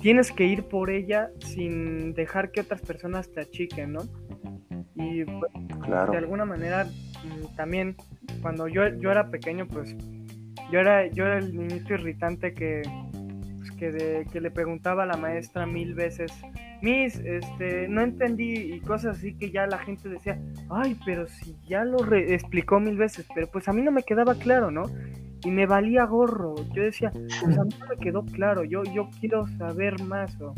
tienes 0.00 0.30
que 0.30 0.44
ir 0.44 0.64
por 0.64 0.90
ella 0.90 1.30
sin 1.40 2.14
dejar 2.14 2.52
que 2.52 2.60
otras 2.60 2.80
personas 2.82 3.32
te 3.32 3.40
achiquen, 3.40 3.94
¿no? 3.94 4.02
Y 4.94 5.24
pues, 5.24 5.52
de 6.10 6.16
alguna 6.16 6.44
manera 6.44 6.84
mm, 6.84 7.56
también 7.56 7.96
cuando 8.42 8.68
yo, 8.68 8.86
yo 9.00 9.10
era 9.10 9.30
pequeño, 9.30 9.66
pues 9.66 9.96
yo 10.70 10.80
era, 10.80 11.06
yo 11.06 11.26
era 11.26 11.38
el 11.38 11.56
niñito 11.56 11.94
irritante 11.94 12.54
que, 12.54 12.82
pues, 13.58 13.70
que, 13.72 14.26
que 14.30 14.40
le 14.40 14.50
preguntaba 14.50 15.04
a 15.04 15.06
la 15.06 15.16
maestra 15.16 15.66
mil 15.66 15.94
veces, 15.94 16.32
Miss, 16.86 17.18
este, 17.18 17.88
no 17.88 18.00
entendí 18.00 18.74
y 18.74 18.80
cosas 18.80 19.18
así 19.18 19.34
que 19.34 19.50
ya 19.50 19.66
la 19.66 19.78
gente 19.78 20.08
decía, 20.08 20.40
ay, 20.70 20.96
pero 21.04 21.26
si 21.26 21.56
ya 21.66 21.84
lo 21.84 21.98
explicó 22.14 22.78
mil 22.78 22.96
veces, 22.96 23.26
pero 23.34 23.48
pues 23.48 23.66
a 23.66 23.72
mí 23.72 23.82
no 23.82 23.90
me 23.90 24.04
quedaba 24.04 24.36
claro, 24.36 24.70
¿no? 24.70 24.84
Y 25.44 25.50
me 25.50 25.66
valía 25.66 26.04
gorro. 26.04 26.54
Yo 26.72 26.84
decía, 26.84 27.10
pues 27.10 27.58
a 27.58 27.64
mí 27.64 27.74
no 27.80 27.86
me 27.88 27.96
quedó 27.96 28.24
claro, 28.24 28.62
yo, 28.62 28.84
yo 28.84 29.10
quiero 29.18 29.48
saber 29.58 30.00
más 30.04 30.40
o 30.40 30.54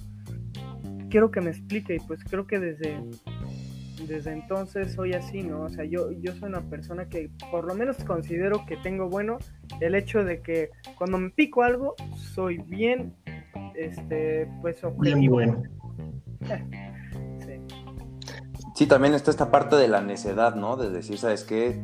quiero 1.08 1.30
que 1.30 1.40
me 1.40 1.48
explique 1.48 1.94
y 1.94 1.98
pues 2.00 2.22
creo 2.24 2.46
que 2.46 2.58
desde 2.58 3.00
desde 4.06 4.32
entonces 4.32 4.92
soy 4.92 5.14
así, 5.14 5.42
¿no? 5.42 5.62
O 5.62 5.70
sea, 5.70 5.86
yo, 5.86 6.12
yo 6.12 6.34
soy 6.34 6.50
una 6.50 6.60
persona 6.60 7.08
que 7.08 7.30
por 7.50 7.64
lo 7.66 7.74
menos 7.74 7.96
considero 8.04 8.66
que 8.66 8.76
tengo 8.76 9.08
bueno 9.08 9.38
el 9.80 9.94
hecho 9.94 10.24
de 10.24 10.42
que 10.42 10.68
cuando 10.98 11.16
me 11.16 11.30
pico 11.30 11.62
algo, 11.62 11.94
soy 12.14 12.58
bien, 12.58 13.14
este, 13.74 14.46
pues 14.60 14.84
objetivo. 14.84 15.36
bueno. 15.36 15.62
sí. 18.74 18.86
también 18.86 19.14
está 19.14 19.30
esta 19.30 19.50
parte 19.50 19.76
de 19.76 19.88
la 19.88 20.00
necedad, 20.00 20.54
¿no? 20.54 20.76
De 20.76 20.90
decir, 20.90 21.18
¿sabes 21.18 21.44
qué? 21.44 21.80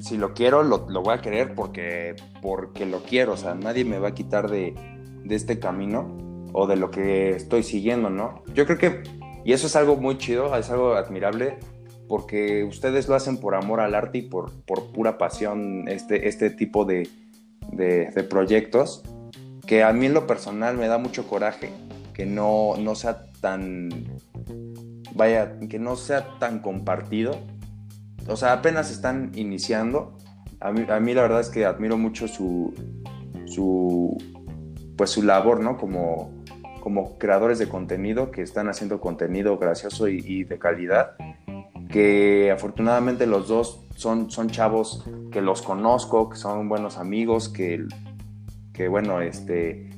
Si 0.00 0.16
lo 0.16 0.34
quiero, 0.34 0.62
lo, 0.62 0.86
voy 0.86 1.14
a 1.14 1.20
querer 1.20 1.54
porque, 1.54 2.16
porque 2.40 2.86
lo 2.86 3.02
quiero, 3.02 3.32
o 3.32 3.36
sea, 3.36 3.54
nadie 3.54 3.84
me 3.84 3.98
va 3.98 4.08
a 4.08 4.14
quitar 4.14 4.50
de, 4.50 4.74
de 5.24 5.34
este 5.34 5.58
camino 5.58 6.16
o 6.52 6.66
de 6.66 6.76
lo 6.76 6.90
que 6.90 7.30
estoy 7.30 7.62
siguiendo, 7.62 8.10
¿no? 8.10 8.42
Yo 8.54 8.66
creo 8.66 8.78
que 8.78 9.02
y 9.44 9.52
eso 9.52 9.66
es 9.66 9.76
algo 9.76 9.96
muy 9.96 10.18
chido, 10.18 10.54
es 10.56 10.70
algo 10.70 10.94
admirable, 10.94 11.58
porque 12.08 12.64
ustedes 12.64 13.08
lo 13.08 13.14
hacen 13.14 13.38
por 13.38 13.54
amor 13.54 13.80
al 13.80 13.94
arte 13.94 14.18
y 14.18 14.22
por, 14.22 14.52
por 14.64 14.92
pura 14.92 15.18
pasión, 15.18 15.88
este, 15.88 16.28
este 16.28 16.50
tipo 16.50 16.84
de, 16.84 17.08
de, 17.72 18.24
proyectos, 18.24 19.02
que 19.66 19.82
a 19.82 19.92
mí 19.92 20.06
en 20.06 20.14
lo 20.14 20.26
personal 20.26 20.76
me 20.76 20.86
da 20.86 20.98
mucho 20.98 21.26
coraje 21.26 21.70
que 22.12 22.26
no, 22.26 22.74
no 22.78 22.94
sea 22.94 23.24
tan, 23.40 23.88
vaya, 25.14 25.58
que 25.68 25.78
no 25.78 25.96
sea 25.96 26.38
tan 26.38 26.60
compartido. 26.60 27.38
O 28.28 28.36
sea, 28.36 28.52
apenas 28.52 28.90
están 28.90 29.32
iniciando. 29.34 30.16
A 30.60 30.72
mí, 30.72 30.86
a 30.88 31.00
mí 31.00 31.14
la 31.14 31.22
verdad 31.22 31.40
es 31.40 31.48
que 31.48 31.64
admiro 31.64 31.98
mucho 31.98 32.28
su, 32.28 32.72
su, 33.46 34.16
pues 34.96 35.10
su 35.10 35.22
labor, 35.22 35.60
¿no? 35.60 35.76
Como, 35.76 36.42
como 36.80 37.18
creadores 37.18 37.58
de 37.58 37.68
contenido 37.68 38.30
que 38.30 38.42
están 38.42 38.68
haciendo 38.68 39.00
contenido 39.00 39.58
gracioso 39.58 40.08
y, 40.08 40.44
de 40.44 40.58
calidad, 40.58 41.16
que 41.88 42.50
afortunadamente 42.50 43.26
los 43.26 43.48
dos 43.48 43.84
son, 43.94 44.30
son 44.30 44.48
chavos 44.50 45.04
que 45.30 45.40
los 45.40 45.62
conozco, 45.62 46.30
que 46.30 46.36
son 46.36 46.68
buenos 46.68 46.98
amigos, 46.98 47.48
que, 47.48 47.86
que 48.72 48.88
bueno, 48.88 49.20
este, 49.20 49.91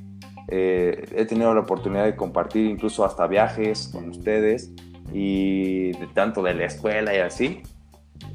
eh, 0.49 1.07
he 1.15 1.25
tenido 1.25 1.55
la 1.55 1.61
oportunidad 1.61 2.05
de 2.05 2.17
compartir 2.17 2.67
incluso 2.67 3.05
hasta 3.05 3.27
viajes 3.27 3.89
con 3.89 4.09
ustedes 4.11 4.73
y 5.13 5.93
de, 5.93 6.07
tanto 6.15 6.43
de 6.43 6.55
la 6.55 6.67
escuela 6.67 7.15
y 7.15 7.19
así. 7.19 7.63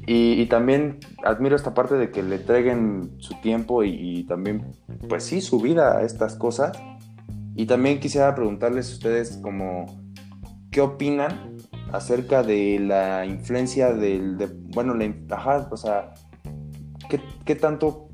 Y, 0.06 0.46
también 0.46 0.98
admiro 1.24 1.56
esta 1.56 1.74
parte 1.74 1.94
de 1.94 2.10
que 2.10 2.22
le 2.22 2.36
entreguen 2.36 3.12
su 3.18 3.34
tiempo 3.40 3.84
y, 3.84 3.90
y, 3.90 4.24
también, 4.24 4.72
pues 5.08 5.24
sí, 5.24 5.40
su 5.40 5.60
vida 5.60 5.98
a 5.98 6.02
estas 6.02 6.36
cosas 6.36 6.72
y 7.54 7.66
también 7.66 8.00
quisiera 8.00 8.34
preguntarles 8.34 8.90
a 8.90 8.92
ustedes 8.94 9.38
como, 9.42 9.86
¿qué 10.70 10.80
opinan 10.80 11.56
acerca 11.92 12.42
de 12.42 12.78
la 12.78 13.26
influencia 13.26 13.92
del, 13.92 14.38
de, 14.38 14.46
bueno, 14.46 14.94
la, 14.94 15.12
ajá, 15.30 15.68
o 15.70 15.76
sea, 15.76 16.14
¿qué, 17.44 17.54
tanto 17.56 18.08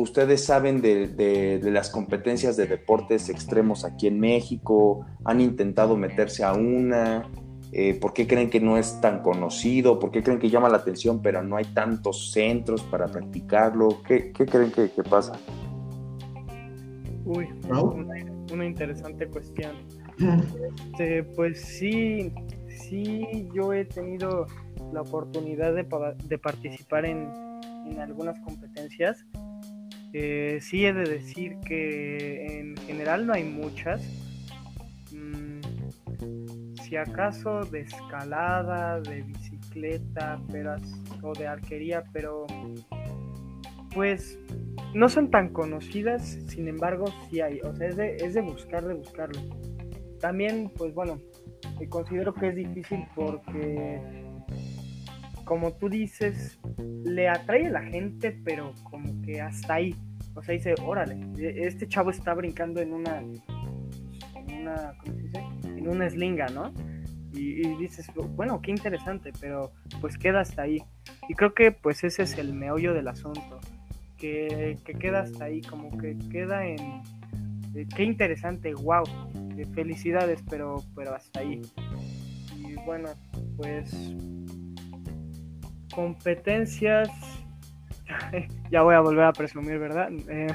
ustedes 0.00 0.44
saben 0.44 0.80
de, 0.80 1.60
las 1.62 1.90
competencias 1.90 2.56
de 2.56 2.66
deportes 2.66 3.28
extremos 3.28 3.84
aquí 3.84 4.06
en 4.06 4.20
México? 4.20 5.06
¿Han 5.24 5.40
intentado 5.40 5.96
meterse 5.96 6.44
a 6.44 6.52
una? 6.52 7.28
Eh, 7.72 7.98
¿Por 8.00 8.12
qué 8.12 8.26
creen 8.26 8.50
que 8.50 8.60
no 8.60 8.76
es 8.76 9.00
tan 9.00 9.22
conocido? 9.22 9.98
¿Por 9.98 10.10
qué 10.10 10.22
creen 10.22 10.38
que 10.38 10.50
llama 10.50 10.68
la 10.68 10.78
atención 10.78 11.22
pero 11.22 11.42
no 11.42 11.56
hay 11.56 11.66
tantos 11.66 12.32
centros 12.32 12.82
para 12.82 13.06
practicarlo? 13.06 14.02
¿Qué, 14.02 14.32
creen 14.32 14.72
que, 14.72 14.88
pasa? 15.02 15.32
Uy, 17.24 17.48
una 18.52 18.66
interesante 18.66 19.26
cuestión. 19.26 19.72
Este, 20.92 21.24
pues 21.24 21.60
sí, 21.62 22.30
sí, 22.68 23.48
yo 23.54 23.72
he 23.72 23.86
tenido 23.86 24.46
la 24.92 25.00
oportunidad 25.00 25.74
de, 25.74 25.86
de 26.26 26.38
participar 26.38 27.06
en, 27.06 27.30
en, 27.86 28.00
algunas 28.00 28.38
competencias. 28.40 29.24
Eh, 30.12 30.58
sí 30.60 30.84
he 30.84 30.92
de 30.92 31.04
decir 31.04 31.56
que 31.60 32.58
en 32.58 32.76
general 32.78 33.26
no 33.26 33.32
hay 33.32 33.44
muchas. 33.44 34.02
Mm, 35.12 35.60
si 36.82 36.96
acaso 36.96 37.64
de 37.64 37.80
escalada, 37.80 39.00
de 39.00 39.22
bicicleta, 39.22 40.40
pero, 40.50 40.74
o 41.22 41.32
de 41.32 41.46
arquería, 41.46 42.04
pero 42.12 42.46
pues 43.94 44.38
no 44.94 45.08
son 45.08 45.30
tan 45.30 45.50
conocidas, 45.50 46.38
sin 46.48 46.68
embargo, 46.68 47.06
sí 47.28 47.40
hay. 47.40 47.60
O 47.60 47.74
sea, 47.74 47.88
es 47.88 47.96
de, 47.96 48.16
es 48.16 48.34
de 48.34 48.40
buscar, 48.40 48.82
buscarlo. 48.94 49.40
También, 50.20 50.70
pues 50.76 50.92
bueno, 50.94 51.18
considero 51.88 52.34
que 52.34 52.48
es 52.48 52.56
difícil 52.56 53.04
porque, 53.14 54.00
como 55.50 55.72
tú 55.72 55.88
dices, 55.88 56.60
le 56.78 57.28
atrae 57.28 57.66
a 57.66 57.70
la 57.70 57.82
gente, 57.82 58.30
pero 58.44 58.72
como 58.84 59.20
que 59.20 59.40
hasta 59.40 59.74
ahí. 59.74 59.96
O 60.36 60.42
sea, 60.44 60.54
dice, 60.54 60.76
órale, 60.80 61.18
e, 61.38 61.66
este 61.66 61.88
chavo 61.88 62.10
está 62.10 62.34
brincando 62.34 62.80
en 62.80 62.92
una, 62.92 63.18
en 63.18 64.60
una, 64.60 64.94
¿cómo 65.00 65.12
se 65.12 65.22
dice? 65.22 65.44
En 65.64 65.88
una 65.88 66.06
eslinga, 66.06 66.46
¿no? 66.50 66.72
Y, 67.32 67.66
y, 67.66 67.76
dices, 67.78 68.12
bueno, 68.36 68.60
qué 68.62 68.70
interesante, 68.70 69.32
pero 69.40 69.72
pues 70.00 70.16
queda 70.16 70.42
hasta 70.42 70.62
ahí. 70.62 70.84
Y 71.28 71.34
creo 71.34 71.52
que 71.52 71.72
pues 71.72 72.04
ese 72.04 72.22
es 72.22 72.38
el 72.38 72.54
meollo 72.54 72.94
del 72.94 73.08
asunto 73.08 73.58
que, 74.16 74.78
queda 75.00 75.22
hasta 75.22 75.46
ahí, 75.46 75.62
como 75.62 75.98
que 75.98 76.16
queda 76.30 76.64
en... 76.64 76.78
Eh, 77.74 77.88
qué 77.96 78.04
interesante, 78.04 78.72
wow, 78.72 79.02
eh, 79.58 79.66
felicidades, 79.74 80.44
pero, 80.48 80.84
pero 80.94 81.12
hasta 81.12 81.40
ahí. 81.40 81.60
Y 82.56 82.74
bueno, 82.86 83.08
pues 83.56 84.14
competencias, 85.94 87.08
ya 88.70 88.82
voy 88.82 88.94
a 88.94 89.00
volver 89.00 89.24
a 89.24 89.32
presumir, 89.32 89.78
¿verdad? 89.78 90.10
Eh, 90.28 90.46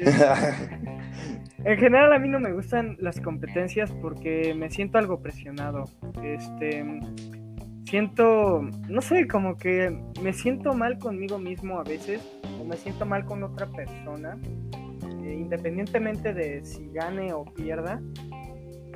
en 1.64 1.78
general 1.78 2.12
a 2.12 2.18
mí 2.18 2.28
no 2.28 2.40
me 2.40 2.52
gustan 2.52 2.96
las 3.00 3.20
competencias 3.20 3.90
porque 4.02 4.54
me 4.54 4.70
siento 4.70 4.98
algo 4.98 5.20
presionado. 5.20 5.84
Este, 6.22 6.84
siento, 7.84 8.62
no 8.88 9.00
sé, 9.00 9.28
como 9.28 9.56
que 9.56 9.96
me 10.22 10.32
siento 10.32 10.72
mal 10.74 10.98
conmigo 10.98 11.38
mismo 11.38 11.78
a 11.78 11.84
veces, 11.84 12.20
o 12.60 12.64
me 12.64 12.76
siento 12.76 13.06
mal 13.06 13.24
con 13.24 13.42
otra 13.42 13.66
persona, 13.66 14.38
eh, 15.22 15.36
independientemente 15.38 16.34
de 16.34 16.64
si 16.64 16.88
gane 16.90 17.32
o 17.32 17.44
pierda, 17.44 18.00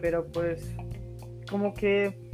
pero 0.01 0.27
pues 0.33 0.75
como 1.49 1.75
que 1.75 2.28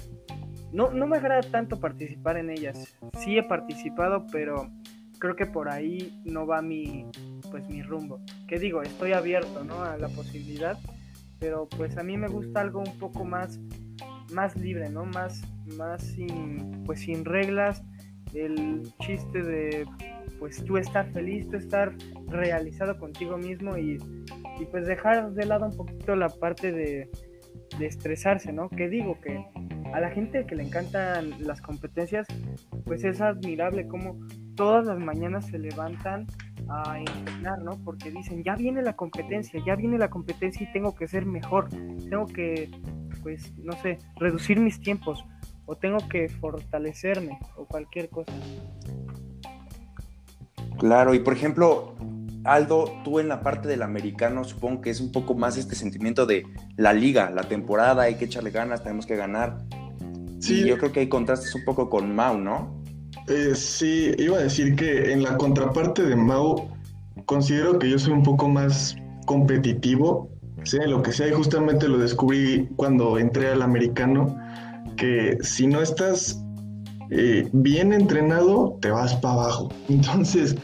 no, 0.75 0.91
no 0.91 1.07
me 1.07 1.17
agrada 1.17 1.41
tanto 1.41 1.81
participar 1.81 2.37
en 2.37 2.51
ellas. 2.51 2.97
Sí 3.21 3.39
he 3.39 3.43
participado, 3.43 4.27
pero 4.31 4.71
creo 5.19 5.37
que 5.37 5.47
por 5.47 5.71
ahí 5.71 6.21
no 6.25 6.47
va 6.47 6.61
mi, 6.61 7.07
pues 7.51 7.67
mi 7.69 7.83
rumbo. 7.83 8.21
Que 8.49 8.59
digo, 8.59 8.83
estoy 8.83 9.13
abierto, 9.13 9.65
¿no? 9.65 9.83
A 9.83 9.97
la 9.97 10.09
posibilidad, 10.09 10.77
pero 11.39 11.69
pues 11.69 11.97
a 11.97 12.03
mí 12.03 12.17
me 12.17 12.29
gusta 12.29 12.61
algo 12.61 12.81
un 12.81 12.99
poco 12.99 13.25
más 13.25 13.59
más 14.33 14.57
libre, 14.57 14.91
¿no? 14.91 15.05
Más, 15.05 15.43
más 15.77 16.03
sin, 16.03 16.83
pues 16.85 17.01
sin 17.01 17.25
reglas, 17.25 17.83
el 18.35 18.83
chiste 19.01 19.43
de, 19.43 19.87
pues 20.39 20.65
tú 20.65 20.77
estar 20.77 21.11
feliz, 21.13 21.49
tú 21.49 21.57
estar 21.57 21.95
realizado 22.27 22.99
contigo 22.99 23.39
mismo 23.39 23.77
y, 23.77 23.99
y 24.61 24.65
pues 24.71 24.87
dejar 24.87 25.33
de 25.33 25.47
lado 25.47 25.67
un 25.67 25.77
poquito 25.77 26.17
la 26.17 26.29
parte 26.29 26.73
de, 26.73 27.09
de 27.79 27.87
estresarse, 27.87 28.53
¿no? 28.53 28.69
Que 28.69 28.89
digo 28.89 29.21
que 29.21 29.45
a 29.95 30.01
la 30.01 30.11
gente 30.11 30.45
que 30.45 30.57
le 30.57 30.65
encantan 30.65 31.37
las 31.39 31.61
competencias, 31.61 32.27
pues 32.85 33.05
es 33.05 33.21
admirable 33.21 33.87
cómo 33.87 34.19
todas 34.57 34.87
las 34.87 34.99
mañanas 34.99 35.47
se 35.47 35.57
levantan 35.57 36.27
a 36.69 36.99
entrenar, 36.99 37.63
¿no? 37.63 37.79
Porque 37.85 38.11
dicen, 38.11 38.43
ya 38.43 38.57
viene 38.57 38.83
la 38.83 38.97
competencia, 38.97 39.63
ya 39.65 39.77
viene 39.77 39.97
la 39.97 40.11
competencia 40.11 40.67
y 40.69 40.73
tengo 40.73 40.97
que 40.97 41.07
ser 41.07 41.27
mejor, 41.27 41.69
tengo 42.11 42.27
que 42.27 42.73
pues, 43.23 43.57
no 43.59 43.73
sé, 43.75 43.99
reducir 44.17 44.59
mis 44.59 44.81
tiempos 44.81 45.25
o 45.65 45.77
tengo 45.77 45.99
que 46.09 46.29
fortalecerme 46.29 47.39
o 47.57 47.65
cualquier 47.65 48.09
cosa. 48.09 48.33
Claro, 50.77 51.15
y 51.15 51.21
por 51.21 51.35
ejemplo, 51.35 51.95
Aldo, 52.43 52.93
tú 53.05 53.21
en 53.21 53.29
la 53.29 53.43
parte 53.43 53.69
del 53.69 53.83
americano 53.83 54.43
supongo 54.43 54.81
que 54.83 54.91
es 54.91 55.01
un 55.01 55.13
poco 55.13 55.35
más 55.35 55.57
este 55.57 55.77
sentimiento 55.77 56.27
de 56.27 56.45
la 56.77 56.93
liga, 56.93 57.31
la 57.31 57.45
temporada, 57.45 58.03
hay 58.03 58.17
que 58.17 58.25
echarle 58.25 58.51
ganas, 58.51 58.83
tenemos 58.83 59.07
que 59.07 59.15
ganar. 59.15 59.59
Sí. 60.47 60.65
yo 60.67 60.77
creo 60.79 60.93
que 60.93 61.01
hay 61.01 61.09
contrastes 61.09 61.55
un 61.55 61.65
poco 61.65 61.89
con 61.89 62.15
Mau, 62.15 62.39
¿no? 62.39 62.83
Eh, 63.29 63.55
sí, 63.55 64.13
iba 64.19 64.39
a 64.39 64.43
decir 64.43 64.77
que 64.77 65.13
en 65.13 65.23
la 65.23 65.37
contraparte 65.37 66.03
de 66.03 66.17
Mau, 66.17 66.69
considero 67.25 67.79
que 67.79 67.89
yo 67.89 67.99
soy 67.99 68.13
un 68.13 68.23
poco 68.23 68.49
más 68.49 68.97
competitivo 69.27 70.29
sea 70.65 70.87
lo 70.87 71.03
que 71.03 71.13
sea, 71.13 71.29
y 71.29 71.33
justamente 71.33 71.89
lo 71.89 71.99
descubrí 71.99 72.69
cuando 72.77 73.19
entré 73.19 73.49
al 73.49 73.63
americano, 73.63 74.37
que 74.97 75.37
si 75.43 75.67
no 75.67 75.81
estás 75.81 76.43
eh, 77.11 77.49
bien 77.53 77.93
entrenado, 77.93 78.79
te 78.81 78.91
vas 78.91 79.15
para 79.17 79.35
abajo. 79.35 79.69
Entonces, 79.89 80.57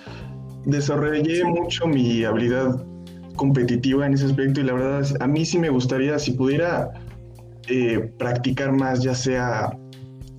desarrollé 0.64 1.44
mucho 1.44 1.86
mi 1.86 2.24
habilidad 2.24 2.84
competitiva 3.36 4.06
en 4.06 4.14
ese 4.14 4.26
aspecto 4.26 4.60
y 4.60 4.64
la 4.64 4.74
verdad 4.74 5.06
a 5.20 5.26
mí 5.26 5.44
sí 5.44 5.58
me 5.58 5.70
gustaría, 5.70 6.18
si 6.18 6.32
pudiera 6.32 6.92
eh, 7.72 8.12
practicar 8.18 8.72
más, 8.72 9.00
ya 9.00 9.14
sea 9.14 9.78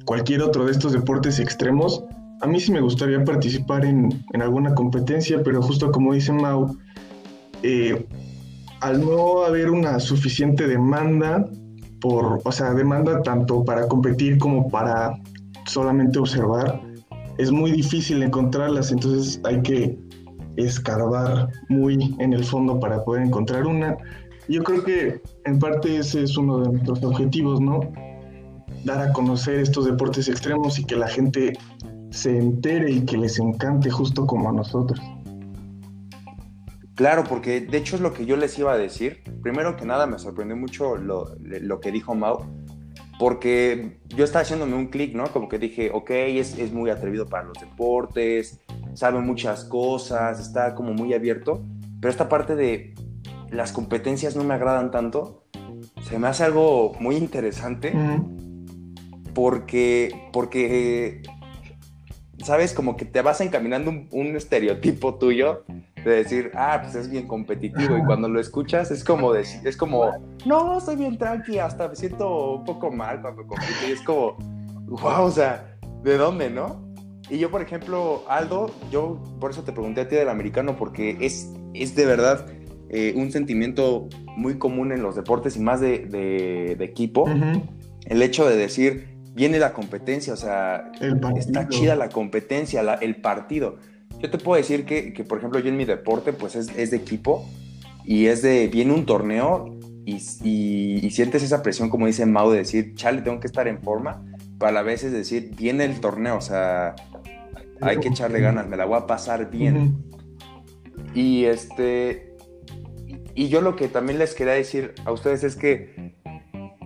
cualquier 0.04 0.42
otro 0.42 0.66
de 0.66 0.74
estos 0.74 0.92
deportes 0.92 1.40
extremos, 1.40 2.04
a 2.42 2.48
mí 2.48 2.60
sí 2.60 2.74
me 2.74 2.82
gustaría 2.82 3.24
participar 3.24 3.86
en, 3.86 4.22
alguna 4.34 4.76
competencia, 4.76 5.42
pero 5.42 5.62
justo 5.62 5.94
como 5.94 6.14
dice 6.14 6.34
Mau, 6.34 6.76
eh, 7.64 8.06
al 8.82 9.00
no 9.00 9.44
haber 9.44 9.70
una 9.70 10.00
suficiente 10.02 10.68
demanda, 10.68 11.46
por, 12.02 12.42
o 12.44 12.52
sea, 12.52 12.74
demanda 12.74 13.22
tanto 13.22 13.64
para 13.64 13.88
competir 13.88 14.38
como 14.38 14.68
para 14.68 15.14
solamente 15.68 16.20
observar, 16.20 16.82
es 17.38 17.50
muy 17.50 17.72
difícil 17.72 18.22
encontrarlas, 18.24 18.92
entonces 18.92 19.40
hay 19.46 19.62
que 19.62 19.98
escarbar 20.58 21.48
muy 21.70 22.14
en 22.20 22.34
el 22.34 22.44
fondo 22.44 22.78
para 22.80 23.04
poder 23.06 23.24
encontrar 23.24 23.66
una. 23.66 23.98
Yo 24.52 24.62
creo 24.64 24.84
que 24.84 25.22
en 25.46 25.60
parte 25.60 25.96
ese 25.96 26.24
es 26.24 26.36
uno 26.36 26.60
de 26.60 26.74
nuestros 26.74 27.02
objetivos, 27.04 27.62
¿no? 27.62 27.80
Dar 28.84 29.02
a 29.02 29.14
conocer 29.14 29.62
estos 29.62 29.86
deportes 29.86 30.28
extremos 30.28 30.78
y 30.78 30.84
que 30.84 30.98
la 30.98 31.08
gente 31.08 31.58
se 32.10 32.38
entere 32.38 32.92
y 32.92 33.06
que 33.06 33.16
les 33.18 33.40
encante 33.40 33.90
justo 33.90 34.28
como 34.28 34.50
a 34.50 34.52
nosotros. 34.52 35.00
Claro, 36.96 37.24
porque 37.24 37.62
de 37.62 37.78
hecho 37.78 37.96
es 37.96 38.02
lo 38.02 38.14
que 38.14 38.26
yo 38.26 38.36
les 38.36 38.60
iba 38.60 38.74
a 38.74 38.78
decir. 38.78 39.24
Primero 39.42 39.78
que 39.78 39.86
nada 39.86 40.06
me 40.06 40.20
sorprendió 40.20 40.58
mucho 40.58 40.98
lo, 40.98 41.34
lo 41.40 41.80
que 41.80 41.94
dijo 41.94 42.14
Mau, 42.14 42.46
porque 43.20 44.02
yo 44.10 44.26
estaba 44.26 44.42
haciéndome 44.42 44.76
un 44.76 44.88
clic, 44.88 45.16
¿no? 45.16 45.28
Como 45.28 45.48
que 45.48 45.60
dije, 45.60 45.92
ok, 45.94 46.10
es, 46.10 46.60
es, 46.60 46.74
muy 46.74 46.90
atrevido 46.90 47.26
para 47.26 47.46
los 47.46 47.58
deportes, 47.58 48.60
sabe 48.96 49.22
muchas 49.22 49.64
cosas, 49.64 50.42
está 50.42 50.76
como 50.76 50.92
muy 50.92 51.14
abierto, 51.14 51.64
pero 52.02 52.12
esta 52.12 52.28
parte 52.28 52.58
de 52.58 52.94
las 53.52 53.72
competencias 53.74 54.36
no 54.36 54.44
me 54.44 54.54
agradan 54.54 54.92
tanto, 54.92 55.44
se 56.04 56.18
me 56.18 56.28
hace 56.28 56.44
algo 56.44 56.94
muy 57.00 57.18
interesante, 57.18 57.94
porque, 59.34 60.30
porque, 60.32 61.22
¿sabes? 62.40 62.74
Como 62.74 62.96
que 62.96 63.06
te 63.06 63.22
vas 63.22 63.42
encaminando 63.42 63.92
un 64.12 64.36
estereotipo 64.36 65.16
tuyo 65.16 65.66
de 66.04 66.12
decir, 66.12 66.52
ah, 66.56 66.80
pues 66.82 66.96
es 66.96 67.10
bien 67.10 67.28
competitivo. 67.28 67.98
Y 67.98 68.04
cuando 68.04 68.28
lo 68.28 68.40
escuchas 68.40 68.90
es 68.90 69.04
como 69.04 69.34
decir, 69.34 69.66
es 69.68 69.78
como, 69.78 70.12
no, 70.46 70.80
soy 70.80 70.96
bien 70.96 71.18
tranqui, 71.18 71.60
hasta 71.60 71.88
me 71.88 71.96
siento 71.96 72.56
un 72.56 72.64
poco 72.64 72.90
mal 72.92 73.22
cuando 73.22 73.46
compito. 73.46 73.72
Y 73.88 73.92
es 73.92 74.02
como, 74.02 74.38
wow, 74.88 75.26
o 75.26 75.32
sea, 75.32 75.78
¿de 76.04 76.18
dónde, 76.18 76.50
no? 76.50 76.90
Y 77.30 77.38
yo, 77.38 77.52
por 77.52 77.62
ejemplo, 77.62 78.24
Aldo, 78.28 78.72
yo 78.92 79.22
por 79.40 79.52
eso 79.52 79.64
te 79.64 79.72
pregunté 79.72 80.02
a 80.02 80.08
ti 80.08 80.16
del 80.16 80.30
americano, 80.30 80.76
porque 80.76 81.18
es, 81.22 81.54
es 81.74 81.96
de 81.96 82.06
verdad 82.06 82.46
eh, 82.92 83.14
un 83.16 83.32
sentimiento 83.32 84.08
muy 84.38 84.60
común 84.60 84.92
en 84.92 85.02
los 85.02 85.16
deportes 85.16 85.56
y 85.56 85.60
más 85.60 85.82
de, 85.82 86.78
equipo. 86.80 87.26
El 88.06 88.22
hecho 88.22 88.48
de 88.48 88.56
decir, 88.58 89.08
viene 89.34 89.58
la 89.58 89.74
competencia, 89.74 90.34
o 90.34 90.38
sea, 90.38 90.92
está 91.36 91.68
chida 91.70 91.96
la 91.96 92.10
competencia, 92.10 92.82
el 93.02 93.16
partido 93.16 93.78
yo 94.22 94.30
te 94.30 94.38
puedo 94.38 94.58
decir 94.58 94.86
que, 94.86 95.14
que 95.14 95.24
por 95.24 95.40
ejemplo, 95.40 95.60
yo 95.60 95.70
en 95.70 95.78
mi 95.78 95.86
deporte, 95.86 96.32
pues 96.32 96.56
es, 96.56 96.70
es 96.78 96.92
de 96.92 96.98
equipo 96.98 97.46
y 98.06 98.28
es 98.28 98.42
de, 98.42 98.68
viene 98.68 98.94
un 98.94 99.06
torneo 99.06 99.78
y, 100.06 100.16
y, 100.44 101.10
sientes 101.12 101.44
esa 101.44 101.64
presión, 101.64 101.90
como 101.90 102.08
dice 102.08 102.26
Mau, 102.26 102.52
de 102.52 102.60
decir, 102.60 102.94
chale, 102.96 103.22
tengo 103.22 103.40
que 103.40 103.48
estar 103.48 103.68
en 103.68 103.82
forma, 103.82 104.24
para 104.58 104.80
a 104.80 104.84
veces 104.84 105.12
decir, 105.12 105.54
viene 105.58 105.86
el 105.86 106.00
torneo, 106.00 106.38
o 106.38 106.42
sea, 106.42 106.96
hay 107.82 107.98
que 107.98 108.10
echarle 108.10 108.42
ganas, 108.42 108.68
me 108.68 108.78
la 108.78 108.86
voy 108.86 108.98
a 108.98 109.08
pasar 109.08 109.50
bien. 109.50 110.04
Y 111.14 111.46
este, 111.46 112.31
y 113.36 113.50
yo 113.50 113.62
lo 113.62 113.76
que 113.76 113.88
también 113.88 114.20
les 114.20 114.34
quería 114.34 114.54
decir 114.54 114.94
a 115.06 115.12
ustedes 115.12 115.44
es 115.44 115.56
que 115.56 116.16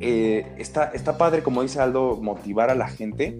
eh, 0.01 0.55
está, 0.57 0.85
está 0.85 1.17
padre, 1.17 1.43
como 1.43 1.61
dice 1.61 1.79
Aldo, 1.79 2.17
motivar 2.21 2.69
a 2.69 2.75
la 2.75 2.87
gente, 2.87 3.39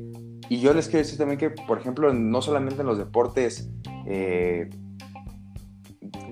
y 0.49 0.59
yo 0.59 0.73
les 0.73 0.87
quiero 0.87 0.99
decir 0.99 1.17
también 1.17 1.39
que, 1.39 1.49
por 1.49 1.79
ejemplo, 1.79 2.13
no 2.13 2.41
solamente 2.41 2.81
en 2.81 2.87
los 2.87 2.97
deportes 2.97 3.69
eh, 4.05 4.69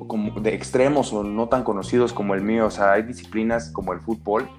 como 0.08 0.40
de 0.40 0.54
extremos 0.54 1.12
o 1.14 1.24
no 1.24 1.50
tan 1.50 1.64
conocidos 1.64 2.14
como 2.14 2.36
el 2.36 2.44
mío, 2.44 2.68
o 2.68 2.72
sea, 2.72 2.94
hay 2.94 3.04
disciplinas 3.04 3.72
como 3.72 3.94
el 3.94 4.00
fútbol. 4.00 4.50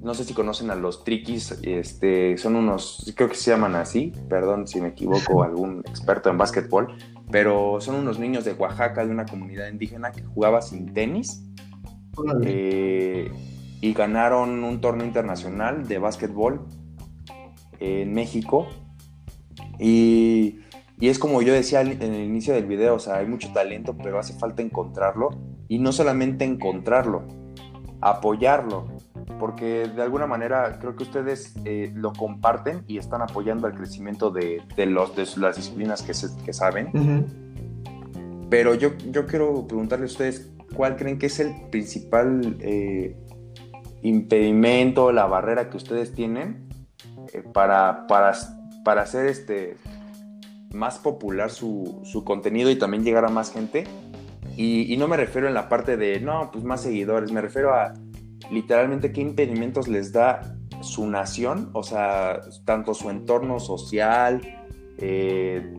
No 0.00 0.12
sé 0.12 0.24
si 0.24 0.34
conocen 0.34 0.70
a 0.70 0.74
los 0.74 1.02
triquis, 1.02 1.58
este, 1.62 2.36
son 2.36 2.56
unos, 2.56 3.10
creo 3.16 3.30
que 3.30 3.36
se 3.36 3.50
llaman 3.50 3.74
así, 3.74 4.12
perdón 4.28 4.66
si 4.66 4.80
me 4.80 4.88
equivoco, 4.88 5.42
algún 5.44 5.80
experto 5.80 6.28
en 6.28 6.36
básquetbol, 6.36 6.94
pero 7.30 7.80
son 7.80 7.96
unos 7.96 8.18
niños 8.18 8.44
de 8.44 8.52
Oaxaca, 8.52 9.04
de 9.04 9.10
una 9.10 9.26
comunidad 9.26 9.68
indígena 9.68 10.12
que 10.12 10.22
jugaba 10.22 10.62
sin 10.62 10.92
tenis 10.92 11.44
eh, 12.44 13.30
y 13.80 13.92
ganaron 13.92 14.62
un 14.64 14.80
torneo 14.80 15.06
internacional 15.06 15.86
de 15.88 15.98
básquetbol 15.98 16.66
en 17.80 18.12
México. 18.12 18.68
Y, 19.78 20.60
es 21.00 21.18
como 21.18 21.42
yo 21.42 21.52
decía 21.52 21.82
en 21.82 22.00
el 22.00 22.24
inicio 22.24 22.54
del 22.54 22.64
video, 22.66 22.94
o 22.94 22.98
sea, 22.98 23.16
hay 23.16 23.26
mucho 23.26 23.52
talento, 23.52 23.96
pero 24.02 24.18
hace 24.18 24.32
falta 24.38 24.62
encontrarlo. 24.62 25.30
Y 25.68 25.78
no 25.78 25.92
solamente 25.92 26.44
encontrarlo, 26.44 27.24
apoyarlo. 28.00 28.86
Porque 29.44 29.88
de 29.88 30.00
alguna 30.00 30.26
manera 30.26 30.78
creo 30.80 30.96
que 30.96 31.02
ustedes 31.02 31.52
eh, 31.66 31.92
lo 31.94 32.14
comparten 32.14 32.82
y 32.86 32.96
están 32.96 33.20
apoyando 33.20 33.66
el 33.66 33.74
crecimiento 33.74 34.30
de, 34.30 34.62
los, 34.86 35.14
de 35.14 35.28
las 35.36 35.56
disciplinas 35.56 36.00
que, 36.00 36.14
que 36.46 36.52
saben. 36.54 37.26
Pero 38.48 38.74
yo, 38.74 38.92
yo 39.10 39.26
quiero 39.26 39.66
preguntarle 39.68 40.04
a 40.04 40.06
ustedes, 40.06 40.50
¿cuál 40.74 40.96
creen 40.96 41.18
que 41.18 41.26
es 41.26 41.40
el 41.40 41.52
principal 41.70 42.56
eh, 42.60 43.18
impedimento, 44.00 45.12
la 45.12 45.26
barrera 45.26 45.68
que 45.68 45.76
ustedes 45.76 46.14
tienen 46.14 46.66
eh, 47.34 47.42
para, 47.52 48.06
para, 48.06 48.32
para 48.82 49.02
hacer 49.02 49.26
este, 49.26 49.76
más 50.72 50.98
popular 50.98 51.50
su, 51.50 52.00
su, 52.04 52.24
contenido 52.24 52.70
y 52.70 52.76
también 52.76 53.04
llegar 53.04 53.26
a 53.26 53.28
más 53.28 53.52
gente. 53.52 53.84
Y, 54.56 54.96
no 54.96 55.06
me 55.06 55.18
refiero 55.18 55.48
en 55.48 55.52
la 55.52 55.68
parte 55.68 55.98
de, 55.98 56.18
no, 56.18 56.50
pues 56.50 56.64
más 56.64 56.80
seguidores, 56.80 57.30
me 57.30 57.42
refiero 57.42 57.74
a 57.74 57.92
literalmente 58.50 59.12
qué 59.12 59.20
impedimentos 59.20 59.88
les 59.88 60.12
da 60.12 60.56
su 60.80 61.06
nación, 61.06 61.70
o 61.72 61.82
sea, 61.82 62.40
tanto 62.64 62.94
su 62.94 63.10
entorno 63.10 63.58
social, 63.58 64.40
eh, 64.98 65.74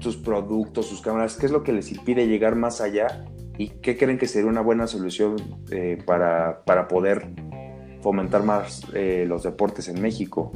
sus 0.00 0.16
productos, 0.16 0.86
sus 0.86 1.00
cámaras, 1.00 1.36
qué 1.36 1.46
es 1.46 1.52
lo 1.52 1.62
que 1.62 1.72
les 1.72 1.90
impide 1.92 2.26
llegar 2.26 2.56
más 2.56 2.80
allá 2.80 3.24
y 3.58 3.68
qué 3.68 3.96
creen 3.96 4.18
que 4.18 4.26
sería 4.26 4.48
una 4.48 4.60
buena 4.60 4.86
solución 4.86 5.36
eh, 5.70 5.98
para, 6.06 6.62
para 6.64 6.88
poder 6.88 7.28
fomentar 8.00 8.44
más 8.44 8.82
eh, 8.94 9.24
los 9.26 9.42
deportes 9.42 9.88
en 9.88 10.00
México? 10.00 10.52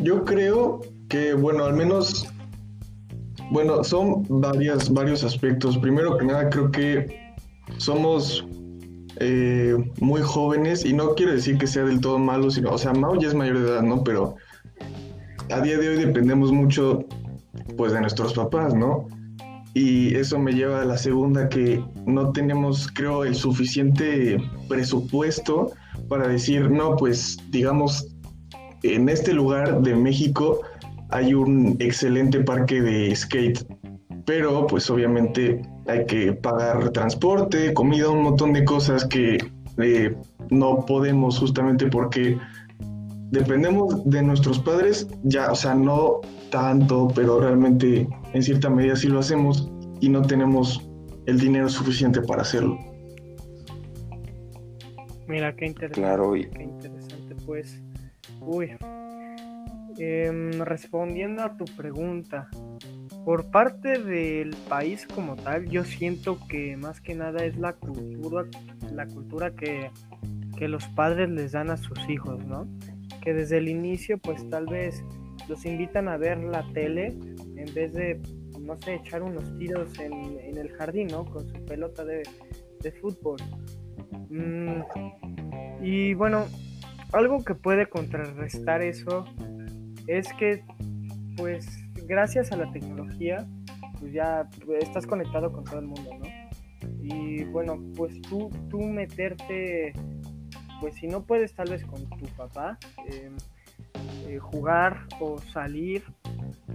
Yo 0.00 0.24
creo 0.24 0.80
que, 1.08 1.34
bueno, 1.34 1.64
al 1.64 1.74
menos, 1.74 2.26
bueno, 3.50 3.82
son 3.82 4.24
varias, 4.28 4.92
varios 4.92 5.24
aspectos. 5.24 5.78
Primero 5.78 6.16
que 6.18 6.26
nada, 6.26 6.50
creo 6.50 6.70
que 6.70 7.34
somos 7.78 8.46
eh, 9.20 9.76
muy 10.00 10.22
jóvenes 10.22 10.84
y 10.84 10.92
no 10.92 11.14
quiero 11.14 11.32
decir 11.32 11.58
que 11.58 11.66
sea 11.66 11.84
del 11.84 12.00
todo 12.00 12.18
malo, 12.18 12.50
sino, 12.50 12.70
o 12.70 12.78
sea, 12.78 12.92
Mao 12.92 13.14
ya 13.16 13.28
es 13.28 13.34
mayor 13.34 13.58
de 13.58 13.68
edad, 13.68 13.82
¿no? 13.82 14.02
Pero 14.02 14.36
a 15.50 15.60
día 15.60 15.78
de 15.78 15.88
hoy 15.88 15.96
dependemos 15.96 16.52
mucho, 16.52 17.04
pues, 17.76 17.92
de 17.92 18.00
nuestros 18.00 18.34
papás, 18.34 18.74
¿no? 18.74 19.06
Y 19.74 20.14
eso 20.14 20.38
me 20.38 20.52
lleva 20.52 20.82
a 20.82 20.84
la 20.84 20.96
segunda, 20.96 21.48
que 21.48 21.84
no 22.06 22.32
tenemos, 22.32 22.88
creo, 22.94 23.24
el 23.24 23.34
suficiente 23.34 24.38
presupuesto 24.68 25.72
para 26.08 26.28
decir, 26.28 26.70
no, 26.70 26.96
pues 26.96 27.36
digamos, 27.50 28.14
en 28.82 29.08
este 29.08 29.32
lugar 29.32 29.80
de 29.82 29.94
México 29.96 30.60
hay 31.10 31.34
un 31.34 31.76
excelente 31.80 32.40
parque 32.40 32.80
de 32.80 33.14
skate, 33.14 33.64
pero 34.26 34.66
pues 34.66 34.88
obviamente 34.90 35.62
hay 35.86 36.06
que 36.06 36.32
pagar 36.32 36.90
transporte, 36.90 37.74
comida, 37.74 38.08
un 38.10 38.22
montón 38.22 38.52
de 38.52 38.64
cosas 38.64 39.04
que 39.04 39.38
eh, 39.78 40.14
no 40.50 40.84
podemos 40.86 41.38
justamente 41.38 41.86
porque 41.86 42.38
dependemos 43.30 44.04
de 44.08 44.22
nuestros 44.22 44.58
padres, 44.58 45.08
ya, 45.24 45.50
o 45.50 45.54
sea, 45.54 45.74
no 45.74 46.20
tanto, 46.50 47.08
pero 47.14 47.40
realmente 47.40 48.06
en 48.32 48.42
cierta 48.42 48.70
medida 48.70 48.96
sí 48.96 49.08
lo 49.08 49.18
hacemos 49.18 49.70
y 50.00 50.08
no 50.08 50.22
tenemos 50.22 50.88
el 51.26 51.38
dinero 51.38 51.68
suficiente 51.68 52.20
para 52.22 52.42
hacerlo. 52.42 52.78
Mira, 55.26 55.54
qué 55.56 55.66
interesante. 55.66 56.00
Claro, 56.00 56.32
Qué 56.32 56.62
interesante, 56.62 57.34
pues. 57.46 57.82
Uy. 58.40 58.70
Em, 59.98 60.60
respondiendo 60.60 61.42
a 61.42 61.56
tu 61.56 61.64
pregunta, 61.76 62.48
por 63.24 63.50
parte 63.50 63.98
del 63.98 64.54
país 64.68 65.06
como 65.14 65.36
tal, 65.36 65.66
yo 65.68 65.84
siento 65.84 66.38
que 66.48 66.76
más 66.76 67.00
que 67.00 67.14
nada 67.14 67.44
es 67.44 67.56
la 67.56 67.72
cultura, 67.72 68.46
la 68.92 69.06
cultura 69.06 69.54
que, 69.54 69.90
que 70.58 70.68
los 70.68 70.86
padres 70.88 71.30
les 71.30 71.52
dan 71.52 71.70
a 71.70 71.76
sus 71.76 71.98
hijos, 72.08 72.44
¿no? 72.46 72.66
Que 73.22 73.32
desde 73.32 73.58
el 73.58 73.68
inicio 73.68 74.18
pues 74.18 74.48
tal 74.50 74.66
vez 74.66 75.02
los 75.48 75.64
invitan 75.64 76.08
a 76.08 76.16
ver 76.16 76.38
la 76.38 76.66
tele 76.72 77.16
en 77.56 77.74
vez 77.74 77.92
de, 77.92 78.20
no 78.60 78.76
sé, 78.76 78.96
echar 78.96 79.22
unos 79.22 79.56
tiros 79.58 79.98
en, 79.98 80.12
en 80.40 80.58
el 80.58 80.70
jardín, 80.72 81.08
¿no? 81.08 81.24
Con 81.24 81.48
su 81.48 81.64
pelota 81.64 82.04
de, 82.04 82.22
de 82.80 82.92
fútbol. 82.92 83.38
Mm, 84.28 84.82
y 85.82 86.14
bueno, 86.14 86.46
algo 87.12 87.44
que 87.44 87.54
puede 87.54 87.86
contrarrestar 87.86 88.82
eso 88.82 89.24
es 90.06 90.32
que, 90.34 90.62
pues, 91.36 91.83
gracias 92.06 92.52
a 92.52 92.56
la 92.56 92.70
tecnología, 92.70 93.46
pues 93.98 94.12
ya 94.12 94.48
estás 94.80 95.06
conectado 95.06 95.52
con 95.52 95.64
todo 95.64 95.78
el 95.78 95.86
mundo, 95.86 96.10
¿no? 96.18 96.26
Y 97.02 97.44
bueno, 97.44 97.78
pues 97.96 98.20
tú, 98.22 98.50
tú 98.68 98.80
meterte, 98.80 99.92
pues 100.80 100.94
si 100.96 101.06
no 101.06 101.22
puedes 101.22 101.54
tal 101.54 101.70
vez 101.70 101.84
con 101.84 102.08
tu 102.08 102.26
papá, 102.36 102.78
em, 103.08 103.36
eh, 104.26 104.38
jugar 104.38 105.06
o 105.20 105.38
salir, 105.38 106.02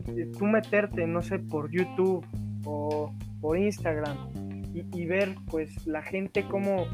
eh, 0.07 0.31
tú 0.37 0.45
meterte, 0.45 1.05
no 1.07 1.21
sé, 1.21 1.39
por 1.39 1.71
YouTube 1.71 2.25
o 2.65 3.13
por 3.41 3.57
Instagram 3.57 4.17
y, 4.73 4.85
y 4.93 5.05
ver 5.05 5.35
pues 5.49 5.87
la 5.87 6.01
gente 6.01 6.45
cómo, 6.47 6.85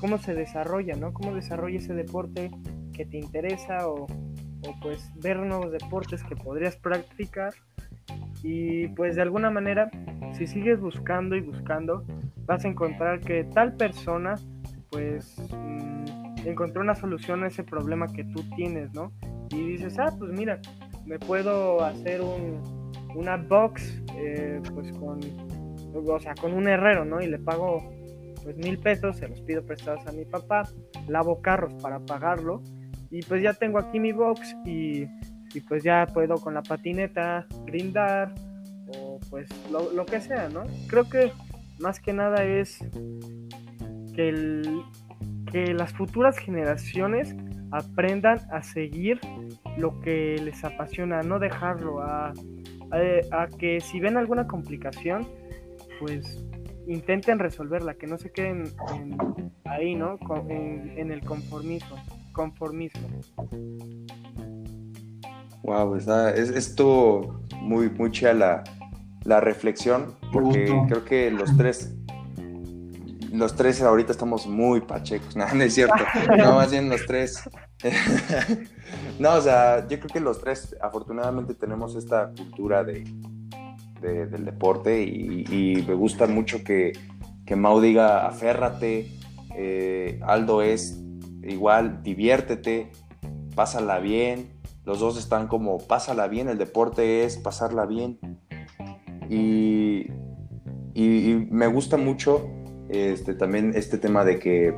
cómo 0.00 0.18
se 0.18 0.34
desarrolla, 0.34 0.94
¿no? 0.96 1.12
Cómo 1.12 1.34
desarrolla 1.34 1.78
ese 1.78 1.94
deporte 1.94 2.50
que 2.92 3.04
te 3.04 3.18
interesa 3.18 3.88
o, 3.88 4.04
o 4.04 4.80
pues 4.82 5.10
ver 5.16 5.38
nuevos 5.38 5.72
deportes 5.72 6.22
que 6.22 6.36
podrías 6.36 6.76
practicar 6.76 7.54
y 8.42 8.88
pues 8.88 9.16
de 9.16 9.22
alguna 9.22 9.50
manera 9.50 9.90
si 10.32 10.46
sigues 10.46 10.80
buscando 10.80 11.36
y 11.36 11.40
buscando 11.40 12.04
vas 12.46 12.64
a 12.64 12.68
encontrar 12.68 13.20
que 13.20 13.44
tal 13.44 13.74
persona 13.74 14.34
pues 14.90 15.36
mmm, 15.52 16.04
encontró 16.44 16.82
una 16.82 16.94
solución 16.94 17.44
a 17.44 17.48
ese 17.48 17.62
problema 17.64 18.06
que 18.06 18.24
tú 18.24 18.42
tienes, 18.56 18.92
¿no? 18.94 19.12
Y 19.50 19.62
dices, 19.72 19.98
ah, 19.98 20.14
pues 20.18 20.32
mira, 20.32 20.60
me 21.06 21.18
puedo 21.18 21.82
hacer 21.84 22.20
un, 22.20 22.62
una 23.14 23.36
box 23.36 24.02
eh, 24.16 24.60
pues 24.74 24.92
con, 24.92 25.20
o 25.94 26.20
sea, 26.20 26.34
con 26.34 26.52
un 26.52 26.68
herrero, 26.68 27.04
¿no? 27.04 27.20
Y 27.20 27.26
le 27.26 27.38
pago 27.38 27.90
pues 28.42 28.56
mil 28.56 28.78
pesos, 28.78 29.16
se 29.16 29.28
los 29.28 29.40
pido 29.42 29.64
prestados 29.64 30.06
a 30.06 30.12
mi 30.12 30.24
papá, 30.24 30.68
lavo 31.06 31.40
carros 31.40 31.74
para 31.82 32.00
pagarlo 32.00 32.62
y 33.10 33.22
pues 33.22 33.42
ya 33.42 33.54
tengo 33.54 33.78
aquí 33.78 33.98
mi 34.00 34.12
box 34.12 34.54
y, 34.64 35.06
y 35.54 35.60
pues 35.60 35.82
ya 35.82 36.06
puedo 36.06 36.36
con 36.36 36.54
la 36.54 36.62
patineta 36.62 37.46
brindar 37.64 38.34
o 38.88 39.20
pues 39.30 39.48
lo, 39.70 40.06
que 40.06 40.20
sea, 40.20 40.48
¿no? 40.48 40.64
Creo 40.88 41.08
que 41.08 41.32
más 41.78 42.00
que 42.00 42.12
nada 42.12 42.44
es 42.44 42.78
que, 44.14 44.62
que 45.52 45.74
las 45.74 45.92
futuras 45.92 46.38
generaciones 46.38 47.34
aprendan 47.70 48.40
a 48.50 48.62
seguir 48.62 49.20
lo 49.76 50.00
que 50.00 50.36
les 50.42 50.64
apasiona, 50.64 51.22
no 51.22 51.38
dejarlo 51.38 52.00
a, 52.00 52.32
a, 52.90 53.46
que 53.58 53.80
si 53.80 54.00
ven 54.00 54.16
alguna 54.16 54.46
complicación, 54.46 55.28
pues 56.00 56.44
intenten 56.86 57.38
resolverla, 57.38 57.94
que 57.94 58.06
no 58.06 58.16
se 58.16 58.32
queden 58.32 58.64
en, 58.94 59.52
ahí, 59.64 59.94
¿no? 59.94 60.18
En, 60.48 60.98
en, 60.98 61.12
el 61.12 61.20
conformismo. 61.20 61.96
conformismo. 62.32 63.08
Wow, 65.68 65.96
está, 65.96 66.30
es 66.30 66.48
esto 66.48 67.42
muy, 67.60 67.90
muy 67.90 68.10
chida 68.10 68.32
la, 68.32 68.64
la 69.24 69.38
reflexión, 69.38 70.16
porque 70.32 70.74
creo 70.88 71.04
que 71.04 71.30
los 71.30 71.54
tres, 71.58 71.94
los 73.30 73.54
tres 73.54 73.82
ahorita 73.82 74.10
estamos 74.10 74.46
muy 74.46 74.80
pachecos, 74.80 75.36
no, 75.36 75.46
no 75.52 75.62
es 75.62 75.74
cierto, 75.74 76.02
no, 76.38 76.54
más 76.54 76.70
bien 76.70 76.88
los 76.88 77.04
tres. 77.04 77.42
no, 79.18 79.34
o 79.34 79.40
sea, 79.42 79.86
yo 79.88 79.98
creo 79.98 80.08
que 80.10 80.20
los 80.20 80.40
tres 80.40 80.74
afortunadamente 80.80 81.52
tenemos 81.52 81.96
esta 81.96 82.32
cultura 82.34 82.82
de, 82.82 83.04
de, 84.00 84.26
del 84.26 84.46
deporte 84.46 85.02
y, 85.02 85.44
y, 85.50 85.84
me 85.86 85.92
gusta 85.92 86.26
mucho 86.26 86.64
que, 86.64 86.92
que 87.44 87.56
Mau 87.56 87.78
diga 87.82 88.26
aférrate, 88.26 89.12
eh, 89.54 90.18
Aldo 90.22 90.62
es 90.62 90.98
igual, 91.42 92.02
diviértete, 92.02 92.90
pásala 93.54 93.98
bien, 93.98 94.57
los 94.88 95.00
dos 95.00 95.18
están 95.18 95.48
como 95.48 95.76
pásala 95.76 96.28
bien, 96.28 96.48
el 96.48 96.56
deporte 96.56 97.24
es 97.24 97.36
pasarla 97.36 97.84
bien 97.84 98.18
y, 99.28 100.06
y, 100.94 101.46
me 101.50 101.66
gusta 101.66 101.98
mucho 101.98 102.48
este, 102.88 103.34
también 103.34 103.72
este 103.74 103.98
tema 103.98 104.24
de 104.24 104.38
que 104.38 104.74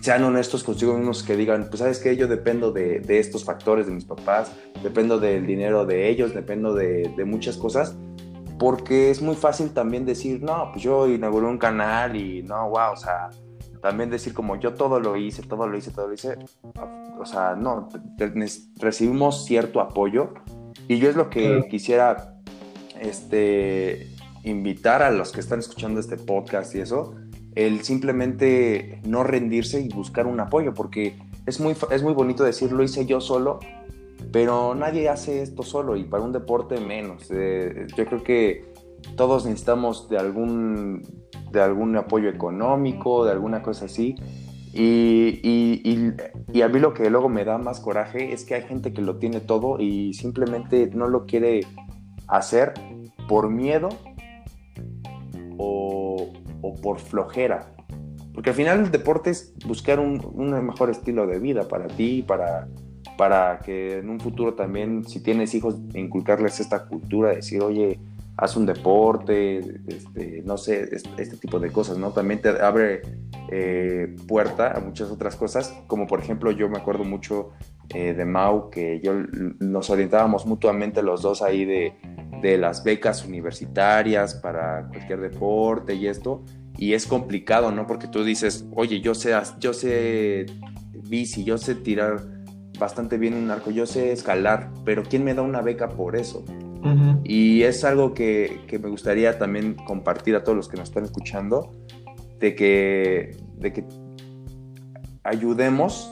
sean 0.00 0.22
honestos 0.22 0.62
consigo 0.62 0.96
mismos, 0.96 1.24
que 1.24 1.36
digan, 1.36 1.66
pues 1.68 1.80
sabes 1.80 1.98
que 1.98 2.16
yo 2.16 2.28
dependo 2.28 2.70
de, 2.70 3.00
de, 3.00 3.18
estos 3.18 3.44
factores 3.44 3.86
de 3.86 3.92
mis 3.92 4.04
papás, 4.04 4.52
dependo 4.84 5.18
del 5.18 5.48
dinero 5.48 5.84
de 5.84 6.08
ellos, 6.08 6.32
dependo 6.32 6.72
de, 6.72 7.12
de, 7.16 7.24
muchas 7.24 7.56
cosas, 7.56 7.96
porque 8.56 9.10
es 9.10 9.20
muy 9.20 9.34
fácil 9.34 9.70
también 9.70 10.06
decir, 10.06 10.44
no, 10.44 10.70
pues 10.70 10.84
yo 10.84 11.08
inauguré 11.08 11.46
un 11.46 11.58
canal 11.58 12.14
y 12.14 12.44
no, 12.44 12.68
wow, 12.68 12.92
o 12.92 12.96
sea, 12.96 13.30
también 13.82 14.10
decir 14.10 14.32
como 14.32 14.54
yo 14.60 14.74
todo 14.74 15.00
lo 15.00 15.16
hice, 15.16 15.42
todo 15.42 15.66
lo 15.66 15.76
hice, 15.76 15.90
todo 15.90 16.06
lo 16.06 16.14
hice, 16.14 16.38
o 17.20 17.26
sea, 17.26 17.54
no, 17.54 17.88
recibimos 18.76 19.44
cierto 19.44 19.80
apoyo 19.80 20.34
y 20.88 20.98
yo 20.98 21.10
es 21.10 21.16
lo 21.16 21.30
que 21.30 21.66
quisiera 21.70 22.40
este, 23.00 24.08
invitar 24.44 25.02
a 25.02 25.10
los 25.10 25.32
que 25.32 25.40
están 25.40 25.58
escuchando 25.58 26.00
este 26.00 26.16
podcast 26.16 26.74
y 26.74 26.80
eso, 26.80 27.14
el 27.54 27.82
simplemente 27.82 29.00
no 29.04 29.24
rendirse 29.24 29.80
y 29.80 29.88
buscar 29.88 30.26
un 30.26 30.40
apoyo, 30.40 30.74
porque 30.74 31.18
es 31.46 31.60
muy, 31.60 31.76
es 31.90 32.02
muy 32.02 32.14
bonito 32.14 32.44
decir 32.44 32.72
lo 32.72 32.82
hice 32.82 33.06
yo 33.06 33.20
solo, 33.20 33.58
pero 34.32 34.74
nadie 34.74 35.08
hace 35.08 35.42
esto 35.42 35.62
solo 35.62 35.96
y 35.96 36.04
para 36.04 36.22
un 36.22 36.32
deporte 36.32 36.80
menos. 36.80 37.28
Eh, 37.30 37.86
yo 37.96 38.06
creo 38.06 38.22
que 38.22 38.72
todos 39.16 39.44
necesitamos 39.44 40.08
de 40.08 40.18
algún, 40.18 41.02
de 41.50 41.60
algún 41.60 41.96
apoyo 41.96 42.28
económico, 42.28 43.24
de 43.24 43.32
alguna 43.32 43.62
cosa 43.62 43.86
así. 43.86 44.16
Y, 44.72 45.40
y, 45.42 45.82
y, 45.84 46.12
y, 46.52 46.62
a 46.62 46.68
mí 46.68 46.78
lo 46.78 46.94
que 46.94 47.10
luego 47.10 47.28
me 47.28 47.44
da 47.44 47.58
más 47.58 47.80
coraje 47.80 48.32
es 48.32 48.44
que 48.44 48.54
hay 48.54 48.62
gente 48.62 48.92
que 48.92 49.02
lo 49.02 49.16
tiene 49.16 49.40
todo 49.40 49.80
y 49.80 50.14
simplemente 50.14 50.88
no 50.94 51.08
lo 51.08 51.26
quiere 51.26 51.66
hacer 52.28 52.74
por 53.28 53.50
miedo 53.50 53.88
o, 55.58 56.32
o 56.62 56.74
por 56.76 57.00
flojera. 57.00 57.72
Porque 58.32 58.50
al 58.50 58.56
final 58.56 58.80
el 58.80 58.90
deporte 58.90 59.30
es 59.30 59.52
buscar 59.66 59.98
un, 59.98 60.20
un, 60.34 60.50
mejor 60.64 60.90
estilo 60.90 61.26
de 61.26 61.40
vida 61.40 61.66
para 61.66 61.88
ti, 61.88 62.22
para, 62.22 62.68
para 63.18 63.58
que 63.58 63.98
en 63.98 64.08
un 64.08 64.20
futuro 64.20 64.54
también, 64.54 65.04
si 65.04 65.20
tienes 65.20 65.54
hijos, 65.54 65.76
inculcarles 65.94 66.60
esta 66.60 66.86
cultura, 66.86 67.30
decir, 67.34 67.60
oye, 67.60 67.98
haz 68.36 68.56
un 68.56 68.66
deporte, 68.66 69.58
este, 69.86 70.42
no 70.44 70.56
sé, 70.56 70.88
este, 70.92 71.36
tipo 71.36 71.58
de 71.58 71.70
cosas, 71.70 71.98
¿no? 71.98 72.10
También 72.10 72.40
te 72.40 72.48
abre 72.48 73.02
eh, 73.50 74.16
puerta 74.26 74.72
a 74.72 74.80
muchas 74.80 75.10
otras 75.10 75.36
cosas, 75.36 75.74
como 75.86 76.06
por 76.06 76.20
ejemplo 76.20 76.50
yo 76.50 76.68
me 76.68 76.78
acuerdo 76.78 77.04
mucho 77.04 77.50
eh, 77.94 78.14
de 78.14 78.24
Mau, 78.24 78.70
que 78.70 79.00
yo 79.02 79.12
nos 79.58 79.90
orientábamos 79.90 80.46
mutuamente 80.46 81.02
los 81.02 81.22
dos 81.22 81.42
ahí 81.42 81.64
de, 81.64 81.94
de 82.40 82.56
las 82.56 82.82
becas 82.82 83.24
universitarias 83.26 84.34
para 84.34 84.88
cualquier 84.88 85.20
deporte 85.20 85.94
y 85.94 86.06
esto, 86.06 86.42
y 86.78 86.94
es 86.94 87.06
complicado, 87.06 87.70
¿no? 87.72 87.86
Porque 87.86 88.08
tú 88.08 88.24
dices, 88.24 88.64
oye, 88.74 89.00
yo 89.00 89.14
sé, 89.14 89.34
yo 89.58 89.74
sé 89.74 90.46
bici, 91.08 91.44
yo 91.44 91.58
sé 91.58 91.74
tirar 91.74 92.22
bastante 92.78 93.18
bien 93.18 93.34
un 93.34 93.50
arco, 93.50 93.70
yo 93.70 93.84
sé 93.84 94.12
escalar, 94.12 94.70
pero 94.84 95.02
¿quién 95.02 95.24
me 95.24 95.34
da 95.34 95.42
una 95.42 95.60
beca 95.60 95.90
por 95.90 96.16
eso? 96.16 96.44
Y 97.24 97.62
es 97.62 97.84
algo 97.84 98.14
que, 98.14 98.62
que, 98.66 98.78
me 98.78 98.88
gustaría 98.88 99.38
también 99.38 99.74
compartir 99.74 100.34
a 100.36 100.44
todos 100.44 100.56
los 100.56 100.68
que 100.68 100.76
nos 100.76 100.88
están 100.88 101.04
escuchando, 101.04 101.72
de 102.38 102.54
que, 102.54 103.36
de 103.58 103.72
que 103.72 103.84
ayudemos 105.22 106.10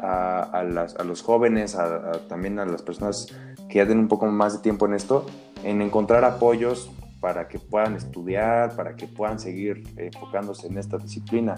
a, 0.00 0.42
a, 0.42 1.04
los 1.04 1.22
jóvenes, 1.22 1.74
a, 1.76 2.12
también 2.28 2.58
a 2.58 2.66
las 2.66 2.82
personas 2.82 3.26
que 3.68 3.78
ya 3.78 3.84
den 3.84 3.98
un 3.98 4.08
poco 4.08 4.26
más 4.26 4.54
de 4.54 4.58
tiempo 4.60 4.86
en 4.86 4.94
esto, 4.94 5.26
en 5.64 5.82
encontrar 5.82 6.24
apoyos 6.24 6.90
para 7.20 7.48
que 7.48 7.58
puedan 7.58 7.94
estudiar, 7.94 8.74
para 8.76 8.94
que 8.94 9.06
puedan 9.06 9.38
seguir 9.38 9.82
enfocándose 9.96 10.68
en 10.68 10.78
esta 10.78 10.98
disciplina. 10.98 11.56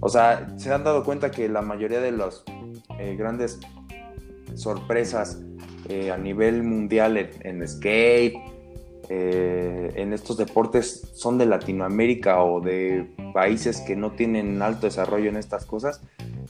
O 0.00 0.08
sea, 0.08 0.48
se 0.56 0.72
han 0.72 0.84
dado 0.84 1.04
cuenta 1.04 1.30
que 1.30 1.48
la 1.48 1.62
mayoría 1.62 2.00
de 2.00 2.12
las 2.12 2.44
eh, 2.98 3.16
grandes 3.16 3.58
sorpresas 4.54 5.40
eh, 5.88 6.10
a 6.10 6.16
nivel 6.16 6.62
mundial 6.62 7.16
en, 7.16 7.30
en 7.40 7.68
skate, 7.68 8.34
eh, 9.08 9.92
en 9.96 10.12
estos 10.12 10.36
deportes 10.36 11.10
son 11.14 11.36
de 11.36 11.46
Latinoamérica 11.46 12.42
o 12.42 12.60
de 12.60 13.14
países 13.34 13.80
que 13.82 13.96
no 13.96 14.12
tienen 14.12 14.62
alto 14.62 14.86
desarrollo 14.86 15.28
en 15.28 15.36
estas 15.36 15.66
cosas 15.66 16.00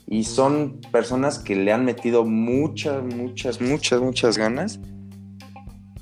y 0.07 0.23
son 0.23 0.81
personas 0.93 1.41
que 1.41 1.57
le 1.57 1.73
han 1.73 1.85
metido 1.85 2.25
muchas, 2.25 3.03
muchas, 3.03 3.61
muchas, 3.61 4.01
muchas 4.01 4.39
ganas 4.39 4.79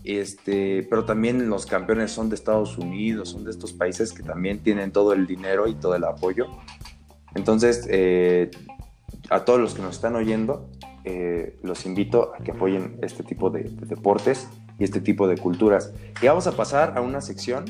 este, 0.04 0.82
pero 0.90 1.04
también 1.04 1.48
los 1.48 1.66
campeones 1.66 2.10
son 2.10 2.28
de 2.28 2.34
Estados 2.34 2.76
Unidos, 2.76 3.30
son 3.30 3.44
de 3.44 3.50
estos 3.50 3.72
países 3.72 4.12
que 4.12 4.22
también 4.22 4.58
tienen 4.58 4.90
todo 4.90 5.12
el 5.12 5.26
dinero 5.26 5.68
y 5.68 5.74
todo 5.74 5.94
el 5.94 6.04
apoyo. 6.04 6.46
Entonces, 7.34 7.86
eh, 7.88 8.50
a 9.30 9.44
todos 9.44 9.60
los 9.60 9.74
que 9.74 9.82
nos 9.82 9.96
están 9.96 10.16
oyendo, 10.16 10.68
eh, 11.04 11.58
los 11.62 11.86
invito 11.86 12.32
a 12.34 12.42
que 12.42 12.52
apoyen 12.52 12.98
este 13.02 13.22
tipo 13.22 13.50
de, 13.50 13.64
deportes 13.64 14.48
y 14.78 14.84
este 14.84 15.00
tipo 15.00 15.26
de 15.26 15.36
culturas. 15.36 15.92
Y 16.20 16.26
vamos 16.26 16.46
a 16.46 16.52
pasar 16.52 16.96
a 16.96 17.00
una 17.00 17.20
sección 17.20 17.64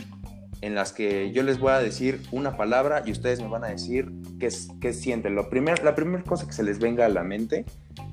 en 0.61 0.75
las 0.75 0.93
que 0.93 1.33
yo 1.33 1.43
les 1.43 1.59
voy 1.59 1.73
a 1.73 1.79
decir 1.79 2.23
una 2.31 2.57
palabra 2.57 3.03
y 3.05 3.11
ustedes 3.11 3.41
me 3.41 3.49
van 3.49 3.65
a 3.65 3.69
decir 3.69 4.13
qué, 4.39 4.49
qué 4.81 4.93
sienten. 4.93 5.35
Lo 5.35 5.49
primer, 5.51 5.83
la 5.83 5.95
primera 5.95 6.23
cosa 6.25 6.47
que 6.47 6.53
se 6.53 6.63
les 6.63 6.79
venga 6.79 7.07
a 7.07 7.09
la 7.09 7.23
mente, 7.23 7.65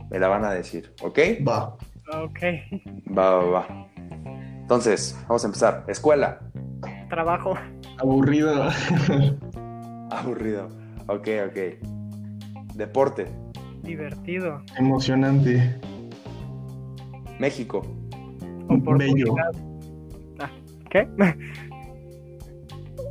me 0.09 0.19
la 0.19 0.27
van 0.27 0.45
a 0.45 0.51
decir, 0.51 0.93
¿ok? 1.01 1.19
Va. 1.47 1.77
Ok. 2.23 2.39
Va, 3.15 3.35
va, 3.35 3.45
va. 3.45 3.89
Entonces, 4.61 5.17
vamos 5.27 5.43
a 5.43 5.47
empezar. 5.47 5.83
Escuela. 5.87 6.39
Trabajo. 7.09 7.55
Aburrido. 7.97 8.53
Aburrido. 10.11 10.69
Ok, 11.07 11.27
ok. 11.47 12.75
Deporte. 12.75 13.27
Divertido. 13.83 14.61
Emocionante. 14.77 15.79
México. 17.39 17.85
Oportunidad. 18.67 19.51
Ah, 20.39 20.51
¿Qué? 20.89 21.07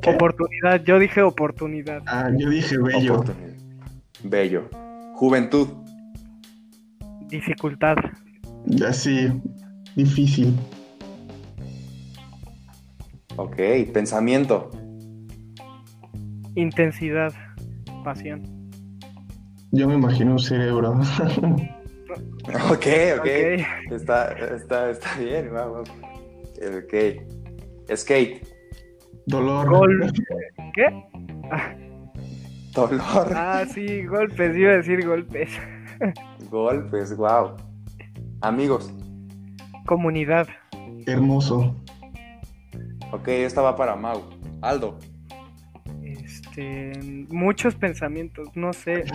Oportunidad. 0.07 0.85
Yo 0.85 0.99
dije 0.99 1.23
oportunidad. 1.23 2.03
Ah, 2.07 2.31
yo 2.37 2.49
dije 2.51 2.79
bello. 2.79 3.25
Bello. 4.23 4.69
Juventud. 5.15 5.69
Dificultad. 7.29 7.97
Así, 8.87 9.29
difícil. 9.97 10.55
Ok. 13.37 13.57
Pensamiento. 13.93 14.71
Intensidad. 16.55 17.33
Pasión. 18.05 18.58
Yo 19.73 19.89
me 19.89 19.95
imagino 19.95 20.33
un 20.33 20.39
cerebro. 20.39 20.99
Ok, 22.71 22.87
ok. 23.19 23.27
Está, 23.91 24.33
está, 24.33 24.91
está 24.91 25.19
bien, 25.19 25.51
vamos. 25.53 25.89
Ok. 25.91 26.95
Skate. 27.95 28.43
Dolor. 29.27 29.69
Gol. 29.69 30.13
¿Qué? 30.75 30.87
Ah, 31.51 31.75
Dolor. 32.75 33.33
Ah, 33.35 33.65
sí, 33.73 34.05
golpes. 34.07 34.57
Iba 34.57 34.73
a 34.73 34.77
decir 34.77 35.07
golpes. 35.07 35.51
Golpes, 36.51 37.17
wow. 37.17 37.57
Amigos. 38.41 38.93
Comunidad. 39.87 40.49
Hermoso. 41.07 41.75
Ok, 43.13 43.29
esta 43.29 43.63
va 43.63 43.77
para 43.77 43.97
Mau. 43.97 44.23
Aldo. 44.63 44.99
Este. 46.59 47.27
Muchos 47.31 47.75
pensamientos. 47.75 48.49
No 48.55 48.73
sé. 48.73 49.05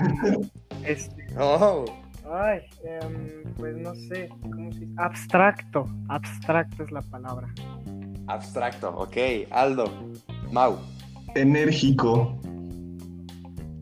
Este. 0.85 1.27
Oh. 1.39 1.85
Ay, 2.29 2.59
em, 2.83 3.43
pues 3.55 3.77
no 3.77 3.95
sé. 3.95 4.29
¿Cómo 4.41 4.71
se 4.73 4.79
dice? 4.79 4.93
Abstracto. 4.97 5.85
Abstracto 6.09 6.83
es 6.83 6.91
la 6.91 7.01
palabra. 7.03 7.53
Abstracto. 8.27 8.89
Ok. 8.97 9.17
Aldo. 9.51 9.85
Mau. 10.51 10.77
Enérgico. 11.35 12.37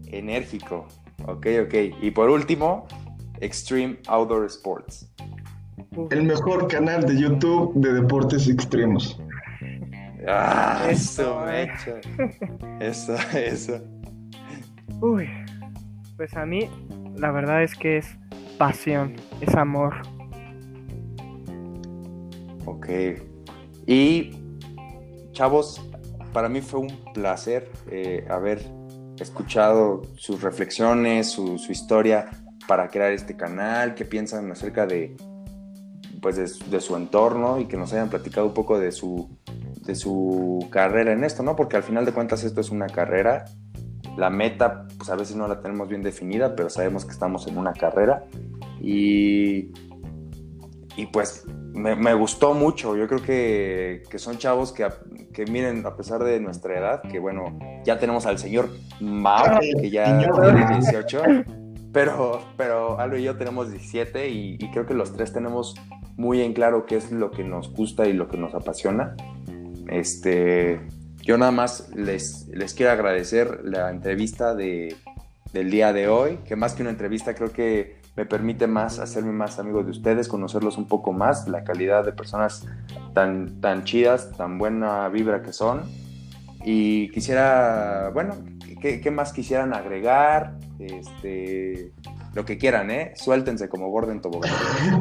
Enérgico. 0.08 0.88
Ok, 1.26 1.48
ok. 1.66 1.74
Y 2.02 2.12
por 2.12 2.30
último, 2.30 2.86
Extreme 3.40 3.98
Outdoor 4.08 4.46
Sports. 4.46 5.12
Uf, 5.96 6.12
El 6.12 6.24
mejor 6.24 6.68
canal 6.68 7.04
de 7.06 7.20
YouTube 7.20 7.74
de 7.76 7.94
deportes 7.94 8.48
extremos. 8.48 9.20
Ah, 10.28 10.88
Eso, 10.90 11.48
eso, 11.50 11.98
eh. 11.98 12.32
Eso, 12.80 13.16
eso. 13.34 13.82
Uy, 15.02 15.28
pues 16.16 16.36
a 16.36 16.46
mí 16.46 16.70
la 17.16 17.32
verdad 17.32 17.64
es 17.64 17.76
que 17.76 17.98
es 17.98 18.08
pasión, 18.58 19.16
es 19.42 19.56
amor. 19.56 19.96
Ok. 22.66 22.88
Y, 23.88 24.32
chavos, 25.32 25.82
para 26.34 26.50
mí 26.50 26.62
fue 26.62 26.82
un 26.82 27.14
placer 27.14 27.72
eh, 27.90 28.26
haber 28.30 28.62
escuchado 29.20 30.04
sus 30.16 30.42
reflexiones, 30.42 31.32
su, 31.32 31.58
su 31.58 31.72
historia 31.72 32.30
para 32.68 32.90
crear 32.90 33.12
este 33.12 33.36
canal, 33.36 33.96
qué 33.96 34.06
piensan 34.06 34.52
acerca 34.52 34.86
de, 34.86 35.18
pues 36.22 36.36
de 36.38 36.80
su 36.80 36.96
entorno 36.96 37.60
y 37.60 37.66
que 37.66 37.78
nos 37.78 37.92
hayan 37.94 38.10
platicado 38.10 38.48
un 38.48 38.54
poco 38.54 38.80
de 38.80 38.92
su, 38.92 39.30
de 39.82 39.96
su 39.96 40.68
carrera 40.72 41.12
en 41.12 41.24
esto, 41.24 41.44
¿no? 41.44 41.56
Porque 41.56 41.78
al 41.78 41.84
final 41.84 42.06
de 42.06 42.12
cuentas 42.12 42.44
esto 42.44 42.62
es 42.62 42.70
una 42.70 42.88
carrera. 42.88 43.46
La 44.18 44.30
meta, 44.30 44.88
pues 44.98 45.10
a 45.10 45.16
veces 45.16 45.36
no 45.36 45.48
la 45.48 45.62
tenemos 45.62 45.88
bien 45.88 46.02
definida, 46.02 46.56
pero 46.56 46.70
sabemos 46.70 47.06
que 47.06 47.12
estamos 47.12 47.48
en 47.48 47.58
una 47.58 47.74
carrera. 47.74 48.26
Y, 48.82 49.72
y 50.96 51.06
pues 51.12 51.46
me, 51.74 51.96
me 51.96 52.14
gustó 52.14 52.54
mucho. 52.54 52.96
Yo 52.96 53.08
creo 53.08 53.22
que, 53.22 54.04
que 54.10 54.20
son 54.20 54.38
chavos 54.38 54.72
que, 54.72 54.88
que 55.34 55.46
miren, 55.46 55.86
a 55.86 55.96
pesar 55.96 56.24
de 56.24 56.40
nuestra 56.40 56.78
edad, 56.78 57.02
que 57.02 57.20
bueno, 57.20 57.58
ya 57.84 58.00
tenemos 58.00 58.26
al 58.26 58.38
señor 58.38 58.70
Mao, 59.00 59.60
que 59.60 59.90
ya 59.90 60.18
tiene 60.20 60.80
18, 60.80 61.22
pero, 61.92 62.42
pero 62.58 63.00
Aldo 63.00 63.18
y 63.18 63.24
yo 63.24 63.38
tenemos 63.38 63.70
17 63.72 64.30
y, 64.30 64.58
y 64.60 64.72
creo 64.72 64.86
que 64.86 64.94
los 64.94 65.14
tres 65.14 65.34
tenemos 65.34 65.76
muy 66.18 66.42
en 66.42 66.54
claro 66.54 66.86
qué 66.86 66.98
es 66.98 67.12
lo 67.12 67.32
que 67.32 67.44
nos 67.44 67.74
gusta 67.74 68.08
y 68.08 68.14
lo 68.14 68.28
que 68.28 68.38
nos 68.38 68.54
apasiona. 68.54 69.16
Este, 69.92 70.80
yo 71.22 71.38
nada 71.38 71.52
más 71.52 71.90
les, 71.94 72.48
les 72.48 72.74
quiero 72.74 72.94
agradecer 72.94 73.60
la 73.64 73.92
entrevista 73.92 74.56
de, 74.56 74.96
del 75.54 75.70
día 75.70 75.94
de 75.94 76.08
hoy, 76.08 76.40
que 76.46 76.56
más 76.56 76.74
que 76.74 76.82
una 76.82 76.92
entrevista 76.92 77.36
creo 77.36 77.52
que 77.52 78.00
me 78.16 78.26
permite 78.26 78.68
más 78.68 79.00
hacerme 79.00 79.32
más 79.32 79.60
amigo 79.60 79.84
de 79.84 79.92
ustedes, 79.92 80.28
conocerlos 80.28 80.78
un 80.78 80.88
poco 80.88 81.14
más, 81.14 81.48
la 81.48 81.64
calidad 81.64 82.06
de 82.06 82.14
personas 82.14 82.66
tan, 83.14 83.62
tan 83.62 83.84
chidas, 83.84 84.32
tan 84.36 84.58
buena 84.58 85.08
vibra 85.10 85.42
que 85.42 85.54
son. 85.54 85.82
Y 86.64 87.10
quisiera, 87.10 88.12
bueno, 88.14 88.36
¿qué, 88.82 89.02
qué 89.02 89.12
más 89.12 89.34
quisieran 89.34 89.74
agregar? 89.74 90.58
Este, 90.80 91.92
lo 92.34 92.46
que 92.46 92.58
quieran, 92.58 92.92
¿eh? 92.92 93.14
Suéltense 93.16 93.68
como 93.68 93.90
Gordon 93.90 94.22
Tobogán. 94.22 94.52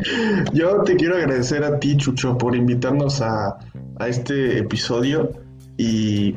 Yo 0.53 0.83
te 0.83 0.97
quiero 0.97 1.17
agradecer 1.17 1.63
a 1.65 1.79
ti, 1.79 1.97
Chucho, 1.97 2.37
por 2.37 2.57
invitarnos 2.57 3.21
a, 3.21 3.59
a 3.99 4.09
este 4.09 4.59
episodio 4.59 5.31
y 5.77 6.37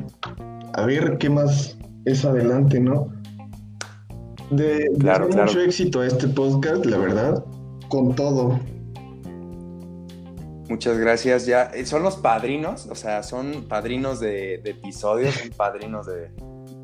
a 0.74 0.84
ver 0.86 1.18
qué 1.18 1.28
más 1.30 1.76
es 2.04 2.24
adelante, 2.24 2.78
¿no? 2.80 3.12
De, 4.50 4.88
Claro, 5.00 5.28
mucho 5.28 5.60
éxito 5.60 6.00
a 6.00 6.06
este 6.06 6.28
podcast, 6.28 6.84
la 6.86 6.98
verdad, 6.98 7.44
con 7.88 8.14
todo. 8.14 8.60
Muchas 10.68 10.98
gracias. 10.98 11.46
Ya 11.46 11.64
eh, 11.74 11.86
son 11.86 12.02
los 12.02 12.16
padrinos, 12.16 12.86
o 12.86 12.94
sea, 12.94 13.22
son 13.22 13.64
padrinos 13.68 14.20
de, 14.20 14.60
de 14.62 14.70
episodios, 14.70 15.34
son 15.34 15.50
padrinos 15.50 16.06
de, 16.06 16.30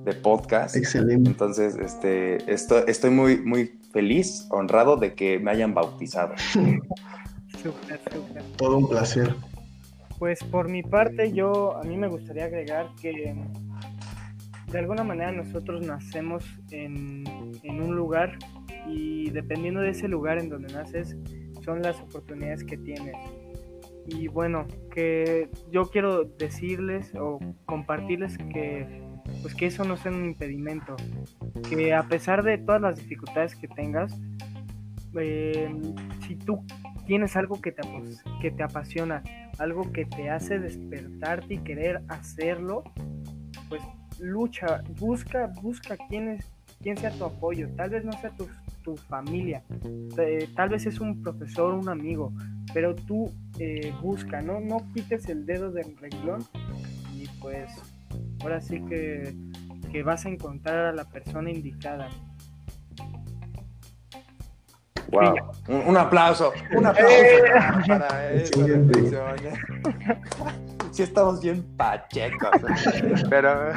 de 0.04 0.12
podcast. 0.14 0.76
Excelente. 0.76 1.30
Entonces, 1.30 1.76
este, 1.76 2.52
esto, 2.52 2.86
estoy 2.86 3.10
muy, 3.10 3.38
muy 3.38 3.78
feliz, 3.92 4.46
honrado 4.50 4.96
de 4.96 5.14
que 5.14 5.38
me 5.38 5.50
hayan 5.50 5.74
bautizado. 5.74 6.34
Súper, 7.62 8.00
súper. 8.10 8.42
Todo 8.56 8.78
un 8.78 8.88
placer. 8.88 9.34
Pues 10.18 10.42
por 10.44 10.70
mi 10.70 10.82
parte, 10.82 11.30
yo 11.32 11.76
a 11.76 11.82
mí 11.82 11.96
me 11.98 12.08
gustaría 12.08 12.44
agregar 12.44 12.88
que 13.02 13.34
de 14.72 14.78
alguna 14.78 15.04
manera 15.04 15.30
nosotros 15.32 15.84
nacemos 15.84 16.42
en, 16.70 17.24
en 17.62 17.82
un 17.82 17.96
lugar 17.96 18.38
y 18.86 19.28
dependiendo 19.30 19.80
de 19.80 19.90
ese 19.90 20.08
lugar 20.08 20.38
en 20.38 20.48
donde 20.48 20.72
naces 20.72 21.16
son 21.62 21.82
las 21.82 22.00
oportunidades 22.00 22.64
que 22.64 22.78
tienes. 22.78 23.16
Y 24.06 24.28
bueno, 24.28 24.66
que 24.90 25.50
yo 25.70 25.90
quiero 25.90 26.24
decirles 26.24 27.12
o 27.14 27.38
compartirles 27.66 28.38
que 28.38 29.09
pues 29.42 29.54
que 29.54 29.66
eso 29.66 29.84
no 29.84 29.96
sea 29.96 30.12
un 30.12 30.24
impedimento, 30.24 30.96
que 31.68 31.94
a 31.94 32.02
pesar 32.04 32.42
de 32.42 32.58
todas 32.58 32.80
las 32.80 32.96
dificultades 32.96 33.54
que 33.54 33.68
tengas, 33.68 34.18
eh, 35.18 35.70
si 36.26 36.36
tú 36.36 36.64
tienes 37.06 37.36
algo 37.36 37.60
que 37.60 37.72
te, 37.72 37.82
apos- 37.82 38.22
que 38.40 38.50
te 38.50 38.62
apasiona, 38.62 39.22
algo 39.58 39.90
que 39.92 40.04
te 40.04 40.30
hace 40.30 40.58
despertarte 40.58 41.54
y 41.54 41.58
querer 41.58 42.02
hacerlo, 42.08 42.84
pues 43.68 43.82
lucha, 44.18 44.82
busca, 44.98 45.48
busca 45.62 45.96
quién, 46.08 46.38
quién 46.82 46.96
sea 46.96 47.10
tu 47.10 47.24
apoyo. 47.24 47.68
Tal 47.76 47.90
vez 47.90 48.04
no 48.04 48.12
sea 48.12 48.30
tu, 48.36 48.46
tu 48.82 48.96
familia, 48.96 49.62
tal 50.54 50.68
vez 50.68 50.86
es 50.86 51.00
un 51.00 51.22
profesor, 51.22 51.74
un 51.74 51.88
amigo, 51.88 52.32
pero 52.72 52.94
tú 52.94 53.30
eh, 53.58 53.92
busca, 54.02 54.40
¿no? 54.42 54.60
No 54.60 54.86
quites 54.94 55.28
el 55.28 55.44
dedo 55.46 55.72
del 55.72 55.96
renglón 55.96 56.44
y 57.14 57.26
pues 57.40 57.70
ahora 58.42 58.60
sí 58.60 58.84
que, 58.86 59.34
que 59.90 60.02
vas 60.02 60.26
a 60.26 60.28
encontrar 60.28 60.78
a 60.86 60.92
la 60.92 61.04
persona 61.04 61.50
indicada. 61.50 62.08
Wow. 65.10 65.34
Un, 65.68 65.88
un 65.88 65.96
aplauso, 65.96 66.52
un 66.76 66.86
aplauso 66.86 67.14
Eh. 67.14 67.42
para 67.88 68.30
reflexión. 68.30 69.36
Sí 70.92 71.04
estamos 71.04 71.40
bien 71.40 71.62
pachecos, 71.76 72.50
pero 73.30 73.70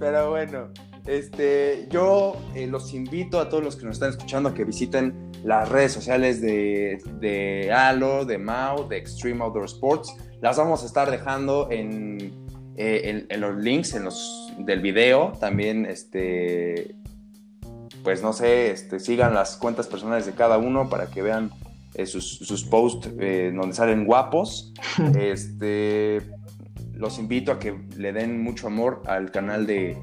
Pero 0.00 0.30
bueno, 0.30 0.68
este, 1.06 1.86
yo 1.90 2.34
eh, 2.54 2.66
los 2.66 2.94
invito 2.94 3.38
a 3.40 3.48
todos 3.50 3.62
los 3.62 3.76
que 3.76 3.84
nos 3.84 3.96
están 3.96 4.08
escuchando 4.10 4.48
a 4.48 4.54
que 4.54 4.64
visiten 4.64 5.30
las 5.44 5.68
redes 5.68 5.92
sociales 5.92 6.40
de, 6.40 6.98
de 7.20 7.70
Halo, 7.72 8.24
de 8.24 8.38
Mao, 8.38 8.84
de 8.88 8.96
Extreme 8.96 9.44
Outdoor 9.44 9.66
Sports. 9.66 10.16
Las 10.44 10.58
vamos 10.58 10.82
a 10.82 10.86
estar 10.86 11.10
dejando 11.10 11.68
en, 11.70 12.34
eh, 12.76 13.24
en, 13.30 13.40
los 13.40 13.56
links 13.56 13.94
en 13.94 14.04
los, 14.04 14.52
del 14.58 14.82
video. 14.82 15.32
También, 15.40 15.86
este, 15.86 16.96
pues 18.02 18.22
no 18.22 18.34
sé, 18.34 18.70
este, 18.70 19.00
sigan 19.00 19.32
las 19.32 19.56
cuentas 19.56 19.86
personales 19.86 20.26
de 20.26 20.32
cada 20.32 20.58
uno 20.58 20.90
para 20.90 21.06
que 21.06 21.22
vean 21.22 21.50
eh, 21.94 22.04
sus, 22.04 22.40
sus, 22.40 22.62
posts 22.62 23.08
donde 23.16 23.72
salen 23.72 24.04
guapos. 24.04 24.74
Este, 25.18 26.20
los 26.92 27.18
invito 27.18 27.50
a 27.50 27.58
que 27.58 27.80
le 27.96 28.12
den 28.12 28.42
mucho 28.42 28.66
amor 28.66 29.00
al 29.06 29.30
canal 29.30 29.66
de 29.66 29.96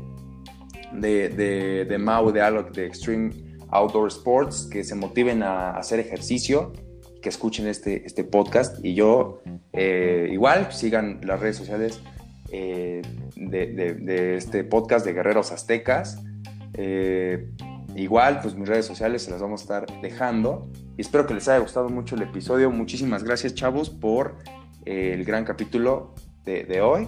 de, 0.92 1.30
de, 1.30 1.86
de 1.86 1.98
Mau, 2.00 2.32
de 2.32 2.42
Alok, 2.42 2.72
de 2.72 2.88
Extreme 2.88 3.30
Outdoor 3.70 4.08
Sports, 4.08 4.68
que 4.72 4.84
se 4.84 4.96
motiven 4.96 5.44
a 5.44 5.78
hacer 5.78 6.00
ejercicio, 6.00 6.74
que 7.22 7.30
escuchen 7.30 7.68
este, 7.68 8.06
este 8.06 8.24
podcast. 8.24 8.84
Y 8.84 8.94
yo, 8.94 9.42
eh, 9.74 10.30
igual, 10.32 10.72
sigan 10.72 11.22
las 11.24 11.40
redes 11.40 11.58
sociales 11.58 12.02
eh, 12.52 13.02
de, 13.36 14.36
este 14.36 14.64
podcast 14.64 15.06
de 15.06 15.14
Guerreros 15.14 15.52
Aztecas. 15.52 16.24
Eh, 16.74 17.52
igual, 17.96 18.40
pues 18.42 18.56
mis 18.56 18.68
redes 18.68 18.86
sociales 18.86 19.24
se 19.24 19.32
las 19.32 19.42
vamos 19.42 19.62
a 19.62 19.64
estar 19.64 20.02
dejando. 20.02 20.70
Y 20.98 21.02
espero 21.02 21.26
que 21.26 21.34
les 21.34 21.48
haya 21.48 21.60
gustado 21.60 21.90
mucho 21.90 22.16
el 22.16 22.24
episodio. 22.24 22.72
Muchísimas 22.72 23.24
gracias, 23.24 23.54
chavos, 23.54 23.90
por 23.90 24.38
el 24.86 25.24
gran 25.24 25.46
capítulo 25.46 26.16
de, 26.44 26.64
de 26.64 26.82
hoy. 26.82 27.08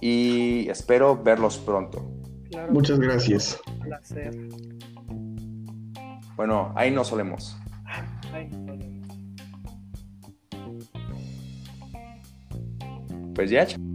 Y 0.00 0.68
espero 0.68 1.22
verlos 1.22 1.58
pronto. 1.58 2.10
Muchas 2.70 2.98
gracias. 2.98 3.58
placer. 3.82 4.34
Bueno, 6.36 6.72
ahí 6.76 6.90
nos 6.90 7.08
solemos. 7.08 7.56
Ya. 13.44 13.85